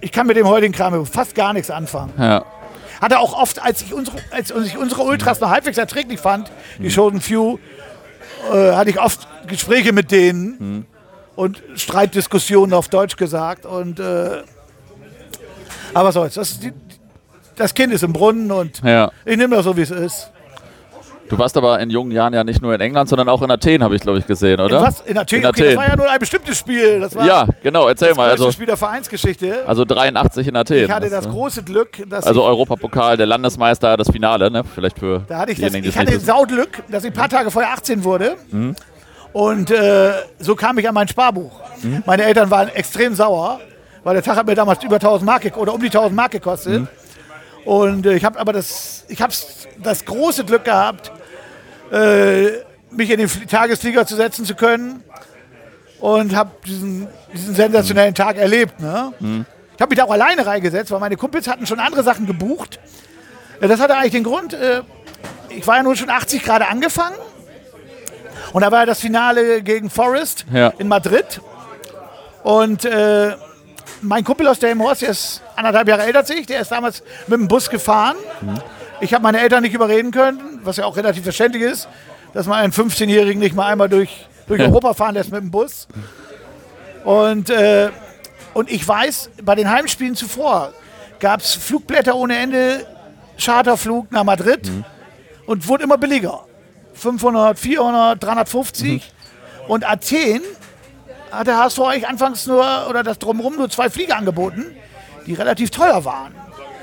ich 0.00 0.10
kann 0.10 0.26
mit 0.26 0.36
dem 0.36 0.48
heutigen 0.48 0.72
Kram 0.72 1.06
fast 1.06 1.34
gar 1.34 1.52
nichts 1.52 1.70
anfangen. 1.70 2.12
Ja. 2.18 2.44
Hatte 3.00 3.18
auch 3.20 3.40
oft, 3.40 3.62
als 3.62 3.82
ich 3.82 3.94
unsere, 3.94 4.16
als 4.30 4.50
ich 4.50 4.76
unsere 4.78 5.02
Ultras 5.02 5.38
noch 5.40 5.50
halbwegs 5.50 5.78
erträglich 5.78 6.18
fand, 6.18 6.50
die 6.78 6.92
Chosen 6.92 7.20
Few, 7.20 7.58
äh, 8.52 8.72
hatte 8.72 8.90
ich 8.90 9.00
oft 9.00 9.28
Gespräche 9.46 9.92
mit 9.92 10.10
denen. 10.10 10.86
und 11.34 11.62
Streitdiskussionen 11.76 12.74
auf 12.74 12.88
Deutsch 12.88 13.16
gesagt. 13.16 13.64
Und, 13.64 13.98
äh, 14.00 14.42
aber 15.94 16.08
was 16.08 16.14
soll's, 16.14 16.34
das, 16.34 16.58
die, 16.60 16.72
das 17.56 17.74
Kind 17.74 17.92
ist 17.92 18.02
im 18.02 18.12
Brunnen 18.12 18.50
und 18.50 18.80
Ja. 18.84 19.10
ich 19.24 19.36
nehme 19.36 19.56
das 19.56 19.64
so, 19.64 19.76
wie 19.76 19.82
es 19.82 19.90
ist. 19.90 20.30
Du 21.28 21.38
warst 21.38 21.56
aber 21.56 21.80
in 21.80 21.88
jungen 21.88 22.10
Jahren 22.10 22.34
ja 22.34 22.44
nicht 22.44 22.60
nur 22.60 22.74
in 22.74 22.80
England, 22.82 23.08
sondern 23.08 23.30
auch 23.30 23.40
in 23.40 23.50
Athen, 23.50 23.82
habe 23.82 23.96
ich, 23.96 24.02
glaube 24.02 24.18
ich, 24.18 24.26
gesehen, 24.26 24.60
oder? 24.60 24.82
Was? 24.82 25.00
In 25.02 25.16
Athen? 25.16 25.40
In 25.40 25.46
Okay, 25.46 25.60
das 25.62 25.68
Athen. 25.68 25.76
war 25.78 25.88
ja 25.88 25.96
nur 25.96 26.10
ein 26.10 26.18
bestimmtes 26.18 26.58
Spiel. 26.58 27.00
Das 27.00 27.14
war 27.14 27.24
ja, 27.26 27.46
genau, 27.62 27.88
erzähl 27.88 28.08
das 28.08 28.16
mal. 28.18 28.28
größte 28.28 28.42
Also, 28.44 28.52
Spiel 28.52 28.66
der 28.66 28.76
Vereinsgeschichte. 28.76 29.62
also 29.66 29.86
83 29.86 30.48
in 30.48 30.56
Athen. 30.56 30.84
ich 30.84 30.90
hatte 30.90 31.08
das 31.08 31.24
äh, 31.24 31.30
große 31.30 31.62
Glück, 31.62 32.02
dass 32.06 32.26
Also 32.26 32.42
Europapokal, 32.44 33.16
der 33.16 33.24
Landesmeister, 33.24 33.96
das 33.96 34.10
Finale, 34.10 34.50
ne? 34.50 34.62
Vielleicht 34.74 34.98
für 34.98 35.22
da 35.26 35.38
hatte 35.38 35.52
ich, 35.52 35.60
das, 35.60 35.72
ich 35.72 35.96
hatte 35.96 36.12
wissen. 36.12 36.26
Sauglück, 36.26 36.82
dass 36.90 37.04
ich 37.04 37.12
ein 37.12 37.14
paar 37.16 37.30
Tage 37.30 37.50
vorher 37.50 37.72
18 37.72 38.04
wurde. 38.04 38.36
Mhm. 38.50 38.76
Und 39.32 39.70
äh, 39.70 40.12
so 40.38 40.54
kam 40.54 40.76
ich 40.76 40.86
an 40.86 40.94
mein 40.94 41.08
Sparbuch. 41.08 41.52
Mhm. 41.82 42.02
Meine 42.04 42.24
Eltern 42.24 42.50
waren 42.50 42.68
extrem 42.68 43.14
sauer, 43.14 43.58
weil 44.04 44.14
der 44.14 44.22
Tag 44.22 44.36
hat 44.36 44.46
mir 44.46 44.54
damals 44.54 44.82
über 44.84 44.96
1000 44.96 45.24
Mark 45.26 45.56
oder 45.56 45.74
um 45.74 45.80
die 45.80 45.86
1000 45.86 46.14
Mark 46.14 46.32
gekostet. 46.32 46.80
Mhm. 46.82 46.88
Und 47.64 48.06
äh, 48.06 48.14
ich 48.14 48.24
habe 48.24 48.38
aber 48.38 48.52
das, 48.52 49.04
ich 49.08 49.22
habe 49.22 49.32
das 49.82 50.04
große 50.04 50.44
Glück 50.44 50.64
gehabt, 50.64 51.12
äh, 51.92 52.46
mich 52.90 53.10
in 53.10 53.18
den 53.18 53.28
Fl- 53.28 53.46
Tagesflieger 53.48 54.06
zu 54.06 54.16
setzen 54.16 54.44
zu 54.44 54.54
können 54.54 55.02
und 56.00 56.34
habe 56.34 56.50
diesen, 56.66 57.06
diesen 57.32 57.54
sensationellen 57.54 58.14
Tag 58.14 58.36
erlebt. 58.36 58.80
Ne? 58.80 59.12
Ich 59.76 59.80
habe 59.80 59.90
mich 59.90 59.98
da 59.98 60.04
auch 60.04 60.10
alleine 60.10 60.44
reingesetzt, 60.46 60.90
weil 60.90 61.00
meine 61.00 61.16
Kumpels 61.16 61.46
hatten 61.48 61.66
schon 61.66 61.78
andere 61.80 62.02
Sachen 62.02 62.26
gebucht. 62.26 62.80
Ja, 63.60 63.68
das 63.68 63.80
hatte 63.80 63.94
eigentlich 63.96 64.12
den 64.12 64.24
Grund, 64.24 64.52
äh, 64.54 64.82
ich 65.50 65.66
war 65.66 65.76
ja 65.76 65.82
nun 65.84 65.94
schon 65.96 66.10
80 66.10 66.42
Grad 66.44 66.68
angefangen 66.68 67.16
und 68.52 68.62
da 68.62 68.72
war 68.72 68.80
ja 68.80 68.86
das 68.86 69.00
Finale 69.00 69.62
gegen 69.62 69.88
Forest 69.90 70.46
Ja. 70.52 70.72
in 70.78 70.88
Madrid. 70.88 71.40
Und 72.42 72.84
äh, 72.84 73.34
mein 74.00 74.24
Kumpel 74.24 74.46
aus 74.46 74.58
Delmenhorst, 74.58 75.02
der 75.02 75.10
ist 75.10 75.42
anderthalb 75.56 75.88
Jahre 75.88 76.02
älter 76.02 76.20
als 76.20 76.30
ich, 76.30 76.46
der 76.46 76.60
ist 76.60 76.72
damals 76.72 77.02
mit 77.26 77.38
dem 77.38 77.48
Bus 77.48 77.70
gefahren. 77.70 78.16
Ich 79.00 79.14
habe 79.14 79.22
meine 79.22 79.40
Eltern 79.40 79.62
nicht 79.62 79.74
überreden 79.74 80.10
können, 80.10 80.60
was 80.62 80.76
ja 80.76 80.84
auch 80.84 80.96
relativ 80.96 81.24
verständlich 81.24 81.62
ist, 81.62 81.88
dass 82.34 82.46
man 82.46 82.58
einen 82.58 82.72
15-Jährigen 82.72 83.40
nicht 83.40 83.54
mal 83.54 83.66
einmal 83.66 83.88
durch, 83.88 84.26
durch 84.46 84.60
Europa 84.62 84.94
fahren 84.94 85.14
lässt 85.14 85.32
mit 85.32 85.40
dem 85.40 85.50
Bus. 85.50 85.88
Und, 87.04 87.50
äh, 87.50 87.90
und 88.54 88.70
ich 88.70 88.86
weiß, 88.86 89.30
bei 89.42 89.54
den 89.54 89.70
Heimspielen 89.70 90.14
zuvor 90.14 90.72
gab 91.18 91.40
es 91.40 91.54
Flugblätter 91.54 92.14
ohne 92.14 92.36
Ende, 92.36 92.86
Charterflug 93.38 94.12
nach 94.12 94.24
Madrid 94.24 94.70
und 95.46 95.66
wurde 95.68 95.84
immer 95.84 95.98
billiger. 95.98 96.44
500, 96.94 97.58
400, 97.58 98.22
350. 98.22 99.12
Und 99.68 99.88
Athen 99.88 100.42
hat 101.32 101.46
der 101.46 101.58
HSV 101.58 101.80
eigentlich 101.80 102.08
anfangs 102.08 102.46
nur, 102.46 102.64
oder 102.88 103.02
das 103.02 103.18
Drumherum 103.18 103.56
nur 103.56 103.70
zwei 103.70 103.90
Flieger 103.90 104.16
angeboten, 104.16 104.66
die 105.26 105.34
relativ 105.34 105.70
teuer 105.70 106.04
waren. 106.04 106.34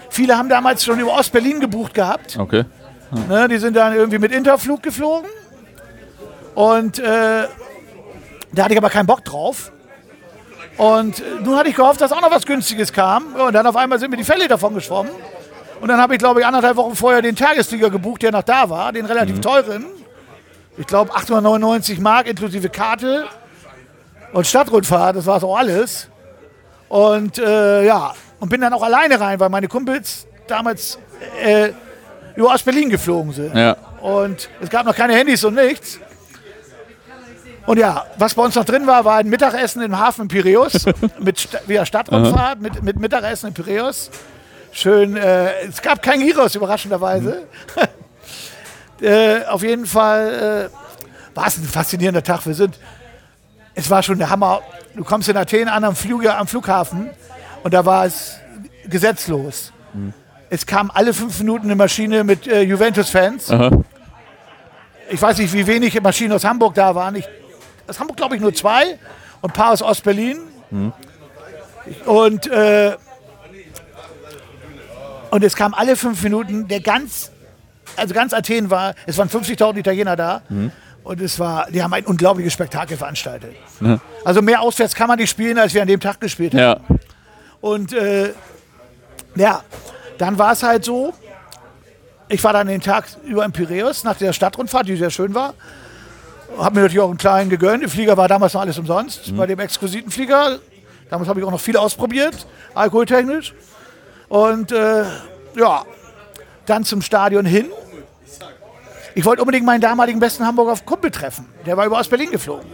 Viele 0.10 0.38
haben 0.38 0.50
damals 0.50 0.84
schon 0.84 1.00
über 1.00 1.14
Ostberlin 1.14 1.60
gebucht 1.60 1.94
gehabt. 1.94 2.38
Okay. 2.38 2.66
Ne, 3.28 3.48
die 3.48 3.58
sind 3.58 3.76
dann 3.76 3.96
irgendwie 3.96 4.20
mit 4.20 4.32
Interflug 4.32 4.84
geflogen. 4.84 5.30
Und 6.56 7.00
äh, 7.00 7.48
da 8.52 8.64
hatte 8.64 8.74
ich 8.74 8.78
aber 8.78 8.90
keinen 8.90 9.06
Bock 9.06 9.24
drauf. 9.24 9.72
Und 10.78 11.20
äh, 11.20 11.24
nun 11.44 11.58
hatte 11.58 11.70
ich 11.70 11.76
gehofft, 11.76 12.02
dass 12.02 12.12
auch 12.12 12.22
noch 12.22 12.32
was 12.32 12.46
Günstiges 12.46 12.92
kam. 12.92 13.36
Und 13.36 13.54
dann 13.54 13.66
auf 13.66 13.76
einmal 13.76 14.00
sind 14.00 14.12
mir 14.12 14.18
die 14.18 14.24
Fälle 14.24 14.48
davon 14.48 14.74
geschwommen. 14.74 15.12
Und 15.82 15.88
dann 15.88 16.00
habe 16.00 16.14
ich, 16.14 16.20
glaube 16.20 16.42
ich, 16.42 16.46
anderthalb 16.46 16.76
Wochen 16.76 16.96
vorher 16.96 17.22
den 17.22 17.36
Tagesflieger 17.36 17.90
gebucht, 17.90 18.22
der 18.22 18.32
noch 18.32 18.44
da 18.44 18.70
war, 18.70 18.92
den 18.92 19.06
relativ 19.06 19.40
teuren. 19.42 19.86
Ich 20.78 20.88
glaube 20.88 21.14
899 21.14 22.00
Mark 22.00 22.28
inklusive 22.28 22.70
Karte 22.70 23.26
und 24.34 24.48
Stadtrundfahrt, 24.48 25.16
das 25.16 25.26
war 25.26 25.38
es 25.38 25.44
auch 25.44 25.58
alles. 25.58 26.08
Und 26.88 27.38
äh, 27.38 27.86
ja, 27.86 28.14
und 28.40 28.50
bin 28.50 28.62
dann 28.62 28.74
auch 28.74 28.84
alleine 28.84 29.20
rein, 29.20 29.40
weil 29.40 29.50
meine 29.50 29.68
Kumpels 29.68 30.28
damals 30.48 30.98
äh, 31.44 31.72
über 32.36 32.54
Ostberlin 32.54 32.90
geflogen 32.90 33.34
sind. 33.34 33.56
Ja. 33.56 33.76
Und 34.02 34.50
es 34.62 34.70
gab 34.70 34.86
noch 34.86 34.96
keine 34.96 35.14
Handys 35.14 35.44
und 35.44 35.56
nichts. 35.56 36.00
Und 37.66 37.78
ja, 37.78 38.06
was 38.18 38.34
bei 38.34 38.44
uns 38.44 38.56
noch 38.56 38.66
drin 38.66 38.88
war, 38.88 39.06
war 39.06 39.18
ein 39.18 39.30
Mittagessen 39.30 39.84
im 39.84 40.00
Hafen 40.00 40.24
in 40.24 40.28
Piräus. 40.28 40.86
mit 41.20 41.40
Sta 41.40 41.60
wieder 41.68 41.86
Stadtrundfahrt, 41.86 42.62
mit, 42.62 42.82
mit 42.82 42.98
Mittagessen 43.00 43.50
in 43.50 43.54
Piräus. 43.54 44.10
Schön, 44.72 45.16
äh, 45.16 45.68
es 45.68 45.82
gab 45.82 46.02
kein 46.02 46.20
Gyros, 46.20 46.56
überraschenderweise. 46.56 47.44
äh, 49.02 49.46
auf 49.46 49.62
jeden 49.62 49.86
Fall 49.86 50.70
äh, 50.72 51.36
war 51.36 51.48
es 51.48 51.58
ein 51.58 51.64
faszinierender 51.64 52.24
Tag. 52.24 52.46
Wir 52.46 52.54
sind, 52.54 52.80
es 53.80 53.90
war 53.90 54.04
schon 54.04 54.18
der 54.18 54.30
Hammer. 54.30 54.62
Du 54.96 55.04
kommst 55.06 55.30
in 55.30 55.38
Athen 55.38 55.70
an 55.70 55.84
am, 55.86 55.96
Flüge, 55.96 56.36
am 56.36 56.48
Flughafen 56.48 57.10
und 57.64 57.74
da 57.74 57.86
war 57.86 58.06
es 58.06 58.38
gesetzlos. 58.90 59.72
Es 60.50 60.66
kam 60.66 60.92
alle 60.94 61.14
fünf 61.14 61.38
Minuten 61.40 61.66
eine 61.68 61.76
Maschine 61.76 62.24
mit 62.26 62.46
äh, 62.48 62.62
Juventus-Fans. 62.62 63.50
Ich 65.10 65.22
weiß 65.22 65.38
nicht, 65.38 65.54
wie 65.54 65.66
wenig 65.66 66.00
Maschinen 66.02 66.34
aus 66.34 66.44
Hamburg 66.44 66.74
da 66.76 66.94
waren. 66.94 67.16
Ich, 67.16 67.26
aus 67.88 68.00
Hamburg 68.00 68.18
glaube 68.18 68.36
ich 68.36 68.42
nur 68.42 68.54
zwei 68.54 69.00
und 69.42 69.52
ein 69.52 69.54
paar 69.54 69.72
aus 69.72 69.82
Ostberlin. 69.82 70.40
Und, 72.06 72.48
äh, 72.48 72.96
und 75.32 75.44
es 75.44 75.56
kam 75.56 75.74
alle 75.74 75.96
fünf 75.96 76.22
Minuten, 76.22 76.68
der 76.68 76.82
ganz, 76.82 77.32
also 77.96 78.14
ganz 78.14 78.34
Athen 78.34 78.70
war, 78.70 78.94
es 79.06 79.18
waren 79.18 79.30
50.000 79.30 79.78
Italiener 79.78 80.16
da. 80.18 80.42
Und 81.10 81.20
es 81.22 81.40
war, 81.40 81.66
die 81.72 81.82
haben 81.82 81.92
ein 81.92 82.06
unglaubliches 82.06 82.54
Spektakel 82.54 82.96
veranstaltet. 82.96 83.56
Also 84.24 84.44
mehr 84.44 84.62
auswärts 84.62 84.94
kann 84.94 85.08
man 85.08 85.18
nicht 85.18 85.32
spielen, 85.32 85.58
als 85.58 85.74
wir 85.74 85.82
an 85.82 85.88
dem 85.88 86.00
Tag 86.00 86.22
gespielt 86.22 86.54
haben. 86.54 86.60
Ja. 86.60 86.80
Und 87.62 87.94
äh, 87.94 88.32
ja, 89.34 89.64
dann 90.20 90.38
war 90.38 90.52
es 90.52 90.62
halt 90.62 90.86
so, 90.86 91.12
ich 92.28 92.44
war 92.44 92.54
dann 92.54 92.68
den 92.68 92.80
Tag 92.80 93.06
über 93.26 93.44
in 93.44 93.52
Piräus 93.52 94.04
nach 94.04 94.18
der 94.18 94.34
Stadtrundfahrt, 94.34 94.88
die 94.88 94.98
sehr 94.98 95.10
schön 95.10 95.34
war. 95.34 95.56
Habe 96.60 96.76
mir 96.76 96.82
natürlich 96.82 97.00
auch 97.00 97.10
einen 97.10 97.18
kleinen 97.18 97.50
gegönnt. 97.50 97.82
Der 97.82 97.90
Flieger 97.90 98.16
war 98.16 98.28
damals 98.28 98.54
noch 98.54 98.62
alles 98.62 98.78
umsonst 98.78 99.36
bei 99.36 99.48
dem 99.48 99.58
exquisiten 99.58 100.12
Flieger. 100.12 100.60
Damals 101.10 101.28
habe 101.28 101.40
ich 101.40 101.46
auch 101.48 101.52
noch 101.52 101.60
viel 101.60 101.76
ausprobiert, 101.76 102.46
alkoholtechnisch. 102.76 103.56
Und 104.28 104.72
äh, 104.72 105.06
ja, 105.56 105.86
dann 106.68 106.84
zum 106.84 107.02
Stadion 107.02 107.48
hin. 107.48 107.66
Ich 109.16 109.26
wollte 109.26 109.42
unbedingt 109.42 109.66
meinen 109.66 109.82
damaligen 109.82 110.20
besten 110.20 110.46
Hamburger 110.46 110.76
Kumpel 110.86 111.12
treffen. 111.12 111.46
Der 111.66 111.78
war 111.78 111.86
über 111.86 112.00
Ostberlin 112.00 112.32
geflogen. 112.32 112.66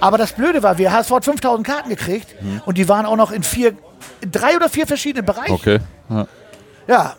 Aber 0.00 0.18
das 0.18 0.32
Blöde 0.32 0.62
war, 0.62 0.78
wir 0.78 0.92
HSV 0.92 1.10
hat 1.12 1.24
5000 1.24 1.66
Karten 1.66 1.88
gekriegt 1.88 2.34
und 2.66 2.76
die 2.76 2.88
waren 2.88 3.06
auch 3.06 3.16
noch 3.16 3.30
in 3.30 3.42
vier, 3.42 3.74
in 4.20 4.32
drei 4.32 4.56
oder 4.56 4.68
vier 4.68 4.86
verschiedenen 4.86 5.24
Bereichen. 5.24 5.52
Okay. 5.52 5.78
Ja. 6.08 6.26
Ja, 6.88 7.16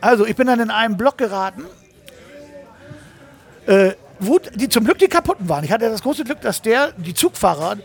also 0.00 0.26
ich 0.26 0.34
bin 0.34 0.48
dann 0.48 0.58
in 0.58 0.70
einen 0.70 0.96
Block 0.96 1.16
geraten, 1.16 1.64
äh, 3.66 3.92
wo 4.18 4.38
die 4.38 4.68
zum 4.68 4.84
Glück 4.84 4.98
die 4.98 5.06
kaputten 5.06 5.48
waren. 5.48 5.64
Ich 5.64 5.70
hatte 5.70 5.88
das 5.88 6.02
große 6.02 6.24
Glück, 6.24 6.40
dass 6.40 6.62
der, 6.62 6.92
die 6.96 7.14
Zugfahrer, 7.14 7.76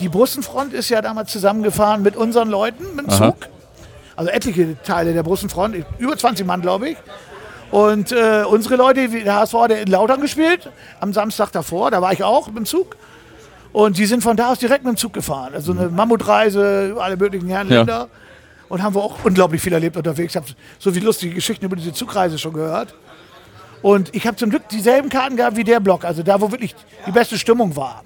die 0.00 0.08
Brussenfront 0.08 0.72
ist 0.72 0.88
ja 0.88 1.02
damals 1.02 1.30
zusammengefahren 1.30 2.02
mit 2.02 2.16
unseren 2.16 2.48
Leuten, 2.48 2.96
mit 2.96 3.06
dem 3.06 3.10
Aha. 3.10 3.32
Zug. 3.32 3.48
Also 4.16 4.30
etliche 4.30 4.82
Teile 4.82 5.12
der 5.12 5.22
Brussenfront, 5.22 5.76
über 5.98 6.16
20 6.16 6.46
Mann, 6.46 6.62
glaube 6.62 6.88
ich. 6.90 6.96
Und 7.70 8.12
äh, 8.12 8.44
unsere 8.48 8.76
Leute, 8.76 9.08
der 9.08 9.34
HSV 9.34 9.54
hat 9.54 9.70
in 9.72 9.88
Lautern 9.88 10.20
gespielt, 10.20 10.70
am 11.00 11.12
Samstag 11.12 11.52
davor, 11.52 11.90
da 11.90 12.00
war 12.00 12.12
ich 12.12 12.22
auch 12.24 12.46
mit 12.48 12.56
dem 12.56 12.64
Zug. 12.66 12.96
Und 13.72 13.98
die 13.98 14.06
sind 14.06 14.22
von 14.22 14.36
da 14.36 14.50
aus 14.52 14.58
direkt 14.58 14.84
mit 14.84 14.94
dem 14.94 14.96
Zug 14.96 15.12
gefahren. 15.12 15.52
Also 15.54 15.72
eine 15.72 15.88
Mammutreise 15.88 16.88
über 16.90 17.04
alle 17.04 17.16
möglichen 17.16 17.48
Herren 17.48 17.68
Ja. 17.68 17.78
Länder. 17.78 18.08
Und 18.70 18.82
haben 18.82 18.94
wir 18.94 19.02
auch 19.02 19.24
unglaublich 19.24 19.60
viel 19.62 19.72
erlebt 19.72 19.96
unterwegs. 19.96 20.32
Ich 20.32 20.36
habe 20.36 20.46
so 20.78 20.90
viele 20.92 21.06
lustige 21.06 21.34
Geschichten 21.34 21.64
über 21.64 21.76
diese 21.76 21.92
Zugreise 21.92 22.38
schon 22.38 22.52
gehört. 22.52 22.94
Und 23.80 24.14
ich 24.14 24.26
habe 24.26 24.36
zum 24.36 24.50
Glück 24.50 24.68
dieselben 24.68 25.08
Karten 25.08 25.36
gehabt 25.36 25.56
wie 25.56 25.64
der 25.64 25.78
Block, 25.80 26.04
also 26.04 26.22
da, 26.22 26.40
wo 26.40 26.50
wirklich 26.50 26.74
die 27.06 27.12
beste 27.12 27.38
Stimmung 27.38 27.76
war. 27.76 28.02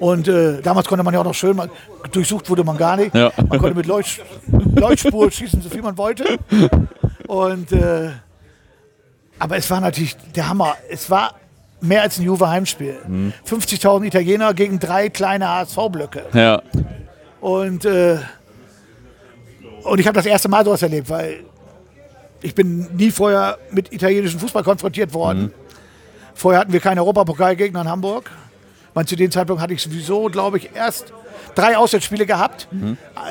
Und 0.00 0.28
äh, 0.28 0.60
damals 0.62 0.88
konnte 0.88 1.04
man 1.04 1.14
ja 1.14 1.20
auch 1.20 1.24
noch 1.24 1.34
schön, 1.34 1.56
mal, 1.56 1.70
durchsucht 2.10 2.50
wurde 2.50 2.64
man 2.64 2.76
gar 2.76 2.96
nicht. 2.96 3.14
Ja. 3.14 3.30
Man 3.48 3.58
konnte 3.58 3.76
mit 3.76 3.86
Leucht, 3.86 4.20
Leuchtspur 4.74 5.30
schießen, 5.30 5.62
so 5.62 5.68
viel 5.70 5.82
man 5.82 5.96
wollte. 5.96 6.38
Und, 7.26 7.72
äh, 7.72 8.10
aber 9.38 9.56
es 9.56 9.70
war 9.70 9.80
natürlich 9.80 10.16
der 10.34 10.48
Hammer. 10.48 10.76
Es 10.88 11.10
war 11.10 11.34
mehr 11.80 12.02
als 12.02 12.18
ein 12.18 12.24
Juve-Heimspiel. 12.24 12.96
50.000 13.46 14.04
Italiener 14.06 14.54
gegen 14.54 14.78
drei 14.78 15.08
kleine 15.08 15.48
HSV-Blöcke. 15.48 16.24
Ja. 16.32 16.62
Und, 17.40 17.84
äh, 17.84 18.18
und 19.82 19.98
ich 19.98 20.06
habe 20.06 20.16
das 20.16 20.26
erste 20.26 20.48
Mal 20.48 20.64
sowas 20.64 20.82
erlebt, 20.82 21.10
weil 21.10 21.44
ich 22.42 22.54
bin 22.54 22.88
nie 22.96 23.10
vorher 23.10 23.58
mit 23.70 23.92
italienischem 23.92 24.40
Fußball 24.40 24.62
konfrontiert 24.62 25.12
worden. 25.14 25.52
Vorher 26.34 26.60
hatten 26.60 26.72
wir 26.72 26.80
keine 26.80 27.00
Europapokalgegner 27.02 27.82
in 27.82 27.88
Hamburg. 27.88 28.30
Weil 28.96 29.04
zu 29.04 29.14
dem 29.14 29.30
Zeitpunkt 29.30 29.60
hatte 29.60 29.74
ich 29.74 29.82
sowieso, 29.82 30.24
glaube 30.30 30.56
ich, 30.56 30.74
erst 30.74 31.12
drei 31.54 31.76
Auswärtsspiele 31.76 32.26
gehabt. 32.26 32.68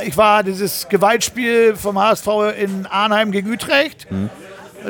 Ich 0.05 0.17
war 0.17 0.43
dieses 0.43 0.87
Gewaltspiel 0.89 1.75
vom 1.75 1.99
HSV 1.99 2.27
in 2.57 2.85
Arnheim 2.85 3.31
gegen 3.31 3.51
Utrecht. 3.51 4.07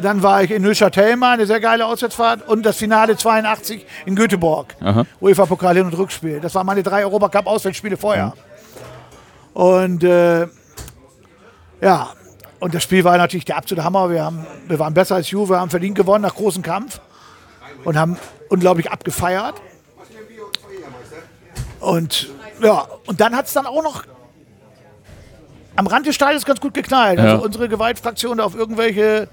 Dann 0.01 0.23
war 0.23 0.43
ich 0.43 0.51
in 0.51 0.61
Neuchâtel 0.61 1.21
eine 1.23 1.45
sehr 1.45 1.59
geile 1.59 1.85
Auswärtsfahrt. 1.85 2.47
Und 2.47 2.65
das 2.65 2.77
Finale 2.77 3.15
82 3.17 3.85
in 4.05 4.15
Göteborg. 4.15 4.75
UEFA-Pokal 5.21 5.75
Hin- 5.75 5.85
und 5.85 5.97
Rückspiel. 5.97 6.39
Das 6.39 6.53
waren 6.55 6.65
meine 6.65 6.83
drei 6.83 7.05
Europacup-Auswärtsspiele 7.05 7.97
vorher. 7.97 8.33
Und 9.53 10.03
äh, 10.03 10.47
ja, 11.81 12.09
und 12.59 12.73
das 12.73 12.83
Spiel 12.83 13.03
war 13.03 13.17
natürlich 13.17 13.45
der 13.45 13.57
absolute 13.57 13.83
Hammer. 13.83 14.09
Wir, 14.09 14.23
haben, 14.23 14.45
wir 14.67 14.79
waren 14.79 14.93
besser 14.93 15.15
als 15.15 15.29
Juve, 15.29 15.59
haben 15.59 15.69
verdient 15.69 15.95
gewonnen 15.95 16.23
nach 16.23 16.35
großem 16.35 16.63
Kampf 16.63 16.99
und 17.83 17.97
haben 17.97 18.17
unglaublich 18.49 18.91
abgefeiert. 18.91 19.55
Und 21.79 22.29
ja, 22.61 22.87
und 23.05 23.19
dann 23.19 23.35
hat 23.35 23.47
es 23.47 23.53
dann 23.53 23.65
auch 23.65 23.83
noch 23.83 24.03
am 25.75 25.87
Rand 25.87 26.05
des 26.05 26.15
Stadions 26.15 26.45
ganz 26.45 26.59
gut 26.59 26.73
geknallt. 26.73 27.19
Ja. 27.19 27.33
Also 27.33 27.43
unsere 27.43 27.67
Gewaltfraktion 27.67 28.37
da 28.37 28.45
auf 28.45 28.55
irgendwelche 28.55 29.27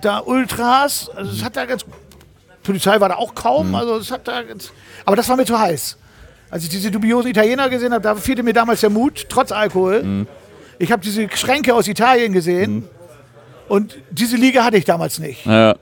da 0.00 0.18
Ultras, 0.18 1.10
also 1.14 1.30
es 1.30 1.44
hat 1.44 1.56
da 1.56 1.64
ganz 1.66 1.84
Polizei 2.64 2.98
war 2.98 3.10
da 3.10 3.16
auch 3.16 3.34
kaum, 3.34 3.74
also 3.74 3.96
es 3.96 4.10
hat 4.10 4.26
da 4.26 4.42
ganz, 4.42 4.72
aber 5.04 5.16
das 5.16 5.28
war 5.28 5.36
mir 5.36 5.44
zu 5.44 5.58
heiß. 5.58 5.98
Als 6.50 6.64
ich 6.64 6.70
diese 6.70 6.90
dubiosen 6.90 7.30
Italiener 7.30 7.68
gesehen 7.68 7.92
habe, 7.92 8.02
da 8.02 8.14
fehlte 8.14 8.42
mir 8.42 8.52
damals 8.54 8.80
der 8.80 8.90
Mut, 8.90 9.26
trotz 9.28 9.52
Alkohol. 9.52 10.26
Ich 10.78 10.90
habe 10.90 11.02
diese 11.02 11.28
Schränke 11.36 11.74
aus 11.74 11.88
Italien 11.88 12.32
gesehen 12.32 12.88
und 13.68 13.98
diese 14.10 14.36
Liga 14.36 14.64
hatte 14.64 14.76
ich 14.76 14.84
damals 14.84 15.18
nicht. 15.18 15.44
Ja. 15.46 15.74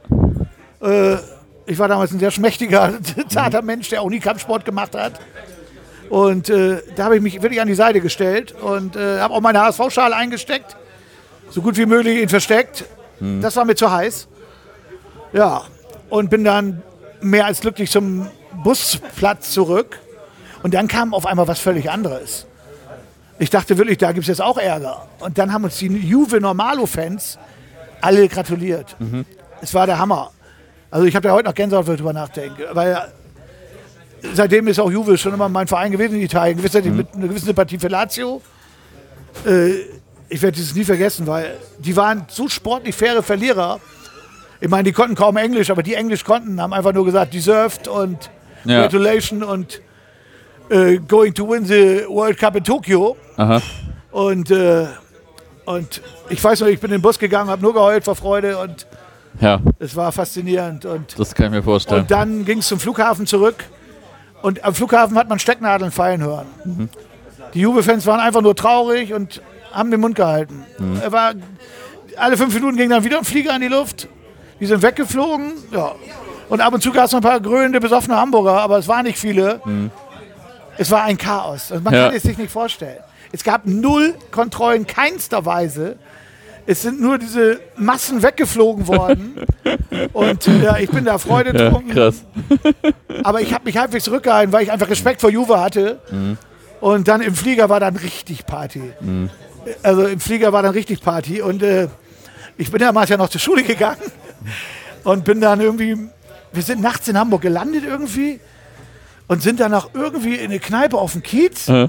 Ich 1.66 1.78
war 1.78 1.88
damals 1.88 2.12
ein 2.12 2.18
sehr 2.18 2.30
schmächtiger, 2.30 2.94
zarter 3.28 3.62
Mensch, 3.62 3.88
der 3.90 4.02
auch 4.02 4.10
nie 4.10 4.18
Kampfsport 4.18 4.64
gemacht 4.64 4.94
hat. 4.96 5.20
Und 6.12 6.50
äh, 6.50 6.82
da 6.94 7.04
habe 7.04 7.16
ich 7.16 7.22
mich 7.22 7.40
wirklich 7.40 7.62
an 7.62 7.68
die 7.68 7.74
Seite 7.74 8.02
gestellt 8.02 8.52
und 8.52 8.96
äh, 8.96 9.20
habe 9.20 9.32
auch 9.32 9.40
meine 9.40 9.60
HSV-Schale 9.60 10.14
eingesteckt. 10.14 10.76
So 11.48 11.62
gut 11.62 11.78
wie 11.78 11.86
möglich 11.86 12.20
ihn 12.20 12.28
versteckt. 12.28 12.84
Das 13.40 13.56
war 13.56 13.64
mir 13.64 13.76
zu 13.76 13.90
heiß. 13.90 14.28
Ja, 15.32 15.62
und 16.10 16.28
bin 16.28 16.44
dann 16.44 16.82
mehr 17.22 17.46
als 17.46 17.62
glücklich 17.62 17.90
zum 17.90 18.28
Busplatz 18.62 19.52
zurück. 19.52 20.00
Und 20.62 20.74
dann 20.74 20.86
kam 20.86 21.14
auf 21.14 21.24
einmal 21.24 21.48
was 21.48 21.60
völlig 21.60 21.90
anderes. 21.90 22.44
Ich 23.38 23.48
dachte 23.48 23.78
wirklich, 23.78 23.96
da 23.96 24.12
gibt 24.12 24.24
es 24.24 24.28
jetzt 24.28 24.42
auch 24.42 24.58
Ärger. 24.58 25.06
Und 25.20 25.38
dann 25.38 25.50
haben 25.50 25.64
uns 25.64 25.78
die 25.78 25.86
Juve 25.86 26.42
Normalo-Fans 26.42 27.38
alle 28.02 28.28
gratuliert. 28.28 28.96
Es 29.62 29.72
war 29.72 29.86
der 29.86 29.98
Hammer. 29.98 30.30
Also 30.90 31.06
ich 31.06 31.16
habe 31.16 31.28
ja 31.28 31.32
heute 31.32 31.48
noch 31.48 31.54
Gänsehaut, 31.54 31.86
wenn 31.86 31.94
ich 31.94 32.00
drüber 32.00 32.12
nachdenke. 32.12 32.68
Weil 32.72 33.10
seitdem 34.34 34.66
ist 34.68 34.78
auch 34.80 34.90
Juve 34.90 35.16
schon 35.18 35.34
immer 35.34 35.48
mein 35.48 35.66
Verein 35.66 35.92
gewesen 35.92 36.16
in 36.16 36.22
Italien. 36.22 36.56
Gewiss, 36.56 36.74
mit 36.74 37.14
einer 37.14 37.28
gewissen 37.28 37.46
Sympathie 37.46 37.78
für 37.78 37.88
Lazio. 37.88 38.40
Äh, 39.46 39.72
ich 40.28 40.40
werde 40.40 40.56
dieses 40.56 40.74
nie 40.74 40.84
vergessen, 40.84 41.26
weil 41.26 41.56
die 41.78 41.94
waren 41.96 42.24
so 42.28 42.48
sportlich 42.48 42.94
faire 42.94 43.22
Verlierer. 43.22 43.80
Ich 44.60 44.68
meine, 44.68 44.84
die 44.84 44.92
konnten 44.92 45.14
kaum 45.14 45.36
Englisch, 45.36 45.70
aber 45.70 45.82
die 45.82 45.94
Englisch 45.94 46.24
konnten, 46.24 46.60
haben 46.60 46.72
einfach 46.72 46.92
nur 46.92 47.04
gesagt, 47.04 47.34
deserved 47.34 47.88
und 47.88 48.30
Ja. 48.64 48.82
gratulation 48.82 49.42
und 49.42 49.80
äh, 50.70 50.98
going 50.98 51.34
to 51.34 51.48
win 51.50 51.64
the 51.64 52.04
World 52.08 52.38
Cup 52.38 52.54
in 52.56 52.62
Tokio. 52.64 53.16
Aha. 53.36 53.60
Und, 54.12 54.50
äh, 54.50 54.86
und 55.64 56.00
ich 56.28 56.42
weiß 56.42 56.60
noch, 56.60 56.68
ich 56.68 56.78
bin 56.80 56.90
in 56.90 56.98
den 56.98 57.02
Bus 57.02 57.18
gegangen, 57.18 57.50
habe 57.50 57.60
nur 57.60 57.74
geheult 57.74 58.04
vor 58.04 58.14
Freude 58.14 58.56
und 58.58 58.86
Ja, 59.40 59.60
es 59.80 59.96
war 59.96 60.12
faszinierend. 60.12 60.84
Und, 60.84 61.18
das 61.18 61.34
kann 61.34 61.46
ich 61.46 61.52
mir 61.52 61.62
vorstellen. 61.62 62.02
und 62.02 62.10
dann 62.10 62.44
ging 62.44 62.58
es 62.58 62.68
zum 62.68 62.78
Flughafen 62.78 63.26
zurück. 63.26 63.64
Und 64.42 64.64
am 64.64 64.74
Flughafen 64.74 65.16
hat 65.16 65.28
man 65.28 65.38
Stecknadeln 65.38 65.90
fallen 65.92 66.22
hören. 66.22 66.88
Die 67.54 67.60
Juve-Fans 67.60 68.06
waren 68.06 68.20
einfach 68.20 68.42
nur 68.42 68.56
traurig 68.56 69.12
und 69.14 69.40
haben 69.72 69.90
den 69.90 70.00
Mund 70.00 70.14
gehalten. 70.16 70.64
Er 71.02 71.12
war, 71.12 71.32
alle 72.16 72.36
fünf 72.36 72.52
Minuten 72.54 72.76
ging 72.76 72.90
dann 72.90 73.04
wieder 73.04 73.18
ein 73.18 73.24
Flieger 73.24 73.54
in 73.54 73.60
die 73.62 73.68
Luft. 73.68 74.08
Die 74.60 74.66
sind 74.66 74.82
weggeflogen. 74.82 75.52
Ja. 75.70 75.92
Und 76.48 76.60
ab 76.60 76.74
und 76.74 76.82
zu 76.82 76.92
gab 76.92 77.06
es 77.06 77.12
noch 77.12 77.20
ein 77.20 77.22
paar 77.22 77.40
grölende, 77.40 77.80
besoffene 77.80 78.16
Hamburger, 78.16 78.60
aber 78.60 78.78
es 78.78 78.88
waren 78.88 79.04
nicht 79.04 79.18
viele. 79.18 79.60
Es 80.76 80.90
war 80.90 81.04
ein 81.04 81.16
Chaos. 81.18 81.70
Also 81.72 81.82
man 81.82 81.94
Ja. 81.94 82.06
kann 82.06 82.16
es 82.16 82.22
sich 82.22 82.36
nicht 82.36 82.50
vorstellen. 82.50 82.98
Es 83.32 83.42
gab 83.44 83.62
null 83.64 84.14
Kontrollen, 84.30 84.86
keinster 84.86 85.44
Weise. 85.46 85.96
Es 86.66 86.82
sind 86.82 87.00
nur 87.00 87.18
diese 87.18 87.60
Massen 87.76 88.22
weggeflogen 88.22 88.86
worden. 88.86 89.34
Und 90.12 90.46
ja, 90.62 90.78
ich 90.78 90.90
bin 90.90 91.04
da 91.04 91.18
Freude 91.18 91.56
ja, 91.58 91.82
krass. 91.92 92.24
Aber 93.24 93.40
ich 93.40 93.52
habe 93.52 93.64
mich 93.64 93.76
halbwegs 93.76 94.04
zurückgehalten, 94.04 94.52
weil 94.52 94.62
ich 94.62 94.72
einfach 94.72 94.88
Respekt 94.88 95.20
vor 95.20 95.30
Juve 95.30 95.60
hatte. 95.60 96.00
Und 96.80 97.08
dann 97.08 97.20
im 97.20 97.34
Flieger 97.34 97.68
war 97.68 97.80
dann 97.80 97.96
richtig 97.96 98.46
Party. 98.46 98.82
Also 99.82 100.06
im 100.06 100.20
Flieger 100.20 100.52
war 100.52 100.62
dann 100.62 100.72
richtig 100.72 101.00
Party. 101.00 101.42
Und 101.42 101.62
äh, 101.62 101.88
ich 102.56 102.70
bin 102.70 102.80
damals 102.80 103.10
ja 103.10 103.16
noch 103.16 103.28
zur 103.28 103.40
Schule 103.40 103.62
gegangen 103.62 104.02
und 105.04 105.24
bin 105.24 105.40
dann 105.40 105.60
irgendwie, 105.60 105.96
wir 106.52 106.62
sind 106.62 106.80
nachts 106.80 107.08
in 107.08 107.18
Hamburg 107.18 107.42
gelandet 107.42 107.84
irgendwie 107.84 108.40
und 109.28 109.42
sind 109.42 109.60
dann 109.60 109.70
noch 109.70 109.90
irgendwie 109.94 110.36
in 110.36 110.46
eine 110.46 110.60
Kneipe 110.60 110.98
auf 110.98 111.12
dem 111.12 111.22
Kiez. 111.22 111.66
Ja. 111.66 111.86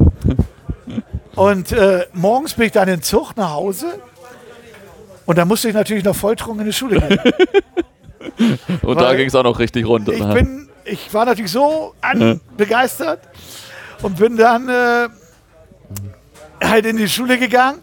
Und 1.36 1.72
äh, 1.72 2.06
morgens 2.14 2.54
bin 2.54 2.68
ich 2.68 2.72
dann 2.72 2.88
in 2.88 3.02
Zug 3.02 3.36
nach 3.36 3.52
Hause. 3.52 4.00
Und 5.26 5.38
dann 5.38 5.48
musste 5.48 5.70
ich 5.70 5.74
natürlich 5.74 6.04
noch 6.04 6.16
volltrunken 6.16 6.62
in 6.62 6.68
die 6.68 6.74
Schule 6.74 7.00
gehen. 7.00 7.20
Und 8.82 9.00
da 9.00 9.14
ging 9.16 9.28
es 9.28 9.36
auch 9.36 9.44
noch 9.44 9.60
richtig 9.60 9.86
runter. 9.86 10.14
Ich, 10.14 10.24
bin, 10.24 10.70
ich 10.86 11.14
war 11.14 11.26
natürlich 11.26 11.52
so 11.52 11.94
begeistert 12.58 13.20
und 14.02 14.18
bin 14.18 14.38
dann 14.38 14.70
äh, 14.70 15.08
halt 16.64 16.86
in 16.86 16.98
die 16.98 17.08
Schule 17.08 17.38
gegangen. 17.38 17.80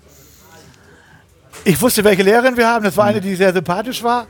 Ich 1.65 1.81
wusste, 1.81 2.03
welche 2.05 2.23
Lehrerin 2.23 2.57
wir 2.57 2.67
haben. 2.67 2.85
Das 2.85 2.97
war 2.97 3.07
eine, 3.07 3.21
die 3.21 3.35
sehr 3.35 3.53
sympathisch 3.53 4.03
war. 4.03 4.27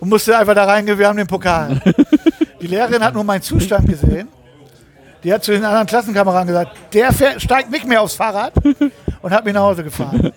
Und 0.00 0.08
musste 0.08 0.36
einfach 0.36 0.54
da 0.54 0.64
reingehen, 0.64 0.98
wir 0.98 1.08
haben 1.08 1.16
den 1.16 1.26
Pokal. 1.26 1.80
Die 2.60 2.66
Lehrerin 2.66 3.02
hat 3.02 3.14
nur 3.14 3.24
meinen 3.24 3.42
Zustand 3.42 3.88
gesehen. 3.88 4.28
Die 5.22 5.32
hat 5.32 5.42
zu 5.42 5.52
den 5.52 5.64
anderen 5.64 5.86
Klassenkameraden 5.86 6.48
gesagt, 6.48 6.76
der 6.92 7.12
steigt 7.38 7.70
nicht 7.70 7.86
mehr 7.86 8.02
aufs 8.02 8.14
Fahrrad 8.14 8.52
und 9.22 9.30
hat 9.30 9.44
mich 9.44 9.54
nach 9.54 9.62
Hause 9.62 9.84
gefahren. 9.84 10.32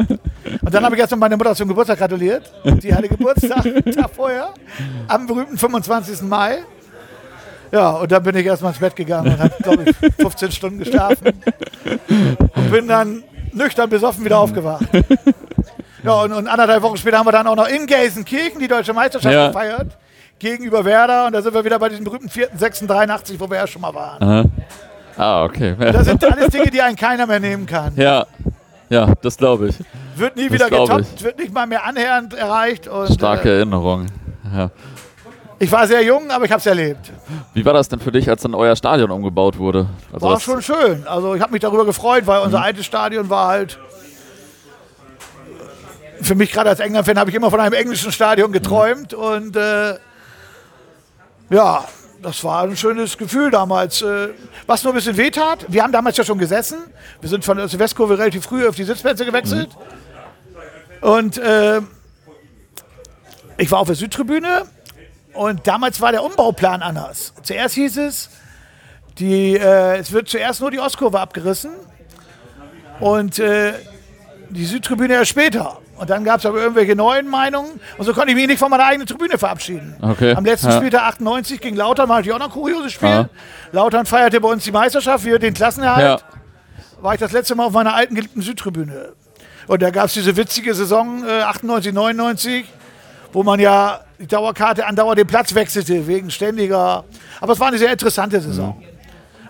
Und 0.62 0.74
dann 0.74 0.84
habe 0.84 0.96
ich 0.96 1.02
erstmal 1.02 1.20
meine 1.20 1.38
Mutter 1.38 1.54
zum 1.56 1.68
Geburtstag 1.68 1.98
gratuliert. 2.00 2.52
Die 2.64 2.94
hatte 2.94 3.08
Geburtstag 3.10 3.64
Tag 3.96 4.10
vorher, 4.16 4.50
am 5.08 5.28
berühmten 5.28 5.58
25. 5.58 6.22
Mai. 6.24 6.60
Ja, 7.72 7.92
und 7.92 8.12
dann 8.12 8.24
bin 8.24 8.36
ich 8.36 8.46
erstmal 8.46 8.72
ins 8.72 8.80
Bett 8.80 8.96
gegangen 8.96 9.34
und 9.34 9.40
habe, 9.40 9.54
glaube 9.62 9.84
ich, 9.86 10.16
15 10.20 10.52
Stunden 10.52 10.80
geschlafen. 10.80 11.34
Und 12.56 12.72
bin 12.72 12.88
dann 12.88 13.24
nüchtern 13.54 13.90
besoffen 13.90 14.26
wieder 14.26 14.40
aufgewacht. 14.40 14.86
Ja, 16.04 16.14
und, 16.22 16.32
und 16.34 16.48
anderthalb 16.48 16.82
Wochen 16.82 16.98
später 16.98 17.20
haben 17.20 17.28
wir 17.28 17.32
dann 17.32 17.46
auch 17.46 17.56
noch 17.56 17.68
in 17.68 17.86
Gelsenkirchen 17.86 18.60
die 18.60 18.68
deutsche 18.68 18.94
Meisterschaft 18.94 19.34
Ja. 19.34 19.48
gefeiert. 19.48 19.98
Gegenüber 20.40 20.86
Werder. 20.86 21.28
Und 21.28 21.34
da 21.34 21.42
sind 21.42 21.54
wir 21.54 21.64
wieder 21.66 21.78
bei 21.78 21.90
diesem 21.90 22.06
berühmten 22.06 22.30
4.683, 22.30 23.36
wo 23.40 23.50
wir 23.50 23.58
ja 23.58 23.68
schon 23.68 23.82
mal 23.82 23.94
waren. 23.94 24.24
Aha. 24.24 24.44
Ah, 25.18 25.44
okay. 25.44 25.76
Das 25.78 26.06
sind 26.06 26.24
alles 26.24 26.48
Dinge, 26.48 26.72
die 26.72 26.82
einen 26.82 26.96
keiner 26.96 27.28
mehr 27.28 27.42
nehmen 27.42 27.66
kann. 27.66 27.92
Ja, 27.98 28.26
ja, 28.90 29.14
das 29.22 29.38
glaube 29.38 29.70
ich. 29.70 29.76
Wird 30.16 30.36
nie 30.36 30.50
Das 30.50 30.54
wieder 30.54 30.70
getoppt, 30.70 31.24
wird 31.24 31.38
nicht 31.40 31.54
mal 31.54 31.66
mehr 31.68 31.84
annähernd 31.86 32.34
erreicht. 32.34 32.88
Und, 32.88 33.14
Starke 33.14 33.50
Äh, 33.50 33.58
Erinnerung. 33.58 34.08
Ja. 34.56 34.72
ich 35.60 35.72
war 35.72 35.86
sehr 35.88 36.04
jung, 36.04 36.30
aber 36.32 36.46
ich 36.46 36.52
habe 36.52 36.60
es 36.60 36.66
erlebt. 36.66 37.12
Wie 37.54 37.64
war 37.66 37.74
das 37.74 37.88
denn 37.90 38.00
für 38.00 38.12
dich, 38.12 38.28
als 38.30 38.42
dann 38.42 38.56
euer 38.56 38.76
Stadion 38.76 39.12
umgebaut 39.12 39.58
wurde? 39.58 39.88
Also 40.12 40.26
War 40.28 40.40
schon 40.40 40.62
schön. 40.62 41.06
Also 41.08 41.36
ich 41.36 41.42
habe 41.42 41.52
mich 41.52 41.62
darüber 41.62 41.86
gefreut, 41.86 42.26
weil 42.26 42.40
Mhm. 42.40 42.46
unser 42.46 42.62
altes 42.62 42.86
Stadion 42.86 43.30
war 43.30 43.48
halt. 43.48 43.78
Für 46.22 46.36
mich 46.36 46.52
gerade 46.52 46.70
als 46.70 46.80
England-Fan 46.82 47.18
habe 47.18 47.30
ich 47.30 47.36
immer 47.36 47.50
von 47.50 47.60
einem 47.62 47.74
englischen 47.74 48.12
Stadion 48.12 48.52
geträumt 48.52 49.14
und 49.14 49.56
äh, 49.56 49.96
ja, 51.50 51.86
das 52.22 52.43
war 52.43 52.63
ein 52.63 52.76
schönes 52.76 53.17
Gefühl 53.17 53.51
damals. 53.51 54.01
Äh, 54.01 54.30
was 54.67 54.84
nur 54.84 54.93
ein 54.93 54.95
bisschen 54.95 55.17
wehtat, 55.17 55.65
wir 55.67 55.84
haben 55.84 55.91
damals 55.91 56.17
ja 56.17 56.24
schon 56.24 56.38
gesessen. 56.38 56.80
Wir 57.22 57.30
sind 57.30 57.45
von 57.45 57.57
der 57.57 57.67
Südwestkurve 57.67 58.17
relativ 58.17 58.45
früh 58.45 58.67
auf 58.67 58.76
die 58.76 58.84
Sitzplätze 58.84 59.26
gewechselt. 59.26 59.70
Und 61.01 61.38
äh, 61.38 61.82
ich 63.57 63.72
war 63.72 63.80
auf 63.80 63.88
der 63.88 63.95
Südtribüne 63.95 64.63
und 65.34 65.67
damals 65.67 66.01
war 66.01 66.11
der 66.11 66.24
Umbauplan 66.24 66.82
anders. 66.82 67.34
Zuerst 67.43 67.76
hieß 67.76 67.97
es, 67.97 68.30
die, 69.17 69.55
äh, 69.55 69.97
es 69.97 70.11
wird 70.11 70.30
zuerst 70.30 70.61
nur 70.61 70.72
die 70.72 70.80
Ostkurve 70.80 71.20
abgerissen 71.20 71.72
und 72.99 73.39
äh, 73.39 73.74
die 74.49 74.65
Südtribüne 74.65 75.13
erst 75.13 75.32
später. 75.32 75.80
Und 76.00 76.10
dann 76.10 76.24
gab 76.24 76.39
es 76.39 76.45
aber 76.45 76.60
irgendwelche 76.60 76.95
neuen 76.95 77.28
Meinungen 77.28 77.80
und 77.97 78.06
so 78.06 78.14
konnte 78.14 78.30
ich 78.30 78.36
mich 78.36 78.47
nicht 78.47 78.58
von 78.60 78.72
meiner 78.72 78.86
eigenen 78.86 79.06
Tribüne 79.06 79.38
verabschieden. 79.38 79.95
Okay. 80.02 80.34
Am 80.34 80.45
letzten 80.45 80.70
Ja. 80.70 80.78
Spieltag 80.78 81.02
98 81.04 81.60
gegen 81.60 81.76
Lautern 81.76 82.08
war 82.08 82.16
natürlich 82.18 82.36
auch 82.36 82.39
noch 82.39 82.45
ein 82.47 82.52
kurioses 82.54 82.93
Spiel. 82.93 83.10
Ja. 83.10 83.30
Lautern 83.74 84.06
feierte 84.06 84.39
bei 84.39 84.47
uns 84.47 84.64
die 84.64 84.72
Meisterschaft, 84.72 85.26
wir 85.26 85.39
den 85.39 85.54
Klassenerhalt. 85.54 86.22
Ja, 86.22 87.02
War 87.02 87.14
ich 87.16 87.20
das 87.20 87.34
letzte 87.34 87.54
Mal 87.56 87.66
auf 87.66 87.74
meiner 87.74 87.93
alten 87.93 88.16
geliebten 88.16 88.41
Südtribüne. 88.41 89.14
Und 89.68 89.82
da 89.82 89.89
gab 89.89 90.06
es 90.06 90.14
diese 90.14 90.38
witzige 90.38 90.74
Saison 90.74 91.24
äh, 91.28 91.41
98, 91.41 91.93
99, 91.93 92.66
wo 93.34 93.43
man 93.43 93.60
ja 93.60 94.00
die 94.20 94.28
Dauerkarte 94.28 94.86
andauernd 94.86 95.20
den 95.20 95.28
Platz 95.28 95.54
wechselte, 95.54 96.08
wegen 96.08 96.32
ständiger. 96.32 97.04
Aber 97.41 97.54
es 97.54 97.60
war 97.60 97.68
eine 97.68 97.78
sehr 97.78 97.91
interessante 97.91 98.39
Saison. 98.39 98.82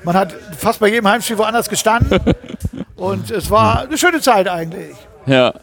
Man 0.04 0.16
hat 0.16 0.34
fast 0.58 0.80
bei 0.80 0.88
jedem 0.88 1.08
Heimspiel 1.08 1.38
woanders 1.38 1.70
gestanden. 1.70 2.20
und 2.95 3.30
es 3.30 3.52
war 3.52 3.82
eine 3.82 3.97
schöne 4.00 4.20
Zeit 4.20 4.47
eigentlich. 4.47 4.95
ja. 5.28 5.54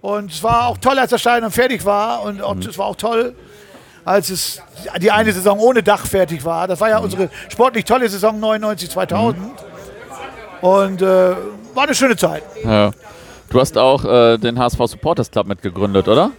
Und 0.00 0.30
es 0.30 0.42
war 0.42 0.68
auch 0.68 0.78
toll, 0.78 0.98
als 0.98 1.10
das 1.10 1.20
Stadion 1.20 1.50
fertig 1.50 1.84
war. 1.84 2.22
Und 2.22 2.40
auch, 2.40 2.56
es 2.56 2.78
war 2.78 2.86
auch 2.86 2.96
toll, 2.96 3.34
als 4.04 4.30
es 4.30 4.62
die 5.00 5.10
eine 5.10 5.32
Saison 5.32 5.58
ohne 5.58 5.82
Dach 5.82 6.06
fertig 6.06 6.44
war. 6.44 6.68
Das 6.68 6.80
war 6.80 6.88
ja 6.88 6.98
unsere 6.98 7.30
sportlich 7.48 7.84
tolle 7.84 8.08
Saison 8.08 8.38
99, 8.38 8.90
2000. 8.90 9.38
Und 10.60 11.02
äh, 11.02 11.34
war 11.74 11.84
eine 11.84 11.94
schöne 11.94 12.16
Zeit. 12.16 12.42
Ja. 12.64 12.90
Du 13.50 13.60
hast 13.60 13.78
auch 13.78 14.04
äh, 14.04 14.36
den 14.38 14.58
HSV 14.58 14.78
Supporters 14.86 15.30
Club 15.30 15.46
mitgegründet, 15.46 16.06
oder? 16.06 16.30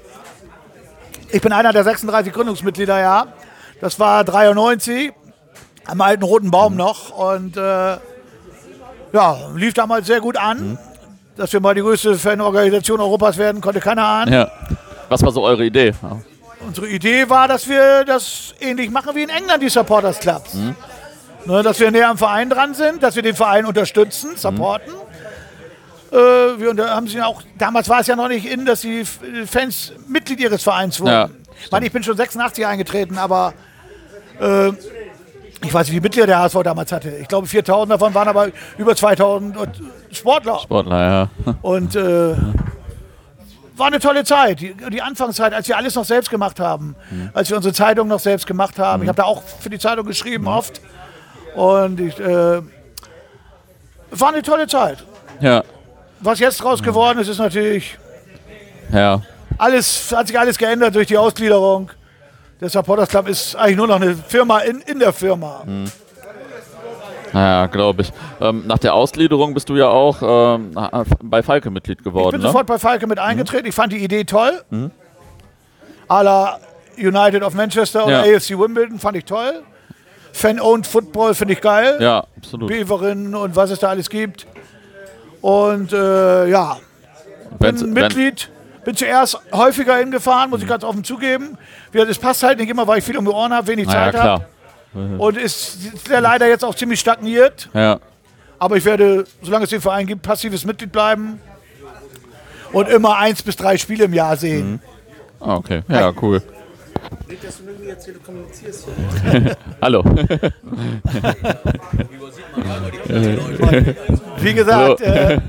Ich 1.31 1.41
bin 1.41 1.51
einer 1.51 1.73
der 1.73 1.83
36 1.83 2.33
Gründungsmitglieder, 2.33 2.99
ja. 2.99 3.27
Das 3.81 3.99
war 3.99 4.23
93, 4.23 5.13
am 5.85 6.01
alten 6.01 6.23
Roten 6.23 6.51
Baum 6.51 6.75
noch. 6.75 7.11
Und 7.11 7.57
äh, 7.57 7.97
ja, 9.11 9.37
lief 9.55 9.73
damals 9.73 10.07
sehr 10.07 10.21
gut 10.21 10.37
an. 10.37 10.77
Dass 11.39 11.53
wir 11.53 11.61
mal 11.61 11.73
die 11.73 11.79
größte 11.79 12.15
Fanorganisation 12.15 12.99
Europas 12.99 13.37
werden, 13.37 13.61
konnte 13.61 13.79
keiner 13.79 14.03
ahnen. 14.03 14.33
Ja. 14.33 14.51
Was 15.07 15.23
war 15.23 15.31
so 15.31 15.41
eure 15.41 15.63
Idee? 15.63 15.93
Ja. 16.01 16.17
Unsere 16.59 16.89
Idee 16.89 17.29
war, 17.29 17.47
dass 17.47 17.65
wir 17.69 18.03
das 18.03 18.53
ähnlich 18.59 18.91
machen 18.91 19.15
wie 19.15 19.23
in 19.23 19.29
England, 19.29 19.63
die 19.63 19.69
Supporters 19.69 20.19
Clubs. 20.19 20.53
Ne, 20.53 21.63
dass 21.63 21.79
wir 21.79 21.91
näher 21.91 22.09
am 22.09 22.17
Verein 22.17 22.49
dran 22.49 22.73
sind, 22.73 23.01
dass 23.01 23.15
wir 23.15 23.23
den 23.23 23.35
Verein 23.35 23.65
unterstützen, 23.65 24.35
supporten. 24.35 24.93
Äh, 26.11 26.15
wir 26.15 26.75
haben 26.89 27.07
sie 27.07 27.21
auch, 27.21 27.41
damals 27.57 27.87
war 27.87 28.01
es 28.01 28.07
ja 28.07 28.17
noch 28.17 28.27
nicht 28.27 28.45
in, 28.45 28.65
dass 28.65 28.81
die 28.81 29.05
Fans 29.05 29.93
Mitglied 30.09 30.41
ihres 30.41 30.61
Vereins 30.61 30.99
wurden. 30.99 31.09
Ja, 31.09 31.29
ich 31.63 31.71
meine, 31.71 31.85
ich 31.85 31.93
bin 31.93 32.03
schon 32.03 32.17
86 32.17 32.65
eingetreten, 32.65 33.17
aber 33.17 33.53
äh, 34.41 34.71
ich 35.63 35.73
weiß 35.73 35.87
nicht, 35.87 35.95
wie 35.95 36.01
Mitglieder 36.01 36.27
der 36.27 36.39
HSV 36.39 36.63
damals 36.63 36.91
hatte. 36.91 37.09
Ich 37.11 37.29
glaube, 37.29 37.47
4000 37.47 37.93
davon 37.93 38.13
waren 38.13 38.27
aber 38.27 38.49
über 38.77 38.93
2000 38.93 39.55
und 39.55 39.81
Sportler. 40.11 40.59
Sportler, 40.59 41.29
ja. 41.45 41.55
Und 41.61 41.95
äh, 41.95 42.35
war 43.75 43.87
eine 43.87 43.99
tolle 43.99 44.23
Zeit. 44.23 44.59
Die, 44.59 44.73
die 44.91 45.01
Anfangszeit, 45.01 45.53
als 45.53 45.67
wir 45.67 45.77
alles 45.77 45.95
noch 45.95 46.05
selbst 46.05 46.29
gemacht 46.29 46.59
haben. 46.59 46.95
Als 47.33 47.49
wir 47.49 47.57
unsere 47.57 47.73
Zeitung 47.73 48.07
noch 48.07 48.19
selbst 48.19 48.45
gemacht 48.47 48.77
haben. 48.79 49.03
Ich 49.03 49.09
habe 49.09 49.15
da 49.17 49.23
auch 49.23 49.41
für 49.43 49.69
die 49.69 49.79
Zeitung 49.79 50.05
geschrieben, 50.05 50.47
oft. 50.47 50.81
Und 51.55 51.99
ich, 51.99 52.19
äh, 52.19 52.61
war 54.11 54.29
eine 54.29 54.41
tolle 54.41 54.67
Zeit. 54.67 55.03
Ja. 55.39 55.63
Was 56.19 56.39
jetzt 56.39 56.61
draus 56.61 56.81
geworden 56.83 57.19
ist, 57.19 57.27
ist 57.29 57.37
natürlich 57.37 57.97
Ja. 58.91 59.21
alles, 59.57 60.11
hat 60.15 60.27
sich 60.27 60.37
alles 60.37 60.57
geändert 60.57 60.95
durch 60.95 61.07
die 61.07 61.17
Ausgliederung. 61.17 61.91
Der 62.59 62.69
Supporters 62.69 63.07
Club 63.07 63.27
ist 63.29 63.55
eigentlich 63.55 63.77
nur 63.77 63.87
noch 63.87 63.95
eine 64.01 64.15
Firma 64.15 64.59
in, 64.59 64.81
in 64.81 64.99
der 64.99 65.13
Firma. 65.13 65.63
Ja, 67.33 67.67
glaube 67.67 68.01
ich. 68.03 68.11
Ähm, 68.41 68.63
nach 68.67 68.77
der 68.79 68.93
Ausgliederung 68.93 69.53
bist 69.53 69.69
du 69.69 69.75
ja 69.75 69.87
auch 69.87 70.57
ähm, 70.57 70.71
bei 71.21 71.43
Falke 71.43 71.69
Mitglied 71.69 71.99
Ich 71.99 72.03
geworden, 72.03 72.31
bin 72.31 72.41
ne? 72.41 72.47
sofort 72.47 72.65
bei 72.67 72.79
Falke 72.79 73.05
mit 73.07 73.19
eingetreten. 73.19 73.67
Ich 73.67 73.75
fand 73.75 73.93
die 73.93 74.03
Idee 74.03 74.23
toll. 74.23 74.61
A 76.07 76.21
la 76.21 76.59
United 76.97 77.43
of 77.43 77.53
Manchester 77.53 78.05
oder 78.05 78.25
Ja. 78.25 78.35
AFC 78.35 78.57
Wimbledon 78.57 78.99
fand 78.99 79.17
ich 79.17 79.25
toll. 79.25 79.61
Fan-owned 80.33 80.85
Football 80.87 81.33
finde 81.33 81.53
ich 81.53 81.61
geil. 81.61 81.97
Ja, 81.99 82.25
absolut. 82.37 82.69
Beveren 82.69 83.35
und 83.35 83.55
was 83.55 83.71
es 83.71 83.79
da 83.79 83.89
alles 83.89 84.09
gibt. 84.09 84.47
Und 85.41 85.93
äh, 85.93 86.47
ja, 86.47 86.77
Wenn's- 87.59 87.81
bin 87.83 87.95
wenn- 87.95 88.03
Mitglied. 88.03 88.49
Bin 88.85 88.95
zuerst 88.95 89.37
häufiger 89.51 89.97
hingefahren, 89.97 90.49
muss 90.49 90.61
ich 90.61 90.67
ganz 90.67 90.83
offen 90.85 91.03
zugeben. 91.03 91.57
Es 91.91 92.17
passt 92.17 92.41
halt 92.43 92.59
nicht 92.59 92.69
immer, 92.69 92.87
weil 92.87 92.99
ich 92.99 93.03
viel 93.03 93.17
um 93.17 93.25
die 93.25 93.31
Ohren 93.31 93.53
habe, 93.53 93.67
wenig 93.67 93.85
Na 93.87 93.93
ja, 93.93 94.11
Zeit 94.11 94.21
habe. 94.21 94.45
Und 94.93 95.37
ist, 95.37 95.77
leider 96.09 96.47
jetzt 96.47 96.65
auch 96.65 96.73
ziemlich 96.75 96.99
stagniert. 96.99 97.69
Ja. 97.73 97.99
Aber 98.57 98.75
ich 98.77 98.85
werde, 98.85 99.25
solange 99.41 99.65
es 99.65 99.69
den 99.69 99.81
Verein 99.81 100.07
gibt, 100.07 100.21
passives 100.23 100.65
Mitglied 100.65 100.91
bleiben. 100.91 101.39
Und 102.73 102.89
immer 102.89 103.17
eins 103.17 103.41
bis 103.43 103.55
drei 103.55 103.77
Spiele 103.77 104.05
im 104.05 104.13
Jahr 104.13 104.35
sehen. 104.37 104.81
Ah, 105.39 105.55
okay. 105.55 105.81
Ja, 105.87 106.11
cool. 106.21 106.41
Nicht, 107.27 107.43
dass 107.43 107.57
du 107.57 107.63
mit 107.63 107.79
mir 107.79 107.87
jetzt 107.89 108.05
hier 108.05 108.15
kommunizierst. 108.15 108.87
Hallo. 109.81 110.03
Wie 114.39 114.53
gesagt, 114.53 114.99
So. 114.99 115.05
äh, 115.05 115.39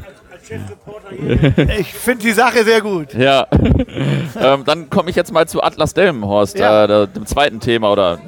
ich 1.79 1.93
finde 1.93 2.23
die 2.25 2.33
Sache 2.33 2.65
sehr 2.65 2.81
gut. 2.81 3.15
Ja. 3.15 3.47
ähm, 4.41 4.65
dann 4.65 4.89
komme 4.91 5.11
ich 5.11 5.17
jetzt 5.17 5.33
mal 5.33 5.47
zu 5.47 5.63
Atlas 5.63 5.95
Delmenhorst, 5.95 6.59
Ja. 6.59 6.85
äh, 6.85 7.09
dem 7.09 7.27
zweiten 7.27 7.61
Thema 7.61 7.91
oder 7.91 8.19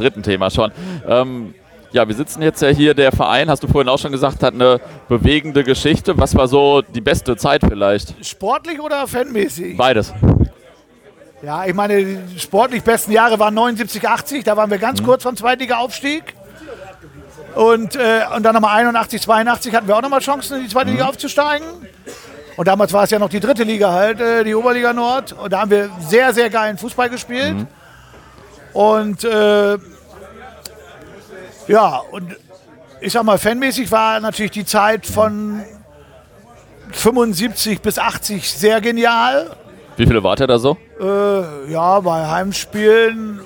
dritten 0.00 0.22
Thema 0.22 0.50
schon. 0.50 0.72
Ähm, 1.06 1.54
ja, 1.92 2.06
wir 2.06 2.14
sitzen 2.14 2.42
jetzt 2.42 2.62
ja 2.62 2.68
hier, 2.68 2.94
der 2.94 3.10
Verein, 3.10 3.50
hast 3.50 3.62
du 3.62 3.66
vorhin 3.66 3.88
auch 3.88 3.98
schon 3.98 4.12
gesagt, 4.12 4.42
hat 4.42 4.54
eine 4.54 4.80
bewegende 5.08 5.64
Geschichte. 5.64 6.16
Was 6.16 6.36
war 6.36 6.46
so 6.46 6.82
die 6.82 7.00
beste 7.00 7.36
Zeit 7.36 7.62
vielleicht? 7.68 8.14
Sportlich 8.24 8.80
oder 8.80 9.06
fanmäßig? 9.06 9.76
Beides. 9.76 10.12
Ja, 11.42 11.64
ich 11.64 11.74
meine, 11.74 12.04
die 12.04 12.38
sportlich 12.38 12.82
besten 12.82 13.12
Jahre 13.12 13.38
waren 13.38 13.54
79, 13.54 14.06
80. 14.06 14.44
Da 14.44 14.56
waren 14.56 14.70
wir 14.70 14.78
ganz 14.78 15.02
kurz 15.02 15.22
vom 15.22 15.36
Zweitliga-Aufstieg. 15.36 16.34
Und, 17.54 17.96
äh, 17.96 18.20
und 18.36 18.44
dann 18.44 18.54
nochmal 18.54 18.76
81, 18.78 19.22
82 19.22 19.74
hatten 19.74 19.88
wir 19.88 19.96
auch 19.96 20.02
nochmal 20.02 20.20
Chancen, 20.20 20.58
in 20.58 20.64
die 20.64 20.68
zweite 20.68 20.90
Liga 20.90 21.08
aufzusteigen. 21.08 21.66
Und 22.56 22.68
damals 22.68 22.92
war 22.92 23.04
es 23.04 23.10
ja 23.10 23.18
noch 23.18 23.30
die 23.30 23.40
dritte 23.40 23.64
Liga 23.64 23.90
halt, 23.90 24.20
äh, 24.20 24.44
die 24.44 24.54
Oberliga 24.54 24.92
Nord. 24.92 25.32
Und 25.32 25.52
da 25.52 25.60
haben 25.60 25.70
wir 25.70 25.88
sehr, 26.00 26.32
sehr 26.34 26.50
geilen 26.50 26.78
Fußball 26.78 27.08
gespielt. 27.08 27.66
Und 28.72 29.24
äh, 29.24 29.78
ja, 31.68 32.02
und 32.10 32.36
ich 33.00 33.12
sag 33.12 33.24
mal, 33.24 33.38
fanmäßig 33.38 33.90
war 33.90 34.20
natürlich 34.20 34.52
die 34.52 34.64
Zeit 34.64 35.06
von 35.06 35.62
75 36.92 37.80
bis 37.80 37.98
80 37.98 38.50
sehr 38.50 38.80
genial. 38.80 39.56
Wie 39.96 40.06
viele 40.06 40.22
wart 40.22 40.40
ihr 40.40 40.46
da 40.46 40.58
so? 40.58 40.76
Äh, 41.00 41.70
ja, 41.70 42.00
bei 42.00 42.26
Heimspielen 42.26 43.40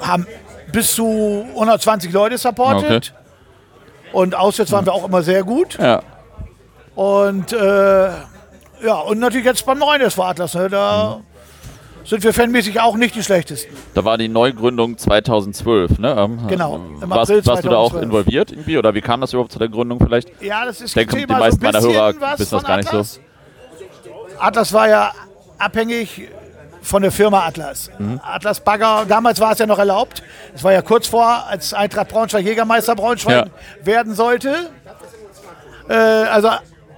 haben 0.00 0.26
bis 0.72 0.94
zu 0.94 1.46
120 1.54 2.12
Leute 2.12 2.38
supportet. 2.38 3.14
Und 4.12 4.34
auswärts 4.34 4.72
waren 4.72 4.86
wir 4.86 4.92
auch 4.92 5.04
immer 5.04 5.22
sehr 5.22 5.42
gut. 5.42 5.78
Ja. 5.78 6.02
Und 6.94 7.52
äh, 7.52 8.08
ja, 8.84 8.94
und 9.06 9.18
natürlich 9.18 9.46
jetzt 9.46 9.64
beim 9.66 9.78
neuen 9.78 10.00
SV 10.00 10.22
Atlas. 10.22 10.54
Ne, 10.54 10.68
da 10.68 11.20
sind 12.06 12.22
wir 12.24 12.32
fanmäßig 12.32 12.80
auch 12.80 12.96
nicht 12.96 13.14
die 13.14 13.22
schlechtesten. 13.22 13.74
Da 13.94 14.04
war 14.04 14.16
die 14.18 14.28
Neugründung 14.28 14.96
2012, 14.96 15.98
ne? 15.98 16.14
Ähm, 16.18 16.46
Genau, 16.48 16.76
im 16.76 17.10
Warst, 17.10 17.30
April 17.30 17.46
warst 17.46 17.64
du 17.64 17.68
da 17.68 17.76
auch 17.76 17.90
2012. 17.90 18.02
involviert 18.04 18.52
irgendwie? 18.52 18.78
Oder 18.78 18.94
wie 18.94 19.00
kam 19.00 19.20
das 19.20 19.32
überhaupt 19.32 19.52
zu 19.52 19.58
der 19.58 19.68
Gründung 19.68 19.98
vielleicht? 20.00 20.30
Ja, 20.42 20.64
das 20.64 20.80
ist 20.80 20.94
denke, 20.96 21.16
ein 21.16 21.20
die 21.20 21.26
Thema, 21.26 21.40
meisten 21.40 21.60
so 21.60 21.66
ein 21.66 21.72
meiner 21.72 21.86
Hörer 21.86 22.38
wissen 22.38 22.50
das 22.56 22.64
gar 22.64 22.76
nicht 22.76 22.88
so. 22.88 22.96
Atlas. 22.96 23.20
Atlas 24.38 24.72
war 24.72 24.88
ja 24.88 25.12
abhängig 25.58 26.28
von 26.82 27.02
der 27.02 27.10
Firma 27.10 27.44
Atlas. 27.46 27.90
Mhm. 27.98 28.20
Atlas 28.22 28.60
Bagger, 28.60 29.04
damals 29.08 29.40
war 29.40 29.52
es 29.52 29.58
ja 29.58 29.66
noch 29.66 29.78
erlaubt. 29.78 30.22
Es 30.54 30.62
war 30.62 30.72
ja 30.72 30.82
kurz 30.82 31.08
vor, 31.08 31.44
als 31.48 31.74
Eintracht 31.74 32.08
Braunschweig 32.08 32.44
Jägermeister 32.44 32.94
Braunschweig 32.94 33.50
werden 33.82 34.14
sollte. 34.14 34.70
Äh, 35.88 35.94
also 35.94 36.50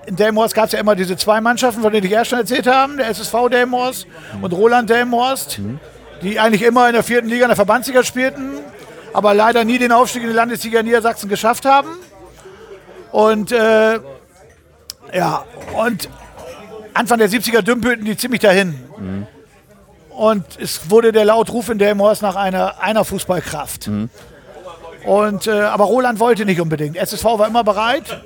in 0.09 0.17
Delmhorst 0.17 0.55
gab 0.55 0.67
es 0.67 0.73
ja 0.73 0.81
immer 0.81 0.97
diese 0.97 1.17
zwei 1.19 1.41
Mannschaften, 1.43 1.83
von 1.83 1.93
denen 1.93 2.07
ich 2.07 2.13
erst 2.13 2.31
schon 2.31 2.39
erzählt 2.39 2.67
habe, 2.67 2.97
der 2.97 3.09
SSV 3.09 3.51
Delmhorst 3.51 4.07
und 4.41 4.53
Roland 4.53 4.89
Delmhorst, 4.89 5.61
die 6.23 6.41
eigentlich 6.41 6.63
immer 6.63 6.87
in 6.87 6.95
der 6.95 7.03
vierten 7.03 7.29
Liga 7.29 7.45
in 7.45 7.51
der 7.51 7.57
Verbandsliga 7.57 8.03
spielten, 8.03 8.55
aber 9.13 9.35
leider 9.35 9.65
nie 9.65 9.79
den 9.79 9.93
Aufstieg 9.93 10.23
in 10.23 10.29
die 10.29 10.35
Landesliga 10.35 10.83
Niedersachsen 10.83 11.29
geschafft 11.29 11.67
haben. 11.67 11.91
Und 13.13 13.53
äh, 13.53 14.01
ja, 15.13 15.45
und 15.77 16.09
Anfang 16.95 17.19
der 17.19 17.29
70er 17.29 17.61
dümpelten 17.61 18.07
die 18.07 18.17
ziemlich 18.17 18.41
dahin. 18.41 18.75
Und 20.09 20.45
es 20.59 20.91
wurde 20.91 21.13
der 21.13 21.27
Lautruf 21.27 21.69
in 21.69 21.79
Delmhorst 21.79 22.23
nach 22.23 22.35
einer, 22.35 22.81
einer 22.81 23.05
Fußballkraft. 23.05 23.91
Und, 25.05 25.47
äh, 25.47 25.53
aber 25.61 25.85
Roland 25.85 26.21
wollte 26.21 26.45
nicht 26.45 26.61
unbedingt. 26.61 26.97
SSV 26.97 27.25
war 27.25 27.47
immer 27.47 27.65
bereit, 27.65 28.23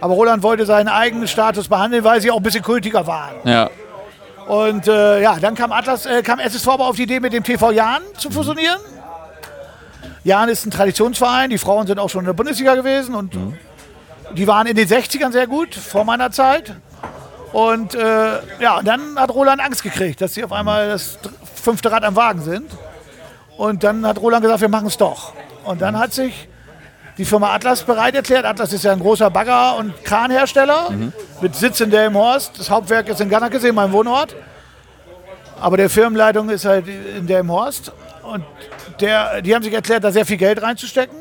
aber 0.00 0.14
Roland 0.14 0.42
wollte 0.42 0.66
seinen 0.66 0.88
eigenen 0.88 1.28
Status 1.28 1.68
behandeln, 1.68 2.04
weil 2.04 2.20
sie 2.20 2.30
auch 2.30 2.38
ein 2.38 2.42
bisschen 2.42 2.62
kultiger 2.64 3.06
waren. 3.06 3.36
Ja. 3.44 3.70
Und 4.46 4.86
äh, 4.86 5.22
ja, 5.22 5.38
dann 5.40 5.54
kam, 5.54 5.72
Atlas, 5.72 6.06
äh, 6.06 6.22
kam 6.22 6.38
SSV 6.38 6.68
aber 6.68 6.86
auf 6.86 6.96
die 6.96 7.04
Idee, 7.04 7.20
mit 7.20 7.32
dem 7.32 7.42
TV 7.42 7.72
Jahn 7.72 8.02
zu 8.16 8.30
fusionieren. 8.30 8.78
Jahn 10.24 10.48
ist 10.48 10.66
ein 10.66 10.70
Traditionsverein, 10.70 11.50
die 11.50 11.58
Frauen 11.58 11.86
sind 11.86 11.98
auch 11.98 12.10
schon 12.10 12.20
in 12.20 12.26
der 12.26 12.32
Bundesliga 12.32 12.74
gewesen 12.74 13.14
und 13.14 13.36
die 14.34 14.46
waren 14.46 14.66
in 14.66 14.74
den 14.76 14.88
60ern 14.88 15.32
sehr 15.32 15.46
gut, 15.46 15.74
vor 15.74 16.04
meiner 16.04 16.30
Zeit. 16.30 16.74
Und 17.52 17.94
äh, 17.94 18.40
ja, 18.60 18.82
dann 18.82 19.18
hat 19.18 19.32
Roland 19.32 19.62
Angst 19.62 19.82
gekriegt, 19.82 20.20
dass 20.20 20.34
sie 20.34 20.44
auf 20.44 20.52
einmal 20.52 20.88
das 20.88 21.18
fünfte 21.54 21.90
Rad 21.90 22.04
am 22.04 22.16
Wagen 22.16 22.42
sind. 22.42 22.70
Und 23.56 23.84
dann 23.84 24.06
hat 24.06 24.20
Roland 24.20 24.42
gesagt, 24.42 24.60
wir 24.60 24.68
machen 24.68 24.88
es 24.88 24.96
doch. 24.96 25.32
Und 25.66 25.82
dann 25.82 25.98
hat 25.98 26.12
sich 26.12 26.48
die 27.18 27.24
Firma 27.24 27.54
Atlas 27.54 27.82
bereit 27.82 28.14
erklärt. 28.14 28.44
Atlas 28.44 28.72
ist 28.72 28.84
ja 28.84 28.92
ein 28.92 29.00
großer 29.00 29.30
Bagger- 29.30 29.76
und 29.76 30.04
Kranhersteller 30.04 30.90
mit 31.40 31.54
Sitz 31.54 31.80
in 31.80 31.90
Delmhorst. 31.90 32.58
Das 32.58 32.70
Hauptwerk 32.70 33.08
ist 33.08 33.20
in 33.20 33.28
Gannakesee, 33.28 33.72
mein 33.72 33.90
Wohnort. 33.92 34.34
Aber 35.60 35.76
der 35.76 35.88
Firmenleitung 35.88 36.50
ist 36.50 36.64
halt 36.64 36.86
in 36.86 37.26
Delmhorst. 37.26 37.92
Und 38.22 38.44
der, 39.00 39.42
die 39.42 39.54
haben 39.54 39.62
sich 39.62 39.72
erklärt, 39.72 40.04
da 40.04 40.12
sehr 40.12 40.26
viel 40.26 40.36
Geld 40.36 40.62
reinzustecken. 40.62 41.16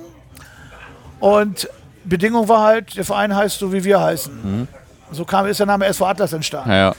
Und 1.19 1.69
Bedingung 2.03 2.47
war 2.47 2.61
halt, 2.61 2.97
der 2.97 3.05
Verein 3.05 3.35
heißt 3.35 3.59
so, 3.59 3.71
wie 3.71 3.83
wir 3.83 4.01
heißen. 4.01 4.67
So 5.11 5.25
kam, 5.25 5.45
ist 5.47 5.59
der 5.59 5.65
Name 5.65 5.85
SV 5.85 6.05
Atlas 6.05 6.33
entstanden. 6.33 6.71
Ja. 6.71 6.93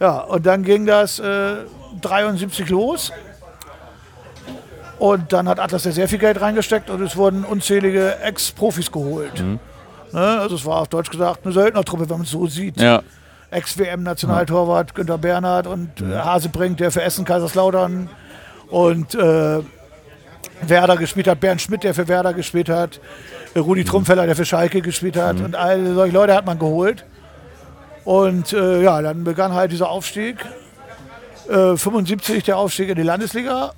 Ja, 0.00 0.18
und 0.18 0.44
dann 0.46 0.62
ging 0.64 0.86
das 0.86 1.18
äh, 1.18 1.56
73 2.00 2.68
los. 2.68 3.12
Und 4.98 5.32
dann 5.32 5.48
hat 5.48 5.58
Atlas 5.58 5.84
ja 5.84 5.92
sehr 5.92 6.08
viel 6.08 6.18
Geld 6.18 6.40
reingesteckt 6.40 6.88
und 6.88 7.02
es 7.02 7.16
wurden 7.16 7.44
unzählige 7.44 8.16
Ex-Profis 8.22 8.92
geholt. 8.92 9.40
Ne? 10.12 10.40
Also 10.40 10.54
es 10.54 10.64
war 10.64 10.80
auf 10.80 10.88
Deutsch 10.88 11.10
gesagt 11.10 11.40
eine 11.44 11.52
Söldnertruppe, 11.52 12.08
wenn 12.08 12.18
man 12.18 12.24
es 12.24 12.30
so 12.30 12.46
sieht. 12.46 12.80
Ja. 12.80 13.02
Ex-WM-Nationaltorwart 13.50 14.94
Günter 14.94 15.18
Bernhard 15.18 15.66
und 15.66 16.00
äh, 16.00 16.16
Hasebrink, 16.16 16.78
der 16.78 16.90
für 16.90 17.02
Essen 17.02 17.24
Kaiserslautern 17.24 18.08
und 18.70 19.14
äh, 19.14 19.60
Werder 20.62 20.96
gespielt 20.96 21.28
hat, 21.28 21.40
Bernd 21.40 21.60
Schmidt, 21.60 21.84
der 21.84 21.94
für 21.94 22.08
Werder 22.08 22.32
gespielt 22.32 22.68
hat, 22.68 23.00
äh, 23.54 23.58
Rudi 23.58 23.84
Trumpfeller, 23.84 24.26
der 24.26 24.36
für 24.36 24.44
Schalke 24.44 24.80
gespielt 24.82 25.16
hat 25.16 25.40
und 25.40 25.54
all 25.54 25.94
solche 25.94 26.14
Leute 26.14 26.34
hat 26.34 26.46
man 26.46 26.58
geholt. 26.58 27.04
Und 28.04 28.52
äh, 28.52 28.82
ja, 28.82 29.00
dann 29.02 29.24
begann 29.24 29.52
halt 29.52 29.72
dieser 29.72 29.88
Aufstieg. 29.88 30.44
Äh, 31.48 31.76
75 31.76 32.44
der 32.44 32.58
Aufstieg 32.58 32.90
in 32.90 32.96
die 32.96 33.02
Landesliga. 33.02 33.72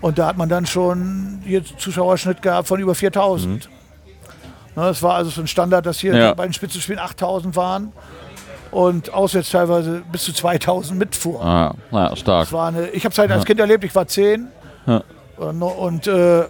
Und 0.00 0.18
da 0.18 0.26
hat 0.26 0.36
man 0.36 0.48
dann 0.48 0.64
schon 0.66 1.40
hier 1.44 1.62
Zuschauerschnitt 1.64 2.40
gehabt 2.42 2.68
von 2.68 2.78
über 2.80 2.94
4000. 2.94 3.68
Ne, 4.76 4.82
Das 4.82 5.02
war 5.02 5.14
also 5.14 5.30
so 5.30 5.40
ein 5.40 5.48
Standard, 5.48 5.86
dass 5.86 5.98
hier 5.98 6.16
Ja. 6.16 6.34
bei 6.34 6.44
den 6.44 6.52
Spitzenspielen 6.52 7.00
8000 7.00 7.56
waren 7.56 7.92
und 8.70 9.12
auswärts 9.12 9.50
teilweise 9.50 10.02
bis 10.12 10.22
zu 10.24 10.32
2000 10.32 10.98
mitfuhren. 10.98 11.46
Ah, 11.46 11.74
ja, 11.90 12.14
stark. 12.16 12.44
Das 12.44 12.52
war 12.52 12.68
eine, 12.68 12.88
ich 12.90 13.04
habe 13.04 13.12
es 13.12 13.18
halt 13.18 13.30
als 13.32 13.44
Kind 13.44 13.58
erlebt, 13.58 13.82
ich 13.84 13.94
war 13.94 14.06
10 14.06 14.48
Ja. 14.86 15.02
und, 15.36 15.62
und 15.62 16.06
äh, 16.06 16.44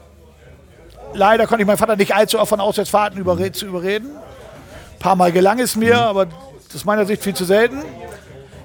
leider 1.14 1.46
konnte 1.46 1.62
ich 1.62 1.66
meinen 1.66 1.78
Vater 1.78 1.96
nicht 1.96 2.14
allzu 2.14 2.38
oft 2.38 2.50
von 2.50 2.60
Auswärtsfahrten 2.60 3.18
überred, 3.18 3.56
zu 3.56 3.66
überreden. 3.66 4.08
Ein 4.10 4.98
paar 4.98 5.16
Mal 5.16 5.32
gelang 5.32 5.58
es 5.60 5.74
mir, 5.76 5.98
aber 6.00 6.26
das 6.26 6.74
ist 6.74 6.84
meiner 6.84 7.06
Sicht 7.06 7.22
viel 7.22 7.34
zu 7.34 7.44
selten. 7.46 7.78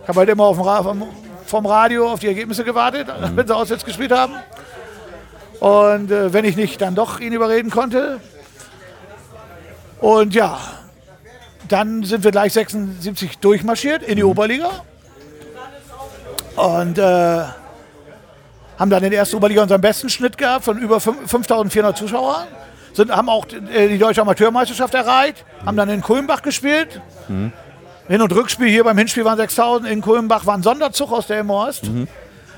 Ich 0.01 0.07
habe 0.09 0.19
halt 0.19 0.29
immer 0.29 0.43
auf 0.43 0.57
dem 0.57 0.65
vom, 1.53 1.65
Radio 1.67 2.11
auf 2.11 2.19
die 2.19 2.27
Ergebnisse 2.27 2.63
gewartet, 2.63 3.07
wenn 3.35 3.45
sie 3.45 3.55
auswärts 3.55 3.85
gespielt 3.85 4.11
haben. 4.11 4.33
Und 5.59 6.09
äh, 6.11 6.33
wenn 6.33 6.45
ich 6.45 6.55
nicht 6.55 6.81
dann 6.81 6.95
doch 6.95 7.19
ihn 7.19 7.31
überreden 7.31 7.69
konnte. 7.69 8.19
Und 9.99 10.33
ja, 10.33 10.59
dann 11.69 12.03
sind 12.03 12.23
wir 12.23 12.31
gleich 12.31 12.53
76 12.53 13.37
durchmarschiert 13.37 14.01
in 14.01 14.15
die 14.15 14.23
Oberliga. 14.23 14.71
Und 16.55 16.97
äh, 16.97 17.01
haben 17.01 18.89
dann 18.89 19.03
in 19.03 19.11
der 19.11 19.19
ersten 19.19 19.35
Oberliga 19.35 19.61
unseren 19.61 19.81
besten 19.81 20.09
Schnitt 20.09 20.37
gehabt 20.37 20.65
von 20.65 20.79
über 20.79 20.99
fünf- 20.99 21.29
5400 21.29 21.95
Zuschauern. 21.95 22.47
Sind, 22.93 23.15
haben 23.15 23.29
auch 23.29 23.45
äh, 23.73 23.87
die 23.89 23.99
deutsche 23.99 24.21
Amateurmeisterschaft 24.21 24.93
erreicht, 24.95 25.45
haben 25.65 25.77
dann 25.77 25.89
in 25.89 26.01
Kulmbach 26.01 26.41
gespielt. 26.41 26.99
Hin- 28.13 28.21
und 28.21 28.31
Rückspiel 28.31 28.67
hier 28.67 28.83
beim 28.83 28.95
Hinspiel 28.95 29.25
waren 29.25 29.37
6000, 29.37 29.89
in 29.89 29.99
Kulmbach 29.99 30.45
war 30.45 30.53
ein 30.53 30.61
Sonderzug 30.61 31.11
aus 31.11 31.25
der 31.25 31.37
Elmhorst. 31.37 31.89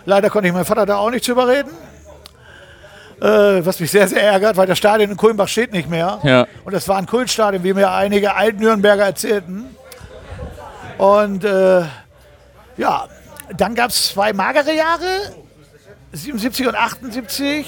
Leider 0.04 0.30
konnte 0.30 0.50
ich 0.50 0.54
meinen 0.54 0.66
Vater 0.66 0.86
da 0.86 0.98
auch 0.98 1.10
nicht 1.10 1.24
zu 1.24 1.32
überreden. 1.32 1.72
Äh, 3.22 3.66
was 3.66 3.80
mich 3.80 3.90
sehr, 3.90 4.06
sehr 4.10 4.22
ärgert, 4.22 4.58
weil 4.58 4.68
das 4.68 4.78
Stadion 4.78 5.12
in 5.12 5.16
Kulmbach 5.16 5.48
steht 5.48 5.72
nicht 5.72 5.90
mehr. 5.90 6.20
Ja. 6.24 6.46
Und 6.66 6.74
das 6.74 6.90
war 6.90 6.98
ein 6.98 7.06
Kultstadion, 7.06 7.64
wie 7.64 7.74
mir 7.74 7.90
einige 7.90 8.36
Alt-Nürnberger 8.36 9.06
erzählten. 9.06 9.74
Und 10.98 11.46
äh, 11.46 11.84
ja, 12.76 13.08
dann 13.56 13.76
gab 13.76 13.92
es 13.92 14.10
zwei 14.10 14.34
magere 14.34 14.76
Jahre, 14.76 15.08
77 16.12 16.68
und 16.68 16.76
78. 16.76 17.66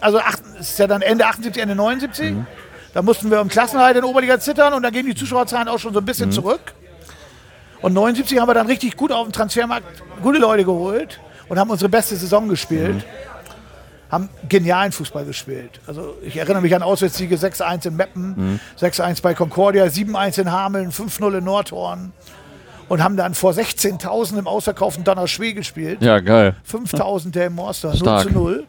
Also 0.00 0.18
acht, 0.18 0.40
ist 0.58 0.76
ja 0.80 0.88
dann 0.88 1.02
Ende 1.02 1.24
78, 1.24 1.62
Ende 1.62 1.76
79. 1.76 2.34
Da 2.94 3.02
mussten 3.02 3.30
wir 3.30 3.40
um 3.40 3.48
Klassenhalt 3.48 3.96
in 3.96 4.02
Oberliga 4.02 4.40
zittern 4.40 4.72
und 4.72 4.82
dann 4.82 4.92
gehen 4.92 5.06
die 5.06 5.14
Zuschauerzahlen 5.14 5.68
auch 5.68 5.78
schon 5.78 5.94
so 5.94 6.00
ein 6.00 6.04
bisschen 6.04 6.32
zurück. 6.32 6.74
Und 7.80 7.94
79 7.94 8.38
haben 8.40 8.48
wir 8.48 8.54
dann 8.54 8.66
richtig 8.66 8.96
gut 8.96 9.12
auf 9.12 9.26
dem 9.26 9.32
Transfermarkt 9.32 9.86
gute 10.22 10.38
Leute 10.38 10.64
geholt 10.64 11.20
und 11.48 11.58
haben 11.58 11.70
unsere 11.70 11.88
beste 11.88 12.16
Saison 12.16 12.48
gespielt. 12.48 13.04
Haben 14.10 14.30
genialen 14.48 14.90
Fußball 14.90 15.24
gespielt. 15.26 15.80
Also 15.86 16.14
ich 16.22 16.36
erinnere 16.38 16.62
mich 16.62 16.74
an 16.74 16.82
Auswärtssiege 16.82 17.36
6-1 17.36 17.88
in 17.88 17.96
Meppen, 17.96 18.60
6-1 18.80 19.20
bei 19.20 19.34
Concordia, 19.34 19.84
7-1 19.84 20.40
in 20.40 20.50
Hameln, 20.50 20.90
5-0 20.90 21.38
in 21.38 21.44
Nordhorn. 21.44 22.12
Und 22.88 23.02
haben 23.04 23.18
dann 23.18 23.34
vor 23.34 23.52
16.000 23.52 24.38
im 24.38 24.46
ausverkauften 24.46 25.04
Donnerschwee 25.04 25.52
gespielt. 25.52 26.00
Ja, 26.00 26.20
geil. 26.20 26.56
5.000 26.66 27.32
der 27.32 27.48
im 27.48 27.54
Morster, 27.56 27.88
0 27.88 27.96
Stark. 27.98 28.22
zu 28.22 28.32
0. 28.32 28.64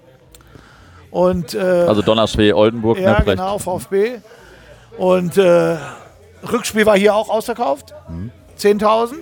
Und 1.09 1.53
äh, 1.53 1.59
Also 1.59 2.01
Donnerschwee, 2.01 2.51
Oldenburg, 2.51 2.99
ja, 2.99 3.19
ne, 3.19 3.25
genau, 3.25 3.57
VfB. 3.57 4.17
Und 4.97 5.37
äh, 5.37 5.77
Rückspiel 6.51 6.85
war 6.85 6.97
hier 6.97 7.15
auch 7.15 7.29
ausverkauft. 7.29 7.93
10.000. 8.59 9.13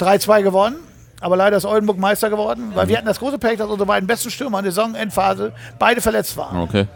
3-2 0.00 0.42
gewonnen. 0.42 0.76
Aber 1.20 1.36
leider 1.36 1.56
ist 1.56 1.64
Oldenburg 1.64 1.98
Meister 1.98 2.28
geworden, 2.28 2.72
weil 2.74 2.88
wir 2.88 2.96
hatten 2.98 3.06
das 3.06 3.18
große 3.18 3.38
Pech, 3.38 3.56
dass 3.58 3.68
unsere 3.68 3.86
beiden 3.86 4.06
besten 4.06 4.30
Stürmer 4.30 4.58
in 4.58 4.64
der 4.64 4.72
Saisonendphase 4.72 5.52
beide 5.78 6.00
verletzt 6.02 6.36
waren. 6.36 6.58
Okay. 6.62 6.86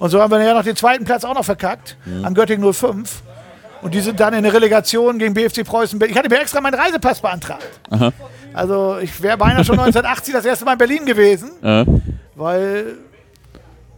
Und 0.00 0.10
so 0.10 0.20
haben 0.20 0.30
wir 0.32 0.42
ja 0.42 0.54
noch 0.54 0.64
den 0.64 0.74
zweiten 0.74 1.04
Platz 1.04 1.24
auch 1.24 1.34
noch 1.34 1.44
verkackt, 1.44 1.96
an 2.24 2.34
Göttingen 2.34 2.72
05. 2.72 3.22
Und 3.82 3.94
die 3.94 4.00
sind 4.00 4.18
dann 4.18 4.34
in 4.34 4.42
der 4.42 4.52
Relegation 4.54 5.18
gegen 5.18 5.34
BFC 5.34 5.64
Preußen. 5.64 6.00
Ich 6.02 6.16
hatte 6.18 6.28
mir 6.28 6.40
extra 6.40 6.60
meinen 6.60 6.74
Reisepass 6.74 7.20
beantragt. 7.20 7.62
Also 8.54 8.98
ich 9.00 9.22
wäre 9.22 9.36
beinahe 9.36 9.64
schon 9.64 9.78
1980 9.78 10.32
das 10.34 10.44
erste 10.46 10.64
Mal 10.64 10.72
in 10.72 10.78
Berlin 10.78 11.04
gewesen, 11.06 11.50
Äh, 11.62 11.84
weil 12.34 12.96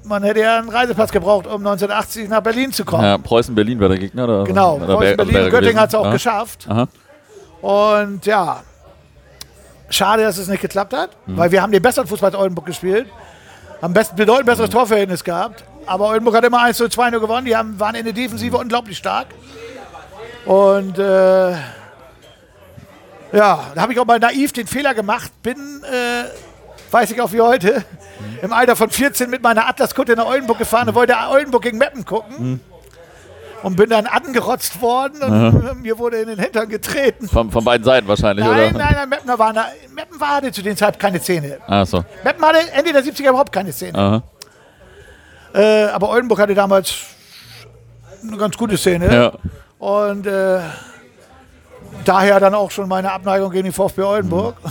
man 0.07 0.22
hätte 0.22 0.40
ja 0.40 0.59
einen 0.59 0.68
Reisepass 0.68 1.11
gebraucht, 1.12 1.46
um 1.46 1.54
1980 1.66 2.28
nach 2.28 2.40
Berlin 2.40 2.72
zu 2.72 2.84
kommen. 2.84 3.04
ja, 3.04 3.18
Preußen-Berlin 3.18 3.80
war 3.80 3.88
der 3.88 3.98
Gegner? 3.98 4.24
Oder? 4.24 4.44
Genau, 4.44 4.76
oder 4.76 4.86
Preußen, 4.86 5.00
wär- 5.02 5.16
Berlin 5.16 5.34
wäre 5.34 5.44
und 5.46 5.50
Göttingen 5.50 5.80
hat 5.80 5.88
es 5.90 5.94
auch 5.94 6.04
Aha. 6.07 6.12
geschafft. 6.12 6.66
Aha. 6.68 6.88
Und 7.61 8.24
ja, 8.26 8.62
schade, 9.90 10.22
dass 10.22 10.38
es 10.38 10.48
nicht 10.48 10.61
geklappt 10.61 10.92
hat, 10.94 11.11
weil 11.26 11.50
wir 11.50 11.62
haben 11.62 11.72
den 11.72 11.82
besseren 11.82 12.07
Fußball 12.07 12.30
als 12.30 12.38
Oldenburg 12.38 12.66
gespielt, 12.66 13.07
haben 13.82 13.92
best, 13.94 14.16
bedeutend 14.16 14.46
besseres 14.46 14.70
Torverhältnis 14.70 15.22
gehabt. 15.24 15.64
Aber 15.86 16.09
Oldenburg 16.09 16.34
hat 16.36 16.44
immer 16.44 16.62
1 16.62 16.76
zu 16.76 16.88
2 16.88 17.11
nur 17.11 17.20
gewonnen. 17.20 17.46
Die 17.46 17.57
haben, 17.57 17.78
waren 17.78 17.94
in 17.94 18.04
der 18.04 18.12
Defensive 18.12 18.57
unglaublich 18.57 18.98
stark. 18.98 19.26
Und 20.44 20.98
äh, 20.98 21.50
ja, 21.50 21.57
da 23.74 23.76
habe 23.82 23.92
ich 23.92 23.98
auch 24.00 24.04
mal 24.07 24.18
naiv 24.18 24.52
den 24.52 24.66
Fehler 24.66 24.94
gemacht, 24.94 25.30
bin, 25.42 25.57
äh, 25.84 26.24
weiß 26.91 27.11
ich 27.11 27.20
auch 27.20 27.32
wie 27.32 27.41
heute, 27.41 27.84
im 28.43 28.53
Alter 28.53 28.76
von 28.76 28.91
14 28.91 29.28
mit 29.30 29.43
meiner 29.43 29.68
Atlas-Kutte 29.68 30.14
nach 30.16 30.26
Oldenburg 30.26 30.59
gefahren 30.59 30.89
und 30.89 30.95
wollte 30.95 31.14
Oldenburg 31.30 31.62
gegen 31.62 31.78
Meppen 31.78 32.05
gucken. 32.05 32.61
Und 33.62 33.74
bin 33.74 33.89
dann 33.91 34.07
angerotzt 34.07 34.80
worden 34.80 35.22
und 35.22 35.80
mir 35.82 35.99
wurde 35.99 36.18
in 36.18 36.28
den 36.28 36.39
Hintern 36.39 36.68
getreten. 36.68 37.26
Von, 37.26 37.51
von 37.51 37.64
beiden 37.64 37.84
Seiten 37.84 38.07
wahrscheinlich, 38.07 38.45
Nein, 38.45 38.74
oder? 38.74 38.84
nein, 38.84 38.95
nein, 38.95 39.09
Meppen, 39.09 39.39
war, 39.39 39.53
Meppen 39.93 40.20
war 40.20 40.28
hatte 40.28 40.53
zu 40.53 40.62
den 40.62 40.76
Zeit 40.76 41.01
keine 41.01 41.18
Szene. 41.18 41.59
Ach 41.66 41.87
so. 41.87 42.05
Meppen 42.22 42.45
hatte 42.45 42.59
Ende 42.72 42.93
der 42.93 43.03
70er 43.03 43.30
überhaupt 43.30 43.51
keine 43.51 43.72
Szene. 43.72 44.22
Äh, 45.55 45.84
aber 45.87 46.11
Oldenburg 46.11 46.39
hatte 46.39 46.55
damals 46.55 46.95
eine 48.22 48.37
ganz 48.37 48.57
gute 48.57 48.76
Szene. 48.76 49.12
Ja. 49.12 49.32
Und 49.78 50.26
äh, 50.26 50.61
daher 52.05 52.39
dann 52.41 52.55
auch 52.55 52.70
schon 52.70 52.89
meine 52.89 53.11
Abneigung 53.11 53.51
gegen 53.51 53.64
den 53.64 53.72
VfB 53.72 54.03
Oldenburg. 54.03 54.57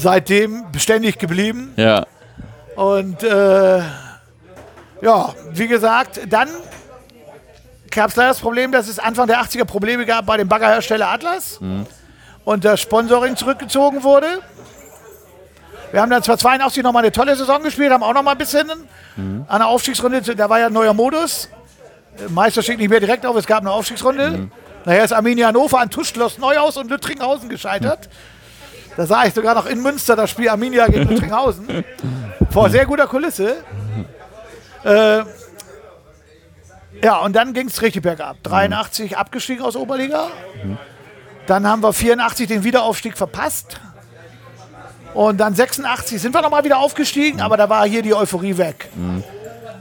Seitdem 0.00 0.64
beständig 0.72 1.18
geblieben. 1.18 1.72
Ja. 1.76 2.06
Und 2.76 3.22
äh, 3.22 3.78
ja, 5.02 5.34
wie 5.52 5.68
gesagt, 5.68 6.20
dann 6.28 6.48
gab 7.90 8.10
es 8.10 8.16
leider 8.16 8.30
das 8.30 8.40
Problem, 8.40 8.72
dass 8.72 8.88
es 8.88 8.98
Anfang 8.98 9.26
der 9.26 9.40
80er 9.42 9.64
Probleme 9.64 10.06
gab 10.06 10.26
bei 10.26 10.36
dem 10.36 10.48
Baggerhersteller 10.48 11.08
Atlas 11.08 11.60
und 12.44 12.64
das 12.64 12.80
Sponsoring 12.80 13.36
zurückgezogen 13.36 14.02
wurde. 14.02 14.26
Wir 15.92 16.00
haben 16.00 16.10
dann 16.10 16.22
zwar 16.22 16.38
82 16.38 16.82
nochmal 16.84 17.02
eine 17.02 17.12
tolle 17.12 17.34
Saison 17.36 17.62
gespielt, 17.62 17.90
haben 17.92 18.02
auch 18.02 18.14
noch 18.14 18.22
mal 18.22 18.32
ein 18.32 18.38
bisschen 18.38 18.70
an 19.16 19.46
der 19.58 19.66
Aufstiegsrunde, 19.66 20.22
da 20.22 20.48
war 20.48 20.60
ja 20.60 20.66
ein 20.66 20.72
neuer 20.72 20.94
Modus. 20.94 21.48
Äh, 22.18 22.30
Meister 22.30 22.62
steht 22.62 22.78
nicht 22.78 22.88
mehr 22.88 23.00
direkt 23.00 23.26
auf, 23.26 23.36
es 23.36 23.46
gab 23.46 23.60
eine 23.60 23.72
Aufstiegsrunde. 23.72 24.48
Nachher 24.84 25.04
ist 25.04 25.12
Arminia 25.12 25.48
Hannover 25.48 25.78
an 25.80 25.90
Tuschloss 25.90 26.38
Neuhaus 26.38 26.76
und 26.78 26.88
Lüttringhausen 26.90 27.50
gescheitert. 27.50 28.08
Da 28.96 29.06
sah 29.06 29.24
ich 29.24 29.34
sogar 29.34 29.54
noch 29.54 29.66
in 29.66 29.82
Münster 29.82 30.16
das 30.16 30.30
Spiel 30.30 30.48
Arminia 30.48 30.86
gegen 30.86 31.08
Lüttringhausen. 31.08 31.84
Vor 32.50 32.68
sehr 32.70 32.86
guter 32.86 33.06
Kulisse. 33.06 33.56
Äh, 34.84 35.22
ja, 37.02 37.16
und 37.18 37.34
dann 37.34 37.52
ging 37.54 37.68
es 37.68 37.80
richtig 37.82 38.02
bergab. 38.02 38.36
83 38.42 39.16
abgestiegen 39.16 39.64
aus 39.64 39.76
Oberliga. 39.76 40.28
Dann 41.46 41.66
haben 41.66 41.82
wir 41.82 41.92
84 41.92 42.46
den 42.48 42.64
Wiederaufstieg 42.64 43.16
verpasst. 43.16 43.80
Und 45.14 45.38
dann 45.38 45.54
86 45.54 46.20
sind 46.20 46.34
wir 46.34 46.42
nochmal 46.42 46.62
wieder 46.64 46.78
aufgestiegen, 46.78 47.40
aber 47.40 47.56
da 47.56 47.68
war 47.68 47.86
hier 47.86 48.02
die 48.02 48.14
Euphorie 48.14 48.56
weg. 48.58 48.88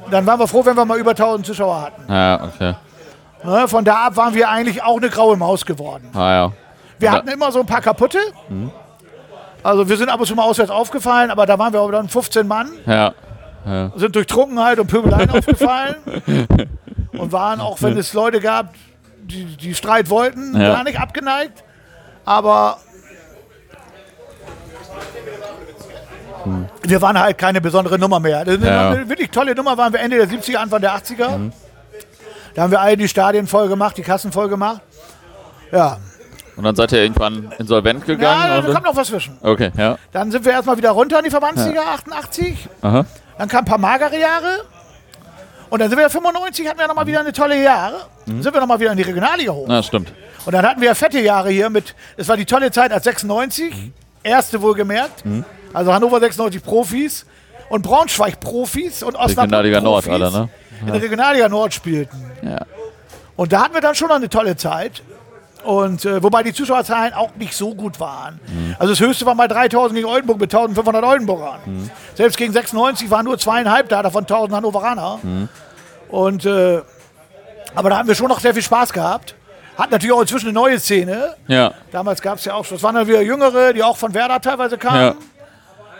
Dann 0.10 0.26
waren 0.26 0.40
wir 0.40 0.48
froh, 0.48 0.66
wenn 0.66 0.76
wir 0.76 0.86
mal 0.86 0.98
über 0.98 1.12
1000 1.12 1.46
Zuschauer 1.46 1.82
hatten. 1.82 2.12
Ja, 2.12 2.44
okay. 2.46 2.76
Ne, 3.44 3.68
Von 3.68 3.86
da 3.86 4.08
ab 4.08 4.16
waren 4.18 4.34
wir 4.34 4.50
eigentlich 4.50 4.82
auch 4.84 4.98
eine 4.98 5.10
graue 5.10 5.38
Maus 5.38 5.66
geworden. 5.66 6.10
Ah 6.14 6.32
ja. 6.32 6.52
Wir 6.98 7.08
Ja. 7.10 7.12
hatten 7.14 7.28
immer 7.30 7.52
so 7.52 7.60
ein 7.60 7.66
paar 7.66 7.82
kaputte. 7.82 8.18
Also 9.64 9.88
wir 9.90 9.98
sind 9.98 10.10
ab 10.10 10.20
und 10.20 10.26
zu 10.26 10.36
mal 10.36 10.44
auswärts 10.44 10.72
aufgefallen, 10.72 11.32
aber 11.32 11.46
da 11.46 11.60
waren 11.60 11.74
wir 11.74 11.82
aber 11.82 11.92
dann 11.92 12.08
15 12.10 12.48
Mann, 12.48 12.70
Ja. 12.86 13.14
sind 13.96 14.16
durch 14.16 14.28
Trunkenheit 14.28 14.80
und 14.80 14.88
Pöbeleien 14.88 15.30
aufgefallen 15.38 15.96
und 17.18 17.32
waren 17.32 17.60
auch, 17.60 17.82
wenn 17.82 17.98
es 17.98 18.14
Leute 18.14 18.40
gab, 18.40 18.74
die, 19.22 19.46
die 19.58 19.76
Streit 19.76 20.10
wollten, 20.10 20.60
Ja. 20.60 20.74
gar 20.76 20.84
nicht 20.84 21.00
abgeneigt. 21.00 21.64
Aber 22.26 22.78
wir 26.84 27.02
waren 27.02 27.20
halt 27.20 27.38
keine 27.38 27.60
besondere 27.62 28.00
Nummer 28.00 28.20
mehr. 28.20 28.46
Das 28.46 28.58
Ja. 28.62 28.92
Eine 28.92 29.10
wirklich 29.10 29.30
tolle 29.30 29.54
Nummer 29.56 29.78
waren 29.78 29.92
wir 29.94 30.00
Ende 30.00 30.18
der 30.18 30.28
70er, 30.28 30.58
Anfang 30.58 30.82
der 30.82 30.94
80er. 30.96 31.52
Da 32.56 32.62
haben 32.64 32.72
wir 32.72 32.80
alle 32.82 32.98
die 32.98 33.08
Stadien 33.08 33.46
voll 33.46 33.68
gemacht, 33.68 33.98
die 33.98 34.02
Kassen 34.02 34.32
voll 34.32 34.50
gemacht. 34.50 34.82
Ja, 35.72 35.98
Und 36.60 36.66
dann 36.66 36.76
seid 36.76 36.92
ihr 36.92 37.02
irgendwann 37.02 37.54
insolvent 37.58 38.06
gegangen? 38.06 38.50
ja 38.50 38.60
da 38.60 38.74
kommt 38.74 38.84
noch 38.84 38.96
was 38.98 39.08
zwischen. 39.08 39.38
Okay, 39.42 39.72
ja. 39.78 39.98
Dann 40.12 40.30
sind 40.30 40.44
wir 40.44 40.52
erstmal 40.52 40.76
wieder 40.76 40.92
runter 40.92 41.20
in 41.20 41.24
die 41.24 41.30
Verbandsliga, 41.30 41.82
88. 41.94 42.68
Aha. 42.82 43.06
Dann 43.38 43.48
kamen 43.48 43.62
ein 43.62 43.66
paar 43.66 43.78
magere 43.78 44.20
Jahre. 44.20 44.66
Und 45.70 45.80
dann 45.80 45.90
sind 45.90 45.98
wir 45.98 46.10
95, 46.10 46.68
hatten 46.68 46.78
wir 46.78 46.88
nochmal 46.90 47.08
wieder 47.08 47.22
eine 47.22 47.32
tolle 47.32 47.64
Jahre. 47.64 48.02
Dann 48.26 48.44
sind 48.44 48.54
wir 48.54 48.60
nochmal 48.60 48.78
wieder 48.78 48.92
in 48.92 48.98
die 48.98 49.04
Regionalliga 49.04 49.54
hoch. 49.54 49.68
Na, 49.70 49.82
stimmt. 49.82 50.12
Und 50.46 50.52
dann 50.52 50.66
hatten 50.66 50.82
wir 50.82 50.94
fette 50.96 51.22
Jahre 51.22 51.50
hier 51.50 51.70
mit, 51.70 51.96
es 52.18 52.28
war 52.28 52.36
die 52.36 52.44
tolle 52.46 52.72
Zeit 52.72 52.92
als 52.92 53.06
96, 53.06 53.74
erste 54.24 54.62
wohlgemerkt. 54.62 55.24
Also 55.72 55.94
Hannover 55.94 56.20
96 56.20 56.62
Profis 56.62 57.26
und 57.70 57.84
Braunschweig 57.84 58.42
Profis 58.42 59.02
und 59.02 59.16
Osnabrück 59.16 59.44
Regionalliga 59.44 59.80
Nord 59.80 60.04
Profis 60.04 60.22
alle, 60.22 60.32
ne? 60.32 60.50
In 60.82 60.88
der 60.88 61.02
Regionalliga 61.02 61.48
Nord 61.48 61.74
spielten. 61.74 62.32
Ja. 62.42 62.66
Und 63.38 63.54
da 63.54 63.62
hatten 63.64 63.74
wir 63.74 63.82
dann 63.82 63.96
schon 63.96 64.10
noch 64.10 64.18
eine 64.18 64.28
tolle 64.28 64.58
Zeit. 64.58 65.04
Und 65.64 66.06
äh, 66.06 66.24
wobei 66.24 66.44
die 66.44 66.54
Zuschauerzahlen 66.54 67.14
auch 67.14 67.36
nicht 67.36 67.54
so 67.54 67.76
gut 67.76 68.00
waren. 68.00 68.40
Also 68.80 68.94
das 68.94 69.00
höchste 69.02 69.26
war 69.26 69.36
mal 69.36 69.48
3000 69.48 69.96
gegen 69.96 70.08
Oldenburg 70.08 70.40
mit 70.40 70.54
1500 70.54 71.04
Oldenburgern. 71.04 71.92
Selbst 72.16 72.38
gegen 72.38 72.54
96 72.54 73.12
waren 73.12 73.26
nur 73.26 73.38
zweieinhalb 73.38 73.90
da, 73.90 74.02
davon 74.02 74.24
1000 74.24 74.56
Hannoveraner. 74.56 75.20
Und 76.10 76.46
äh, 76.46 76.82
aber 77.76 77.90
da 77.90 77.98
haben 77.98 78.08
wir 78.08 78.16
schon 78.16 78.30
noch 78.30 78.40
sehr 78.40 78.54
viel 78.54 78.64
Spaß 78.64 78.94
gehabt. 78.94 79.36
Hatten 79.78 79.92
natürlich 79.92 80.14
auch 80.14 80.22
inzwischen 80.22 80.48
eine 80.48 80.54
neue 80.54 80.80
Szene. 80.80 81.36
Ja. 81.48 81.74
Damals 81.92 82.22
gab 82.22 82.38
es 82.38 82.46
ja 82.46 82.54
auch 82.54 82.66
schon, 82.66 82.78
es 82.78 82.84
waren 82.84 82.96
dann 82.96 83.08
wieder 83.08 83.22
Jüngere, 83.22 83.74
die 83.74 83.84
auch 83.84 83.96
von 83.96 84.14
Werder 84.14 84.42
teilweise 84.42 84.78
kamen. 84.78 85.02
Ja. 85.02 85.16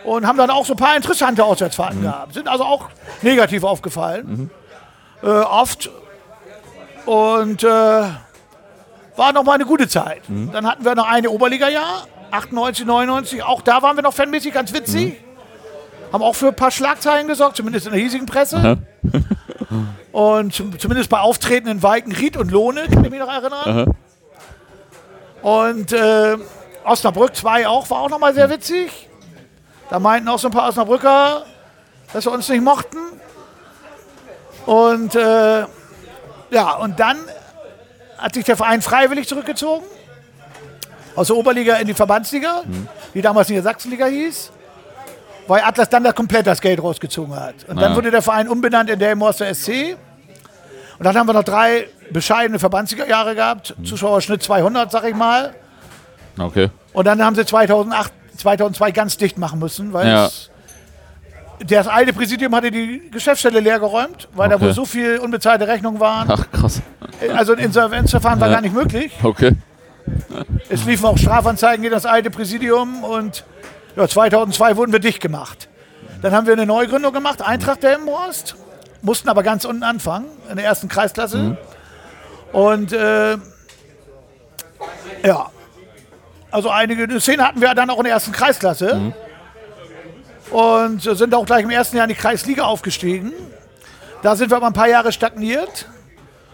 Und 0.04 0.26
haben 0.26 0.38
dann 0.38 0.50
auch 0.50 0.64
so 0.66 0.74
ein 0.74 0.76
paar 0.78 0.96
interessante 0.96 1.44
Auswärtsfahrten 1.44 2.02
gehabt. 2.02 2.34
Sind 2.34 2.48
also 2.48 2.64
auch 2.64 2.88
negativ 3.22 3.64
aufgefallen. 3.64 4.50
Äh, 5.22 5.26
oft. 5.26 5.90
Und 7.06 7.62
äh, 7.64 8.02
war 9.16 9.32
nochmal 9.32 9.56
eine 9.56 9.66
gute 9.66 9.88
Zeit. 9.88 10.22
Dann 10.52 10.66
hatten 10.66 10.84
wir 10.84 10.94
noch 10.94 11.08
eine 11.08 11.30
Oberliga-Jahr, 11.30 12.06
98, 12.30 12.86
99. 12.86 13.42
Auch 13.42 13.62
da 13.62 13.82
waren 13.82 13.96
wir 13.96 14.02
noch 14.02 14.14
fanmäßig 14.14 14.52
ganz 14.54 14.72
witzig. 14.72 15.16
Haben 16.12 16.22
auch 16.22 16.34
für 16.34 16.48
ein 16.48 16.56
paar 16.56 16.70
Schlagzeilen 16.70 17.28
gesorgt, 17.28 17.56
zumindest 17.56 17.86
in 17.86 17.92
der 17.92 18.00
hiesigen 18.00 18.26
Presse. 18.26 18.78
Und 20.12 20.52
zum, 20.52 20.76
zumindest 20.78 21.08
bei 21.08 21.20
Auftreten 21.20 21.68
in 21.68 21.82
Walkenried 21.82 22.36
und 22.36 22.50
Lohne, 22.50 22.88
kann 22.88 23.04
ich 23.04 23.10
mich 23.10 23.20
noch 23.20 23.32
erinnern. 23.32 23.94
Und 25.42 25.92
äh, 25.92 26.36
Osnabrück 26.84 27.36
2 27.36 27.68
auch, 27.68 27.88
war 27.90 28.00
auch 28.00 28.10
nochmal 28.10 28.34
sehr 28.34 28.50
witzig. 28.50 29.08
Da 29.88 29.98
meinten 30.00 30.28
auch 30.28 30.38
so 30.38 30.48
ein 30.48 30.52
paar 30.52 30.68
Osnabrücker, 30.68 31.44
dass 32.12 32.24
sie 32.24 32.30
uns 32.30 32.48
nicht 32.48 32.62
mochten. 32.62 32.98
Und 34.66 35.14
äh, 35.14 35.64
ja, 36.50 36.74
und 36.80 36.98
dann 36.98 37.18
hat 38.20 38.34
sich 38.34 38.44
der 38.44 38.56
Verein 38.56 38.82
freiwillig 38.82 39.26
zurückgezogen. 39.28 39.84
Aus 41.16 41.26
der 41.26 41.36
Oberliga 41.36 41.76
in 41.76 41.86
die 41.86 41.94
Verbandsliga, 41.94 42.62
die 43.14 43.20
damals 43.22 43.48
Niedersachsenliga 43.48 44.06
hieß. 44.06 44.52
Weil 45.48 45.62
Atlas 45.62 45.88
dann 45.88 46.04
da 46.04 46.12
komplett 46.12 46.46
das 46.46 46.60
Geld 46.60 46.80
rausgezogen 46.80 47.34
hat. 47.34 47.54
Und 47.66 47.76
dann 47.80 47.90
Ja. 47.92 47.96
wurde 47.96 48.10
der 48.12 48.22
Verein 48.22 48.48
umbenannt 48.48 48.88
in 48.90 48.98
Delmhorster 48.98 49.46
SC. 49.52 49.96
Und 50.98 51.04
dann 51.04 51.16
haben 51.16 51.26
wir 51.26 51.32
noch 51.32 51.42
drei 51.42 51.88
bescheidene 52.12 52.58
Verbandsliga-Jahre 52.58 53.34
gehabt. 53.34 53.74
Zuschauerschnitt 53.84 54.42
200, 54.42 54.92
sag 54.92 55.04
ich 55.04 55.14
mal. 55.14 55.54
Okay. 56.38 56.70
Und 56.92 57.06
dann 57.06 57.24
haben 57.24 57.34
sie 57.34 57.44
2008, 57.44 58.12
2002 58.36 58.90
ganz 58.92 59.16
dicht 59.16 59.38
machen 59.38 59.58
müssen, 59.58 59.92
weil 59.92 60.06
Ja. 60.06 60.26
es, 60.26 60.49
das 61.66 61.86
alte 61.88 62.12
Präsidium 62.12 62.54
hatte 62.54 62.70
die 62.70 63.10
Geschäftsstelle 63.10 63.60
leer 63.60 63.78
geräumt, 63.78 64.28
weil 64.34 64.48
da 64.48 64.56
Okay. 64.56 64.66
wohl 64.66 64.72
so 64.72 64.84
viel 64.84 65.18
unbezahlte 65.18 65.68
Rechnungen 65.68 66.00
waren. 66.00 66.28
Ach, 66.30 66.50
krass. 66.50 66.80
Also 67.36 67.52
ein 67.52 67.58
Insolvenzverfahren 67.58 68.40
war 68.40 68.48
Ja. 68.48 68.54
gar 68.54 68.60
nicht 68.62 68.74
möglich. 68.74 69.12
Okay. 69.22 69.52
Es 70.68 70.84
liefen 70.86 71.04
auch 71.06 71.18
Strafanzeigen 71.18 71.82
gegen 71.82 71.94
das 71.94 72.06
alte 72.06 72.30
Präsidium 72.30 73.04
und 73.04 73.44
ja, 73.96 74.08
2002 74.08 74.76
wurden 74.76 74.92
wir 74.92 75.00
dicht 75.00 75.20
gemacht. 75.20 75.68
Dann 76.22 76.32
haben 76.32 76.46
wir 76.46 76.54
eine 76.54 76.66
Neugründung 76.66 77.12
gemacht, 77.12 77.42
Eintracht 77.42 77.82
Delmenhorst, 77.82 78.56
mussten 79.02 79.28
aber 79.28 79.42
ganz 79.42 79.64
unten 79.64 79.82
anfangen, 79.82 80.26
in 80.50 80.56
der 80.56 80.64
ersten 80.64 80.88
Kreisklasse. 80.88 81.56
Und 82.52 82.92
äh, 82.92 83.36
ja, 85.24 85.46
also 86.50 86.70
einige 86.70 87.04
eine 87.04 87.20
Szene 87.20 87.46
hatten 87.46 87.60
wir 87.60 87.74
dann 87.74 87.90
auch 87.90 87.98
in 87.98 88.04
der 88.04 88.14
ersten 88.14 88.32
Kreisklasse. 88.32 89.12
Und 90.50 91.00
sind 91.02 91.34
auch 91.34 91.46
gleich 91.46 91.62
im 91.62 91.70
ersten 91.70 91.96
Jahr 91.96 92.04
in 92.06 92.14
die 92.14 92.20
Kreisliga 92.20 92.64
aufgestiegen. 92.64 93.32
Da 94.22 94.36
sind 94.36 94.50
wir 94.50 94.56
aber 94.56 94.66
ein 94.66 94.72
paar 94.72 94.88
Jahre 94.88 95.12
stagniert. 95.12 95.86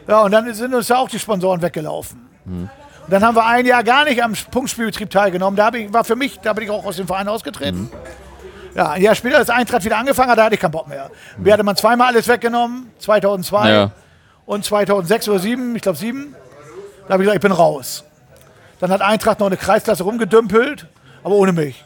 Ja, 0.06 0.20
und 0.20 0.30
dann 0.32 0.52
sind 0.54 0.74
uns 0.74 0.88
ja 0.88 0.98
auch 0.98 1.08
die 1.08 1.18
Sponsoren 1.18 1.62
weggelaufen. 1.62 2.28
Und 2.44 2.70
dann 3.08 3.24
haben 3.24 3.34
wir 3.34 3.44
ein 3.46 3.66
Jahr 3.66 3.82
gar 3.82 4.04
nicht 4.04 4.22
am 4.22 4.34
Punktspielbetrieb 4.50 5.10
teilgenommen. 5.10 5.56
Da 5.56 5.72
ich, 5.72 5.92
war 5.92 6.04
für 6.04 6.14
mich, 6.16 6.38
da 6.40 6.52
bin 6.52 6.64
ich 6.64 6.70
auch 6.70 6.84
aus 6.84 6.96
dem 6.96 7.06
Verein 7.06 7.26
ausgetreten. 7.28 7.90
Ja, 8.74 8.90
ein 8.90 9.02
Jahr 9.02 9.14
später, 9.14 9.38
als 9.38 9.48
Eintracht 9.48 9.84
wieder 9.84 9.96
angefangen 9.96 10.30
hat, 10.30 10.38
da 10.38 10.44
hatte 10.44 10.54
ich 10.54 10.60
keinen 10.60 10.70
Bock 10.72 10.86
mehr. 10.86 11.10
Mir 11.38 11.54
hatte 11.54 11.62
man 11.64 11.76
zweimal 11.76 12.08
alles 12.08 12.28
weggenommen, 12.28 12.90
2002 12.98 13.70
Ja. 13.70 13.90
und 14.44 14.64
2006 14.66 15.28
oder 15.28 15.38
2007, 15.38 15.76
ich 15.76 15.82
glaube 15.82 15.96
2007. 15.98 16.36
Da 17.08 17.14
habe 17.14 17.22
ich 17.22 17.26
gesagt, 17.26 17.36
ich 17.36 17.48
bin 17.48 17.52
raus. 17.52 18.04
Dann 18.78 18.90
hat 18.90 19.00
Eintracht 19.00 19.40
noch 19.40 19.46
eine 19.46 19.56
Kreisklasse 19.56 20.02
rumgedümpelt, 20.04 20.86
aber 21.24 21.34
ohne 21.36 21.52
mich. 21.52 21.85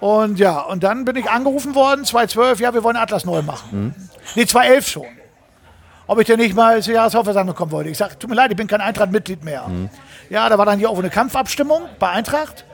Und 0.00 0.38
ja, 0.38 0.60
und 0.60 0.84
dann 0.84 1.04
bin 1.04 1.16
ich 1.16 1.28
angerufen 1.28 1.74
worden, 1.74 2.04
2012, 2.04 2.60
ja, 2.60 2.72
wir 2.74 2.84
wollen 2.84 2.96
Atlas 2.96 3.24
neu 3.24 3.42
machen. 3.42 3.94
Nee, 4.34 4.46
2011 4.46 4.88
schon. 4.88 5.06
Ob 6.06 6.20
ich 6.20 6.26
denn 6.26 6.38
nicht 6.38 6.54
mal 6.54 6.82
zur 6.82 6.94
Jahreshauptversammlung 6.94 7.54
kommen 7.54 7.72
wollte. 7.72 7.90
Ich 7.90 7.98
sage, 7.98 8.18
tut 8.18 8.30
mir 8.30 8.36
leid, 8.36 8.50
ich 8.50 8.56
bin 8.56 8.66
kein 8.66 8.80
Eintracht-Mitglied 8.80 9.44
mehr. 9.44 9.66
Ja, 10.30 10.48
da 10.48 10.56
war 10.56 10.64
dann 10.64 10.78
hier 10.78 10.88
auch 10.88 10.98
eine 10.98 11.10
Kampfabstimmung 11.10 11.82
bei 11.98 12.08
Eintracht. 12.08 12.64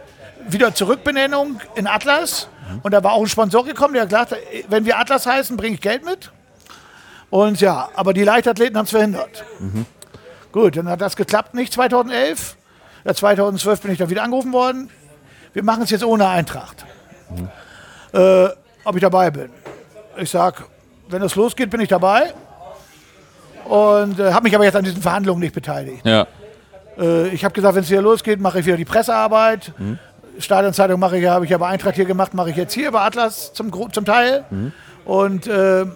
Wieder 0.47 0.75
Zurückbenennung 0.75 1.61
in 1.75 1.87
Atlas. 1.87 2.49
Und 2.83 2.93
da 2.93 3.03
war 3.03 3.12
auch 3.12 3.22
ein 3.22 3.29
Sponsor 3.29 3.64
gekommen, 3.64 3.95
der 3.95 4.03
hat 4.03 4.11
gesagt, 4.11 4.37
wenn 4.68 4.85
wir 4.85 4.99
Atlas 4.99 5.27
heißen, 5.27 5.57
bringe 5.57 5.75
ich 5.75 5.81
Geld 5.81 6.05
mit. 6.05 6.31
Und 7.31 7.61
ja, 7.61 7.89
aber 7.97 8.12
die 8.12 8.22
Leichtathleten 8.22 8.77
haben 8.77 8.85
es 8.85 8.91
verhindert. 8.91 9.45
Gut, 10.53 10.77
dann 10.77 10.89
hat 10.89 11.01
das 11.01 11.16
geklappt, 11.16 11.55
nicht 11.55 11.72
2011. 11.72 12.57
Ja, 13.05 13.14
2012 13.14 13.81
bin 13.81 13.93
ich 13.93 13.99
dann 13.99 14.11
wieder 14.11 14.22
angerufen 14.22 14.53
worden. 14.53 14.91
Wir 15.53 15.64
machen 15.64 15.83
es 15.83 15.91
jetzt 15.91 16.05
ohne 16.05 16.29
Eintracht. 16.29 16.85
Äh, 18.12 18.49
ob 18.85 18.95
ich 18.95 19.01
dabei 19.01 19.31
bin. 19.31 19.51
Ich 20.16 20.31
sag, 20.31 20.64
wenn 21.09 21.22
es 21.22 21.35
losgeht, 21.35 21.70
bin 21.70 21.81
ich 21.81 21.89
dabei. 21.89 22.33
Und 23.64 24.20
äh, 24.20 24.33
habe 24.33 24.45
mich 24.45 24.55
aber 24.55 24.64
jetzt 24.64 24.77
an 24.77 24.85
diesen 24.85 25.03
Verhandlungen 25.03 25.41
nicht 25.41 25.55
beteiligt. 25.55 26.05
Ja. 26.05 26.27
Äh, 26.99 27.29
ich 27.29 27.45
habe 27.45 27.55
gesagt, 27.55 27.75
wenn 27.75 27.83
es 27.83 27.91
wieder 27.91 28.03
losgeht, 28.03 28.41
mache 28.41 28.61
ich 28.61 28.66
wieder 28.66 28.77
die 28.77 28.85
Pressearbeit. 28.85 29.72
Stadionzeitung 30.39 31.01
mache 31.01 31.18
ich, 31.18 31.27
habe 31.27 31.45
ich 31.45 31.51
ja 31.51 31.59
bei 31.59 31.68
Eintracht 31.68 31.95
hier 31.95 32.05
gemacht, 32.05 32.35
mache 32.35 32.51
ich 32.51 32.57
jetzt 32.57 32.75
hier 32.75 32.91
bei 32.91 33.01
Atlas 33.01 33.53
zum, 33.53 33.72
zum 33.93 34.05
Teil. 34.05 34.45
Und 35.05 35.47
äh, 35.47 35.87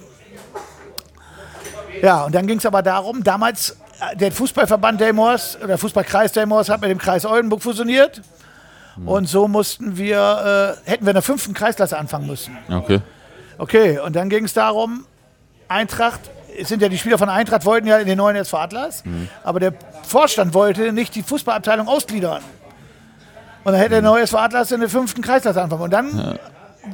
ja, 2.03 2.24
und 2.24 2.35
dann 2.35 2.47
ging 2.47 2.59
es 2.59 2.66
aber 2.66 2.83
darum, 2.83 3.22
damals, 3.24 3.76
äh, 4.01 4.16
der 4.16 4.33
Fußballverband 4.33 5.01
Delmhorst, 5.01 5.62
oder 5.62 5.79
Fußballkreis 5.79 6.33
Delmhorst 6.33 6.70
hat 6.70 6.81
mit 6.81 6.91
dem 6.91 6.99
Kreis 6.99 7.24
Oldenburg 7.26 7.62
fusioniert. 7.62 8.22
Und 9.07 9.29
so 9.29 9.49
mussten 9.49 9.97
wir, 9.97 10.77
äh, 10.87 10.91
hätten 10.91 11.05
wir 11.05 11.11
in 11.11 11.15
der 11.15 11.23
fünften 11.23 11.55
Kreisklasse 11.55 11.99
anfangen 11.99 12.27
müssen. 12.27 12.57
Okay. 12.71 13.01
Okay, 13.59 13.99
und 13.99 14.15
dann 14.15 14.29
ging 14.29 14.45
es 14.45 14.53
darum, 14.53 15.05
Eintracht, 15.69 16.21
es 16.59 16.69
sind 16.69 16.81
ja 16.81 16.89
die 16.89 16.99
Spieler 16.99 17.19
von 17.19 17.29
Eintracht, 17.29 17.65
wollten 17.65 17.87
ja 17.87 17.99
in 17.99 18.07
den 18.07 18.17
neuen 18.19 18.37
SV 18.37 18.57
Atlas, 18.57 19.03
aber 19.45 19.61
der 19.61 19.75
Vorstand 20.05 20.55
wollte 20.55 20.93
nicht 20.93 21.15
die 21.15 21.23
Fußballabteilung 21.23 21.89
ausgliedern. 21.89 22.43
Und 23.65 23.73
dann 23.73 23.81
hätte 23.81 23.91
der 23.91 24.03
neue 24.03 24.23
SV 24.23 24.39
Atlas 24.39 24.71
in 24.73 24.81
der 24.81 24.89
fünften 24.89 25.21
Kreisklasse 25.23 25.61
anfangen. 25.61 25.83
Und 25.83 25.93
dann 25.93 26.39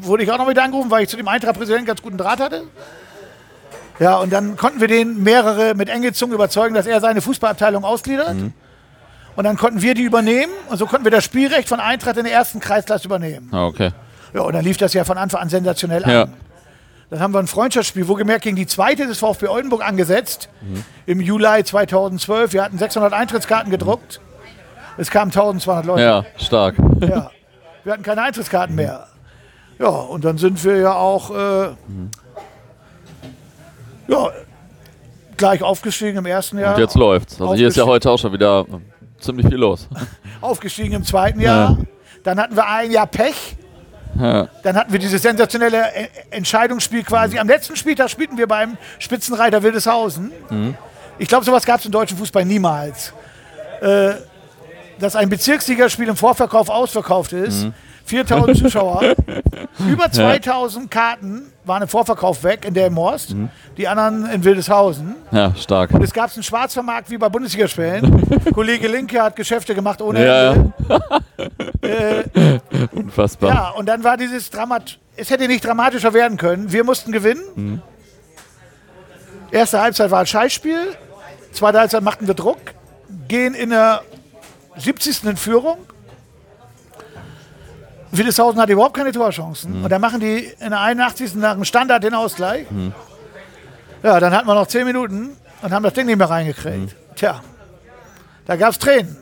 wurde 0.02 0.22
ich 0.24 0.32
auch 0.32 0.38
noch 0.38 0.48
wieder 0.48 0.64
angerufen, 0.64 0.90
weil 0.90 1.04
ich 1.04 1.08
zu 1.08 1.16
dem 1.16 1.28
Eintracht-Präsidenten 1.28 1.86
ganz 1.86 2.02
guten 2.02 2.16
Draht 2.18 2.40
hatte. 2.40 2.64
Ja, 4.00 4.16
und 4.16 4.32
dann 4.32 4.56
konnten 4.56 4.80
wir 4.80 4.88
den 4.88 5.22
mehrere 5.22 5.74
mit 5.74 5.88
enge 5.88 6.12
Zungen 6.12 6.34
überzeugen, 6.34 6.74
dass 6.74 6.86
er 6.86 7.00
seine 7.00 7.20
Fußballabteilung 7.20 7.84
ausgliedert. 7.84 8.34
Und 9.36 9.44
dann 9.44 9.56
konnten 9.56 9.82
wir 9.82 9.94
die 9.94 10.02
übernehmen 10.02 10.52
und 10.70 10.76
so 10.78 10.86
konnten 10.86 11.04
wir 11.04 11.10
das 11.10 11.24
Spielrecht 11.24 11.68
von 11.68 11.80
Eintracht 11.80 12.16
in 12.16 12.24
der 12.24 12.32
ersten 12.32 12.60
Kreisklasse 12.60 13.06
übernehmen. 13.06 13.48
Ah, 13.52 13.66
Okay. 13.66 13.90
Ja, 14.32 14.40
und 14.42 14.52
dann 14.52 14.64
lief 14.64 14.76
das 14.76 14.92
ja 14.94 15.04
von 15.04 15.16
Anfang 15.16 15.42
an 15.42 15.48
sensationell 15.48 16.02
Ja. 16.08 16.22
an. 16.24 16.32
Dann 17.10 17.20
haben 17.20 17.32
wir 17.34 17.38
ein 17.38 17.46
Freundschaftsspiel, 17.46 18.08
wo 18.08 18.14
gemerkt 18.14 18.42
gegen 18.42 18.56
die 18.56 18.66
zweite 18.66 19.06
des 19.06 19.18
VfB 19.20 19.46
Oldenburg 19.46 19.86
angesetzt. 19.86 20.48
Im 21.06 21.20
Juli 21.20 21.62
2012. 21.62 22.52
Wir 22.52 22.64
hatten 22.64 22.76
600 22.78 23.12
Eintrittskarten 23.12 23.70
gedruckt. 23.70 24.20
Es 24.96 25.10
kamen 25.10 25.30
1200 25.30 25.86
Leute. 25.86 26.02
Ja, 26.02 26.24
stark. 26.36 26.74
Ja. 27.00 27.30
Wir 27.84 27.92
hatten 27.92 28.02
keine 28.02 28.22
Eintrittskarten 28.22 28.74
mehr. 28.74 29.06
Ja, 29.78 29.88
und 29.88 30.24
dann 30.24 30.38
sind 30.38 30.64
wir 30.64 30.78
ja 30.78 30.94
auch 30.94 31.30
äh, 31.30 31.68
ja, 34.08 34.30
gleich 35.36 35.62
aufgestiegen 35.62 36.18
im 36.18 36.26
ersten 36.26 36.58
Jahr. 36.58 36.74
Und 36.74 36.80
jetzt 36.80 36.94
läuft's. 36.96 37.40
Also 37.40 37.54
hier 37.54 37.68
ist 37.68 37.76
ja 37.76 37.84
heute 37.84 38.10
auch 38.10 38.18
schon 38.18 38.32
wieder 38.32 38.64
ziemlich 39.24 39.46
viel 39.46 39.56
los. 39.56 39.88
Aufgestiegen 40.40 40.94
im 40.94 41.04
zweiten 41.04 41.40
Jahr. 41.40 41.70
Ja. 41.70 41.84
Dann 42.22 42.38
hatten 42.38 42.56
wir 42.56 42.66
ein 42.66 42.90
Jahr 42.90 43.06
Pech. 43.06 43.56
Ja. 44.18 44.48
Dann 44.62 44.76
hatten 44.76 44.92
wir 44.92 44.98
dieses 45.00 45.22
sensationelle 45.22 45.78
E- 45.94 46.08
Entscheidungsspiel 46.30 47.02
quasi. 47.02 47.38
Am 47.38 47.48
letzten 47.48 47.74
Spieltag 47.76 48.10
spielten 48.10 48.38
wir 48.38 48.46
beim 48.46 48.76
Spitzenreiter 48.98 49.62
Wildeshausen. 49.62 50.30
Ich 51.18 51.28
glaube, 51.28 51.44
sowas 51.44 51.64
gab 51.64 51.80
es 51.80 51.86
im 51.86 51.92
deutschen 51.92 52.16
Fußball 52.18 52.44
niemals. 52.44 53.12
Äh, 53.80 54.14
dass 55.00 55.16
ein 55.16 55.28
Bezirksligaspiel 55.28 56.08
im 56.08 56.16
Vorverkauf 56.16 56.68
ausverkauft 56.68 57.32
ist. 57.32 57.66
4000 58.04 58.58
Zuschauer. 58.64 59.14
Über 59.88 60.10
2000 60.10 60.90
Karten 60.90 61.50
waren 61.64 61.82
im 61.82 61.88
Vorverkauf 61.88 62.44
weg 62.44 62.64
in 62.66 62.74
Delmhorst. 62.74 63.34
Die 63.76 63.88
anderen 63.88 64.26
in 64.30 64.44
Wildeshausen. 64.44 65.14
ja, 65.30 65.54
stark. 65.56 65.90
Und 65.92 66.02
es 66.02 66.12
gab 66.12 66.32
einen 66.34 66.42
Schwarzvermarkt 66.42 67.10
wie 67.10 67.16
bei 67.18 67.28
Bundesligaspielen. 67.28 68.22
Kollege 68.54 68.88
Linke 68.88 69.22
hat 69.22 69.36
Geschäfte 69.36 69.74
gemacht 69.74 70.02
ohne 70.02 70.24
Ja, 70.24 70.52
Ende. 70.52 70.72
Unfassbar. 72.92 73.50
Ja, 73.54 73.68
und 73.70 73.86
dann 73.86 74.04
war 74.04 74.16
dieses 74.16 74.50
Dramat. 74.50 74.98
Es 75.16 75.30
hätte 75.30 75.46
nicht 75.46 75.64
dramatischer 75.64 76.12
werden 76.12 76.36
können. 76.36 76.70
Wir 76.72 76.84
mussten 76.84 77.12
gewinnen. 77.12 77.82
Erste 79.50 79.80
Halbzeit 79.80 80.10
war 80.10 80.20
ein 80.20 80.26
Scheißspiel. 80.26 80.78
Zweite 81.52 81.78
Halbzeit 81.78 82.02
machten 82.02 82.26
wir 82.26 82.34
Druck. 82.34 82.58
Gehen 83.28 83.54
in 83.54 83.70
der 83.70 84.02
70. 84.76 85.24
in 85.24 85.36
Führung. 85.36 85.78
Willeshausen 88.16 88.60
hat 88.60 88.68
überhaupt 88.68 88.94
keine 88.94 89.12
Torchancen. 89.12 89.82
Und 89.84 89.90
dann 89.90 90.00
machen 90.00 90.20
die 90.20 90.52
in 90.60 90.70
der 90.70 90.80
81. 90.80 91.34
nach 91.36 91.54
dem 91.54 91.64
Standard 91.64 92.02
den 92.02 92.14
Ausgleich. 92.14 92.66
Ja, 94.02 94.20
dann 94.20 94.32
hatten 94.34 94.46
wir 94.46 94.54
noch 94.54 94.66
10 94.66 94.84
Minuten 94.84 95.36
und 95.62 95.72
haben 95.72 95.82
das 95.82 95.94
Ding 95.94 96.06
nicht 96.06 96.16
mehr 96.18 96.28
reingekriegt. 96.28 96.94
Tja, 97.16 97.42
da 98.46 98.56
gab 98.56 98.70
es 98.70 98.78
Tränen. 98.78 99.16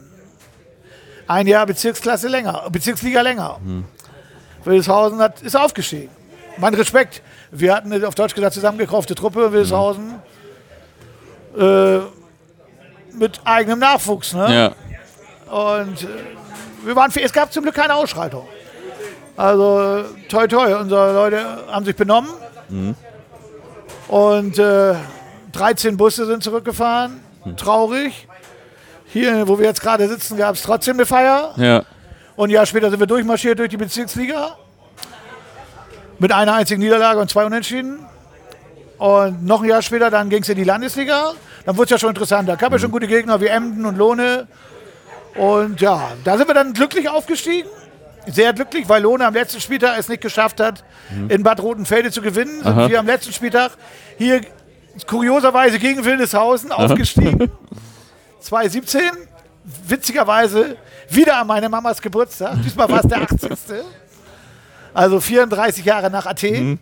Ein 1.26 1.47
Jahr 1.47 1.66
Bezirksklasse 1.66 2.28
länger, 2.28 2.64
Bezirksliga 2.70 3.20
länger. 3.22 3.59
Wildeshausen 4.64 5.18
hat, 5.20 5.40
ist 5.43 5.57
aufgestiegen. 5.57 6.11
Mein 6.59 6.74
Respekt. 6.74 7.22
Wir 7.51 7.74
hatten 7.74 7.93
eine, 7.93 8.07
auf 8.07 8.14
Deutsch 8.14 8.34
gesagt 8.34 8.55
zusammengekaufte 8.55 9.14
Truppe 9.14 9.47
in 9.47 9.53
Wildeshausen 9.53 10.14
äh, 11.59 11.99
mit 13.12 13.40
eigenem 13.45 13.78
Nachwuchs. 13.78 14.32
Ne? 14.32 14.74
Ja. 15.51 15.53
Und 15.53 16.03
äh, 16.03 16.07
wir 16.84 16.97
waren, 16.97 17.12
es 17.14 17.32
gab 17.32 17.53
zum 17.53 17.62
Glück 17.62 17.74
keine 17.74 17.95
Ausschreitung. 17.95 18.47
Also 19.37 20.05
toi 20.28 20.47
toi, 20.47 20.74
unsere 20.74 21.14
Leute 21.14 21.45
haben 21.70 21.85
sich 21.85 21.97
benommen. 21.97 22.30
Und 24.09 24.59
äh, 24.59 24.95
13 25.53 25.97
Busse 25.97 26.26
sind 26.26 26.43
zurückgefahren. 26.43 27.20
Traurig. 27.57 28.28
Hier, 29.07 29.47
wo 29.49 29.59
wir 29.59 29.66
jetzt 29.66 29.83
gerade 29.83 30.09
sitzen, 30.09 30.37
gab 30.37 30.55
es 30.55 30.62
trotzdem 30.62 30.97
eine 30.97 31.07
Feier. 31.07 31.53
Ja. 31.57 31.83
Und 32.37 32.49
ein 32.49 32.53
Jahr 32.53 32.66
später 32.66 32.91
sind 32.91 33.01
wir 33.01 33.07
durchmarschiert 33.07 33.59
durch 33.59 33.68
die 33.68 33.76
Bezirksliga. 33.76 34.57
Mit 36.18 36.33
einer 36.33 36.55
einzigen 36.55 36.80
Niederlage 36.80 37.20
und 37.20 37.30
zwei 37.30 37.45
Unentschieden. 37.45 38.07
Und 38.99 39.45
noch 39.45 39.62
ein 39.62 39.68
Jahr 39.68 39.83
später, 39.83 40.11
dann 40.11 40.30
ging 40.30 40.43
es 40.43 40.49
in 40.49 40.57
die 40.57 40.64
Landesliga. 40.64 41.33
Dann 41.66 41.76
wurde 41.76 41.85
es 41.87 41.91
ja 41.91 41.99
schon 41.99 42.11
interessant. 42.11 42.49
Da 42.49 42.57
kamen 42.57 42.72
ja 42.74 42.78
schon 42.78 42.91
gute 42.91 43.07
Gegner 43.07 43.41
wie 43.41 43.49
Emden 43.49 43.85
und 43.85 43.97
Lohne. 43.97 44.47
Und 45.35 45.80
ja, 45.80 46.12
da 46.24 46.39
sind 46.39 46.49
wir 46.49 46.55
dann 46.55 46.72
glücklich 46.72 47.09
aufgestiegen. 47.09 47.68
Sehr 48.26 48.52
glücklich, 48.52 48.88
weil 48.88 49.02
Lohne 49.02 49.26
am 49.26 49.34
letzten 49.34 49.60
Spieltag 49.60 49.98
es 49.98 50.08
nicht 50.08 50.20
geschafft 50.20 50.60
hat, 50.60 50.84
in 51.28 51.42
Bad 51.42 51.60
Rotenfelde 51.60 52.10
zu 52.12 52.22
gewinnen. 52.22 52.62
Sind 52.62 52.66
Aha. 52.66 52.88
wir 52.88 52.98
am 53.00 53.06
letzten 53.06 53.32
Spieltag 53.32 53.72
hier 54.16 54.40
kurioserweise 55.06 55.78
gegen 55.78 56.04
Wildeshausen 56.04 56.70
aufgestiegen. 56.72 57.50
2017, 58.40 59.00
witzigerweise 59.86 60.76
wieder 61.08 61.36
an 61.38 61.46
meine 61.46 61.68
Mamas 61.68 62.00
Geburtstag. 62.00 62.56
Diesmal 62.64 62.88
war 62.88 63.00
es 63.04 63.08
der 63.08 63.22
80. 63.22 63.50
Also 64.94 65.20
34 65.20 65.84
Jahre 65.84 66.10
nach 66.10 66.26
Athen. 66.26 66.78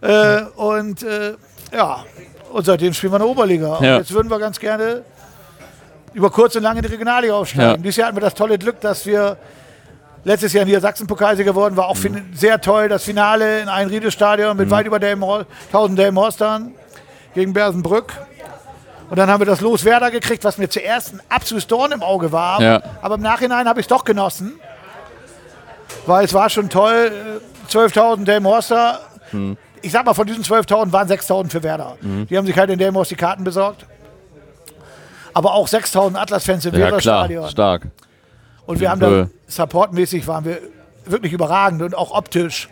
Äh, 0.00 0.42
und 0.56 1.02
äh, 1.02 1.34
ja, 1.72 2.04
und 2.52 2.64
seitdem 2.64 2.92
spielen 2.94 3.12
wir 3.12 3.16
in 3.16 3.22
der 3.22 3.28
Oberliga. 3.28 3.76
Und 3.76 3.84
Ja. 3.84 3.98
jetzt 3.98 4.12
würden 4.12 4.30
wir 4.30 4.38
ganz 4.38 4.58
gerne 4.58 5.02
über 6.14 6.30
kurz 6.30 6.56
und 6.56 6.62
lang 6.62 6.76
in 6.76 6.82
die 6.82 6.88
Regionalliga 6.88 7.34
aufsteigen. 7.34 7.70
Ja. 7.70 7.76
Dieses 7.76 7.96
Jahr 7.96 8.06
hatten 8.08 8.16
wir 8.16 8.22
das 8.22 8.34
tolle 8.34 8.58
Glück, 8.58 8.80
dass 8.80 9.04
wir 9.06 9.36
letztes 10.24 10.52
Jahr 10.52 10.64
hier 10.64 10.80
Sachsen-Pokalsieger 10.80 11.50
geworden, 11.52 11.76
war 11.76 11.86
auch 11.88 11.96
fin- 11.96 12.28
sehr 12.34 12.60
toll. 12.60 12.88
Das 12.88 13.04
Finale 13.04 13.60
in 13.60 13.68
Einriede-Stadion 13.68 14.56
mit 14.56 14.70
weit 14.70 14.86
über 14.86 14.98
Delmhor 14.98 15.46
1000 15.68 15.98
Delmhorstern 15.98 16.72
gegen 17.34 17.52
Bersenbrück. 17.52 18.12
Und 19.08 19.18
dann 19.18 19.28
haben 19.28 19.40
wir 19.40 19.46
das 19.46 19.60
Los 19.60 19.84
Werder 19.84 20.10
gekriegt, 20.10 20.44
was 20.44 20.56
mir 20.58 20.68
zuerst 20.68 21.14
ein 21.14 21.20
absolutes 21.28 21.66
Dorn 21.66 21.90
im 21.92 22.02
Auge 22.02 22.30
war. 22.30 22.60
Ja. 22.62 22.80
Aber 23.02 23.16
im 23.16 23.22
Nachhinein 23.22 23.66
habe 23.68 23.80
ich 23.80 23.84
es 23.84 23.88
doch 23.88 24.04
genossen. 24.04 24.52
Weil 26.06 26.24
es 26.24 26.32
war 26.34 26.48
schon 26.48 26.68
toll. 26.70 27.40
äh, 27.68 27.72
12.000 27.72 28.24
Delmhorster. 28.24 29.00
Ich 29.82 29.92
sag 29.92 30.04
mal, 30.04 30.14
von 30.14 30.26
diesen 30.26 30.42
12.000 30.44 30.92
waren 30.92 31.08
6.000 31.08 31.50
für 31.50 31.62
Werder. 31.62 31.96
Die 32.02 32.36
haben 32.36 32.46
sich 32.46 32.56
halt 32.58 32.68
in 32.70 32.78
Delmhorst 32.78 33.10
die 33.12 33.16
Karten 33.16 33.44
besorgt. 33.44 33.86
Aber 35.34 35.54
auch 35.54 35.68
6.000 35.68 36.16
Atlas-Fans 36.16 36.64
im 36.66 36.74
Ja. 36.74 36.80
Werder-Stadion. 36.80 37.48
Stark. 37.48 37.82
Und 38.70 38.78
wir 38.78 38.88
haben 38.88 39.00
da 39.00 39.28
supportmäßig 39.48 40.28
waren 40.28 40.44
wir 40.44 40.60
wirklich 41.04 41.32
überragend 41.32 41.82
und 41.82 41.96
auch 41.96 42.12
optisch. 42.12 42.68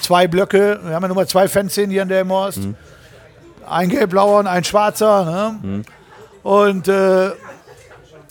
Zwei 0.00 0.26
Blöcke, 0.26 0.80
wir 0.82 0.94
haben 0.94 1.02
ja 1.02 1.08
nur 1.08 1.14
mal 1.14 1.28
zwei 1.28 1.46
Fanszenen 1.46 1.92
hier 1.92 2.02
in 2.02 2.08
Delmhorst. 2.08 2.58
Ein 3.68 3.88
gelb-blauer 3.88 4.40
und 4.40 4.48
ein 4.48 4.64
schwarzer. 4.64 5.24
Ne? 5.62 5.84
Und 6.42 6.88
äh, 6.88 7.30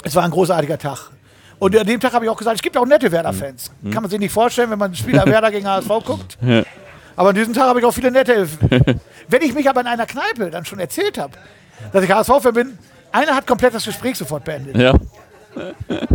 es 0.03 0.15
war 0.15 0.23
ein 0.23 0.31
großartiger 0.31 0.77
Tag. 0.77 1.11
Und 1.59 1.77
an 1.77 1.87
dem 1.87 2.01
Tag 2.01 2.11
habe 2.11 2.25
ich 2.25 2.31
auch 2.31 2.35
gesagt, 2.35 2.57
es 2.57 2.61
gibt 2.61 2.75
auch 2.75 2.85
nette 2.85 3.09
Werder-Fans. 3.09 3.71
Kann 3.89 4.03
man 4.03 4.09
sich 4.09 4.19
nicht 4.19 4.33
vorstellen, 4.33 4.69
wenn 4.69 4.79
man 4.79 4.93
Spieler 4.93 5.25
Werder 5.27 5.49
gegen 5.49 5.65
HSV 5.65 5.87
guckt. 6.05 6.37
Aber 7.15 7.29
an 7.29 7.35
diesem 7.35 7.53
Tag 7.53 7.69
habe 7.69 7.79
ich 7.79 7.85
auch 7.85 7.93
viele 7.93 8.11
nette. 8.11 8.49
wenn 9.29 9.41
ich 9.41 9.53
mich 9.53 9.69
aber 9.69 9.79
in 9.79 9.87
einer 9.87 10.07
Kneipe 10.07 10.49
dann 10.51 10.65
schon 10.65 10.79
erzählt 10.79 11.17
habe, 11.17 11.37
dass 11.93 12.03
ich 12.03 12.11
HSV-Fan 12.11 12.53
bin, 12.53 12.77
einer 13.13 13.33
hat 13.33 13.47
komplett 13.47 13.73
das 13.75 13.85
Gespräch 13.85 14.17
sofort 14.17 14.43
beendet. 14.43 14.75
Ja. 14.75 14.93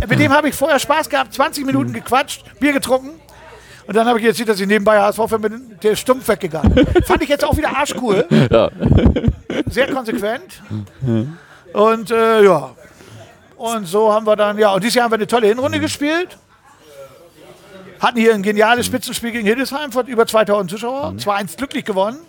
Mit 0.07 0.19
dem 0.19 0.31
habe 0.31 0.49
ich 0.49 0.55
vorher 0.55 0.79
Spaß 0.79 1.09
gehabt, 1.09 1.33
20 1.33 1.65
Minuten 1.65 1.93
gequatscht, 1.93 2.43
Bier 2.59 2.73
getrunken. 2.73 3.19
Und 3.87 3.95
dann 3.95 4.05
habe 4.07 4.19
ich 4.19 4.25
jetzt 4.25 4.47
dass 4.47 4.59
ich 4.59 4.67
nebenbei 4.67 4.99
HSV-Fan 4.99 5.41
bin, 5.41 5.77
der 5.81 5.91
ist 5.91 5.99
stumpf 5.99 6.27
weggegangen. 6.27 6.85
Fand 7.05 7.23
ich 7.23 7.29
jetzt 7.29 7.45
auch 7.45 7.55
wieder 7.55 7.75
arschcool. 7.75 8.25
Ja. 8.51 8.69
Sehr 9.69 9.91
konsequent. 9.91 10.61
Und 11.73 12.11
äh, 12.11 12.43
ja. 12.43 12.71
Und 13.55 13.87
so 13.87 14.13
haben 14.13 14.25
wir 14.27 14.35
dann, 14.35 14.57
ja, 14.57 14.73
und 14.73 14.83
dieses 14.83 14.95
Jahr 14.95 15.05
haben 15.05 15.11
wir 15.11 15.17
eine 15.17 15.27
tolle 15.27 15.47
Hinrunde 15.47 15.79
gespielt. 15.79 16.37
Hatten 17.99 18.19
hier 18.19 18.33
ein 18.35 18.43
geniales 18.43 18.85
Spitzenspiel 18.85 19.31
gegen 19.31 19.47
Hildesheim 19.47 19.91
von 19.91 20.05
über 20.05 20.27
2000 20.27 20.69
Zuschauern. 20.69 21.17
Zwar 21.19 21.35
eins 21.37 21.55
glücklich 21.57 21.83
gewonnen, 21.85 22.19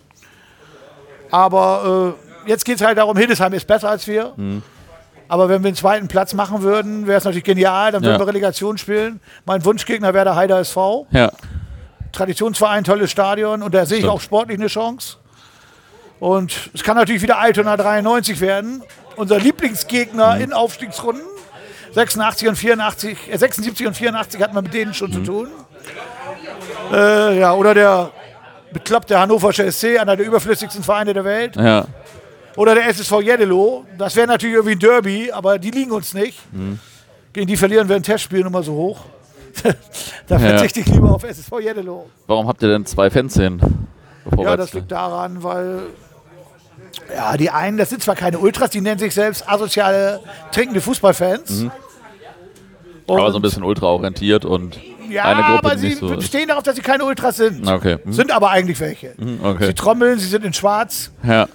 aber 1.30 2.14
äh, 2.46 2.48
jetzt 2.48 2.64
geht 2.64 2.76
es 2.80 2.86
halt 2.86 2.96
darum, 2.98 3.16
Hildesheim 3.16 3.52
ist 3.52 3.66
besser 3.66 3.90
als 3.90 4.06
wir. 4.06 4.32
Aber 5.28 5.48
wenn 5.48 5.62
wir 5.62 5.70
den 5.70 5.76
zweiten 5.76 6.08
Platz 6.08 6.32
machen 6.34 6.62
würden, 6.62 7.06
wäre 7.06 7.18
es 7.18 7.24
natürlich 7.24 7.44
genial. 7.44 7.92
Dann 7.92 8.02
würden 8.02 8.14
Ja. 8.14 8.18
wir 8.18 8.26
Relegation 8.26 8.78
spielen. 8.78 9.20
Mein 9.44 9.64
Wunschgegner 9.64 10.14
wäre 10.14 10.24
der 10.24 10.36
Heider 10.36 10.58
SV. 10.58 11.06
Ja. 11.10 11.30
Traditionsverein, 12.12 12.84
tolles 12.84 13.10
Stadion 13.10 13.62
und 13.62 13.74
da 13.74 13.84
sehe 13.84 13.98
ich 13.98 14.02
Stimmt. 14.04 14.14
auch 14.14 14.20
sportlich 14.20 14.58
eine 14.58 14.68
Chance. 14.68 15.16
Und 16.20 16.70
es 16.74 16.82
kann 16.82 16.96
natürlich 16.96 17.22
wieder 17.22 17.38
Altona 17.38 17.76
93 17.76 18.40
werden. 18.40 18.82
Unser 19.16 19.38
Lieblingsgegner 19.38 20.36
Mhm. 20.36 20.40
in 20.40 20.52
Aufstiegsrunden. 20.52 21.22
86 21.92 22.48
und 22.48 22.56
84, 22.56 23.18
äh, 23.32 23.36
76 23.36 23.86
und 23.86 23.94
84 23.94 24.42
hatten 24.42 24.54
wir 24.54 24.62
mit 24.62 24.72
denen 24.74 24.90
Mhm. 24.90 24.94
schon 24.94 25.12
zu 25.12 25.20
tun. 25.20 25.48
Äh, 26.92 27.38
ja, 27.38 27.52
oder 27.52 27.74
der 27.74 28.10
bekloppte 28.72 29.18
Hannoversche 29.18 29.64
SC, 29.70 29.98
einer 29.98 30.16
der 30.16 30.26
überflüssigsten 30.26 30.82
Vereine 30.82 31.14
der 31.14 31.24
Welt. 31.24 31.56
Ja. 31.56 31.86
Oder 32.58 32.74
der 32.74 32.88
SSV 32.88 33.20
Jeddelo. 33.22 33.84
Das 33.96 34.16
wäre 34.16 34.26
natürlich 34.26 34.56
irgendwie 34.56 34.74
ein 34.74 34.78
Derby, 34.80 35.30
aber 35.30 35.58
die 35.60 35.70
liegen 35.70 35.92
uns 35.92 36.12
nicht. 36.12 36.40
Mhm. 36.52 36.80
Gegen 37.32 37.46
die 37.46 37.56
verlieren 37.56 37.88
wir 37.88 37.94
ein 37.94 38.02
Testspiel 38.02 38.40
immer 38.40 38.64
so 38.64 38.72
hoch. 38.72 39.00
da 40.26 40.36
Ja. 40.38 40.48
verzichte 40.58 40.80
ich 40.80 40.86
lieber 40.86 41.12
auf 41.14 41.22
SSV 41.22 41.52
Jeddelo. 41.60 42.10
Warum 42.26 42.48
habt 42.48 42.60
ihr 42.62 42.68
denn 42.68 42.84
zwei? 42.84 43.08
Bevor 43.10 43.58
wir 44.36 44.44
Ja, 44.44 44.56
das 44.56 44.72
liegt 44.72 44.90
daran, 44.90 45.42
weil 45.44 45.82
ja, 47.14 47.36
die 47.36 47.48
einen, 47.50 47.78
das 47.78 47.90
sind 47.90 48.02
zwar 48.02 48.16
keine 48.16 48.38
Ultras, 48.40 48.70
die 48.70 48.80
nennen 48.80 48.98
sich 48.98 49.14
selbst 49.14 49.48
asoziale, 49.48 50.20
trinkende 50.50 50.80
Fußballfans. 50.80 51.66
Und, 53.06 53.20
aber 53.20 53.30
so 53.30 53.38
ein 53.38 53.42
bisschen 53.42 53.62
ultraorientiert 53.62 54.44
und 54.44 54.78
ja, 55.08 55.22
eine 55.24 55.42
Gruppe, 55.42 55.68
aber 55.70 55.78
sie 55.78 55.92
so 55.92 56.08
bestehen 56.08 56.48
darauf, 56.48 56.64
dass 56.64 56.74
sie 56.74 56.82
keine 56.82 57.04
Ultras 57.04 57.36
sind. 57.36 57.66
Okay. 57.66 57.98
Hm. 58.02 58.12
Sind 58.12 58.32
aber 58.32 58.50
eigentlich 58.50 58.80
welche. 58.80 59.14
Okay. 59.42 59.66
Sie 59.66 59.74
trommeln, 59.74 60.18
sie 60.18 60.26
sind 60.26 60.44
in 60.44 60.52
schwarz, 60.52 61.12
Ja. 61.22 61.46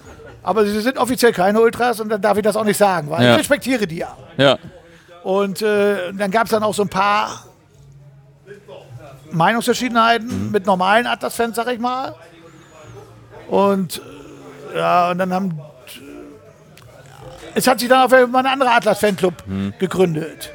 Aber 0.44 0.66
sie 0.66 0.80
sind 0.82 0.98
offiziell 0.98 1.32
keine 1.32 1.60
Ultras 1.62 2.00
und 2.00 2.10
dann 2.10 2.22
darf 2.22 2.38
ich 2.38 2.44
das 2.44 2.56
auch 2.56 2.64
nicht 2.66 2.78
sagen, 2.78 3.10
weil 3.10 3.24
Ja. 3.24 3.34
ich 3.34 3.40
respektiere 3.40 3.88
die 3.88 3.98
ja. 3.98 4.16
Ja. 4.38 4.58
Und 5.24 5.62
äh, 5.62 6.12
dann 6.14 6.32
gab 6.32 6.46
es 6.46 6.52
dann 6.52 6.64
auch 6.64 6.74
so 6.74 6.82
ein 6.84 6.90
paar 6.90 7.46
Meinungsverschiedenheiten 9.32 10.52
mit 10.52 10.66
normalen 10.66 11.08
Atlas-Fans, 11.08 11.56
sag 11.56 11.68
ich 11.72 11.80
mal. 11.80 12.14
Und 13.48 14.02
äh, 14.74 14.78
ja, 14.78 15.12
und 15.12 15.18
dann 15.18 15.34
haben 15.34 15.60
es 17.56 17.68
hat 17.68 17.80
sich 17.80 17.88
dann 17.90 18.04
auf 18.06 18.12
einmal 18.14 18.44
ein 18.46 18.52
anderer 18.54 18.72
Atlas-Fanclub 18.76 19.46
Hm. 19.46 19.74
gegründet. 19.80 20.50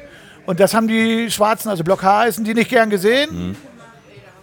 Und 0.45 0.59
das 0.59 0.73
haben 0.73 0.87
die 0.87 1.29
Schwarzen, 1.31 1.69
also 1.69 1.83
Block 1.83 2.03
H, 2.03 2.19
heißen 2.19 2.43
die 2.43 2.53
nicht 2.53 2.69
gern 2.69 2.89
gesehen. 2.89 3.29
Hm. 3.29 3.55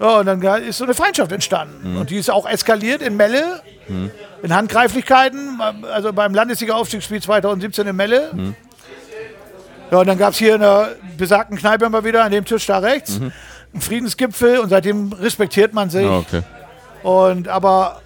Ja, 0.00 0.18
und 0.20 0.26
dann 0.26 0.40
ist 0.62 0.78
so 0.78 0.84
eine 0.84 0.94
Feindschaft 0.94 1.32
entstanden. 1.32 1.96
Und 1.96 2.10
die 2.10 2.16
ist 2.16 2.30
auch 2.30 2.48
eskaliert 2.48 3.02
in 3.02 3.16
Melle, 3.16 3.60
Hm. 3.88 4.10
In 4.42 4.54
Handgreiflichkeiten, 4.54 5.60
also 5.92 6.12
beim 6.12 6.34
Landesliga-Aufstiegsspiel 6.34 7.22
2017 7.22 7.86
in 7.86 7.96
Melle. 7.96 8.30
Hm. 8.32 8.54
Ja, 9.90 9.98
und 9.98 10.06
dann 10.06 10.18
gab 10.18 10.32
es 10.32 10.38
hier 10.38 10.56
in 10.56 10.60
der 10.60 10.96
besagten 11.16 11.56
Kneipe 11.56 11.88
mal 11.88 12.04
wieder 12.04 12.24
an 12.24 12.32
dem 12.32 12.44
Tisch 12.44 12.66
da 12.66 12.78
rechts 12.78 13.20
einen 13.76 13.82
Friedensgipfel 13.82 14.58
und 14.58 14.70
seitdem 14.70 15.12
respektiert 15.12 15.72
man 15.74 15.90
sich. 15.90 16.04
Mhm. 16.04 16.10
Ja, 16.10 16.18
okay. 16.18 16.42
Und 17.02 17.48
aber 17.48 18.00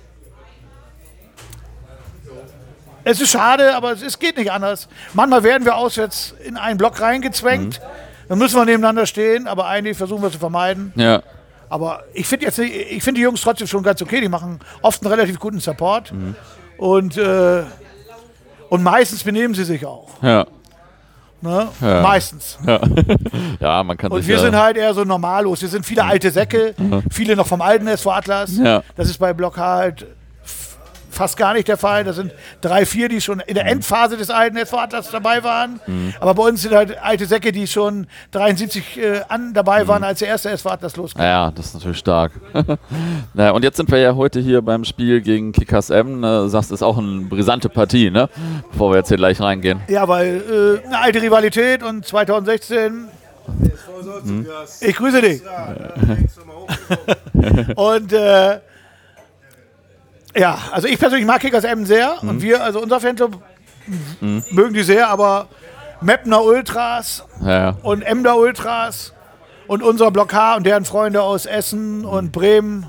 es 3.05 3.21
ist 3.21 3.31
schade, 3.31 3.75
aber 3.75 3.93
es, 3.93 4.03
es 4.03 4.19
geht 4.19 4.37
nicht 4.37 4.51
anders. 4.51 4.89
Manchmal 5.15 5.43
werden 5.43 5.65
wir 5.65 5.77
auswärts 5.77 6.35
in 6.45 6.57
einen 6.57 6.77
Block 6.77 7.01
reingezwängt. 7.01 7.81
Dann 8.29 8.39
müssen 8.39 8.57
wir 8.57 8.65
nebeneinander 8.65 9.07
stehen, 9.07 9.49
aber 9.49 9.67
eigentlich 9.67 9.97
versuchen 9.97 10.23
wir 10.23 10.27
es 10.27 10.35
zu 10.35 10.39
vermeiden. 10.39 10.93
Ja. 10.97 11.23
Aber 11.71 12.03
ich 12.13 12.27
finde 12.27 12.47
jetzt, 12.47 12.59
ich 12.59 13.03
finde 13.03 13.21
die 13.21 13.23
Jungs 13.23 13.41
trotzdem 13.41 13.67
schon 13.67 13.83
ganz 13.83 14.03
okay. 14.03 14.21
Die 14.21 14.29
machen 14.29 14.59
oft 14.83 15.03
einen 15.03 15.13
relativ 15.13 15.39
guten 15.39 15.61
Support 15.61 16.13
und 16.77 17.17
äh, 17.17 17.63
und 18.69 18.83
meistens 18.83 19.25
benehmen 19.25 19.55
sie 19.55 19.65
sich 19.65 19.87
auch. 19.87 20.11
Ja. 20.23 20.47
Ne? 21.43 21.69
Ja. 21.81 22.03
Meistens. 22.03 22.59
Ja, 23.61 23.83
man 23.83 23.97
kann 23.97 24.13
Und 24.13 24.27
wir 24.27 24.37
ja, 24.37 24.43
sind 24.43 24.55
halt 24.57 24.77
eher 24.77 24.93
so 24.93 25.05
normallos. 25.05 25.63
Wir 25.63 25.69
sind 25.69 25.87
viele 25.87 26.05
alte 26.05 26.31
Säcke, 26.31 26.75
viele 27.11 27.35
noch 27.35 27.47
vom 27.47 27.63
alten 27.63 27.87
SV 27.87 28.11
Atlas. 28.11 28.59
Ja. 28.59 28.83
Das 28.97 29.09
ist 29.09 29.19
bei 29.19 29.33
Block 29.33 29.57
halt 29.57 30.07
fast 31.21 31.37
gar 31.37 31.53
nicht 31.53 31.69
der 31.69 31.77
Fall. 31.77 32.03
Das 32.03 32.17
sind 32.17 32.33
drei, 32.63 32.87
vier, 32.87 33.11
die 33.11 33.21
schon 33.21 33.41
in 33.41 33.55
der 33.55 33.67
Endphase 33.67 34.17
des 34.17 34.31
alten 34.31 34.57
SV 34.57 34.79
Atlas 34.79 35.11
dabei 35.11 35.45
waren. 35.45 35.79
Aber 36.19 36.33
bei 36.33 36.45
uns 36.45 36.63
sind 36.63 36.75
halt 36.75 36.97
alte 37.03 37.27
Säcke, 37.27 37.53
die 37.53 37.67
schon 37.67 38.07
73 38.31 38.97
äh, 38.97 39.21
an 39.29 39.53
dabei 39.53 39.87
waren, 39.87 40.03
als 40.03 40.21
der 40.21 40.29
erste 40.29 40.49
SV 40.49 40.71
Atlas 40.71 40.97
losging. 40.97 41.23
Ja, 41.23 41.51
das 41.51 41.67
ist 41.67 41.75
natürlich 41.75 41.99
stark. 41.99 42.33
naja, 43.35 43.51
und 43.51 43.65
jetzt 43.65 43.77
sind 43.77 43.91
wir 43.91 43.99
ja 43.99 44.17
heute 44.17 44.41
hier 44.41 44.63
beim 44.63 44.85
Spiel 44.85 45.21
gegen 45.21 45.53
Kickers 45.53 45.91
M. 45.91 46.21
Ne, 46.21 46.49
sagst, 46.49 46.73
ist 46.73 46.83
auch 46.83 46.97
eine 46.97 47.27
brisante 47.27 47.69
Partie, 47.69 48.11
ne? 48.11 48.31
Bevor 48.73 48.93
wir 48.93 48.97
jetzt 48.97 49.09
hier 49.09 49.19
gleich 49.19 49.43
reingehen. 49.43 49.83
Ja, 49.89 50.09
weil 50.09 50.81
äh, 50.83 50.87
eine 50.87 51.01
alte 51.01 51.21
Rivalität 51.21 51.83
und 51.83 52.07
2016, 52.07 53.09
ich 54.81 54.97
grüße 54.97 55.21
dich. 55.21 55.43
Und 57.77 58.13
äh, 58.13 58.61
ja, 60.37 60.59
also 60.73 60.87
ich 60.89 60.99
persönlich 60.99 61.27
mag 61.27 61.41
Kickers 61.41 61.65
Emmen 61.65 61.87
sehr 61.87 62.23
und 62.23 62.43
wir, 62.43 62.63
also 62.63 62.81
unser 62.81 63.01
Fanclub, 63.01 63.39
m- 64.21 64.43
mögen 64.51 64.75
die 64.75 64.83
sehr, 64.83 65.09
aber 65.09 65.49
Mepner 66.01 66.43
Ultras 66.43 67.25
Ja, 67.45 67.77
und 67.83 68.03
Emder 68.03 68.37
Ultras 68.37 69.13
und 69.67 69.83
unser 69.83 70.11
Block 70.11 70.33
H 70.33 70.57
und 70.57 70.65
deren 70.67 70.85
Freunde 70.85 71.23
aus 71.23 71.47
Essen 71.47 72.05
und 72.05 72.33
Bremen 72.33 72.87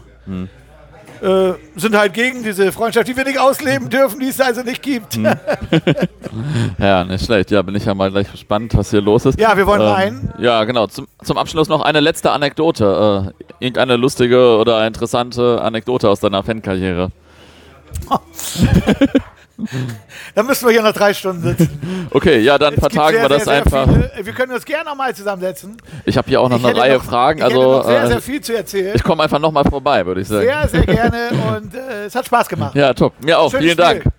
äh, 1.21 1.53
sind 1.75 1.95
halt 1.95 2.13
gegen 2.13 2.41
diese 2.43 2.71
Freundschaft, 2.71 3.07
die 3.07 3.15
wir 3.15 3.23
nicht 3.25 3.39
ausleben 3.39 3.89
dürfen, 3.89 4.19
die 4.19 4.27
es 4.29 4.39
also 4.41 4.61
nicht 4.63 4.81
gibt. 4.81 5.19
Ja, 6.79 7.03
nicht 7.03 7.25
schlecht. 7.25 7.51
Ja, 7.51 7.61
bin 7.61 7.75
ich 7.75 7.85
ja 7.85 7.93
mal 7.93 8.09
gleich 8.09 8.31
gespannt, 8.31 8.75
was 8.75 8.89
hier 8.89 9.01
los 9.01 9.25
ist. 9.25 9.39
Ja, 9.39 9.55
wir 9.57 9.67
wollen 9.67 9.81
Ähm, 9.81 9.87
rein. 9.87 10.33
Ja, 10.39 10.63
genau. 10.63 10.87
Zum, 10.87 11.07
zum 11.23 11.37
Abschluss 11.37 11.67
noch 11.67 11.81
eine 11.81 11.99
letzte 11.99 12.31
Anekdote. 12.31 13.33
Äh, 13.59 13.65
irgendeine 13.65 13.97
lustige 13.97 14.57
oder 14.57 14.85
interessante 14.87 15.61
Anekdote 15.61 16.09
aus 16.09 16.19
deiner 16.21 16.41
Fankarriere. 16.43 17.11
Dann 20.35 20.47
müssen 20.47 20.65
wir 20.65 20.71
hier 20.71 20.81
noch 20.81 20.93
drei 20.93 21.13
Stunden 21.13 21.43
sitzen. 21.43 22.07
Okay, 22.09 22.39
ja, 22.39 22.57
dann 22.57 22.73
vertagen 22.75 23.21
wir 23.21 23.29
das 23.29 23.43
sehr, 23.43 23.63
sehr 23.63 23.63
einfach. 23.63 23.85
Viele, 23.85 24.25
wir 24.25 24.33
können 24.33 24.53
uns 24.53 24.65
gerne 24.65 24.89
nochmal 24.89 25.15
zusammensetzen. 25.15 25.77
Ich 26.05 26.17
habe 26.17 26.27
hier 26.29 26.41
auch 26.41 26.49
noch 26.49 26.57
Ich 26.57 26.65
eine 26.65 26.77
Reihe 26.77 26.97
noch, 26.97 27.03
Fragen. 27.03 27.43
Also 27.43 27.83
sehr, 27.83 28.03
äh, 28.03 28.07
sehr 28.07 28.21
viel 28.21 28.41
zu 28.41 28.55
erzählen. 28.55 28.95
ich 28.95 29.03
komme 29.03 29.23
einfach 29.23 29.39
nochmal 29.39 29.65
vorbei, 29.65 30.05
würde 30.05 30.21
ich 30.21 30.27
sagen. 30.27 30.45
Sehr, 30.45 30.67
sehr 30.67 30.85
gerne 30.85 31.29
und 31.57 31.75
äh, 31.75 32.05
es 32.05 32.15
hat 32.15 32.25
Spaß 32.25 32.49
gemacht. 32.49 32.75
Ja, 32.75 32.93
top. 32.93 33.13
Mir 33.23 33.37
auch. 33.37 33.51
Schönes 33.51 33.65
Vielen 33.65 33.77
Dank. 33.77 33.99
Spiel. 33.99 34.11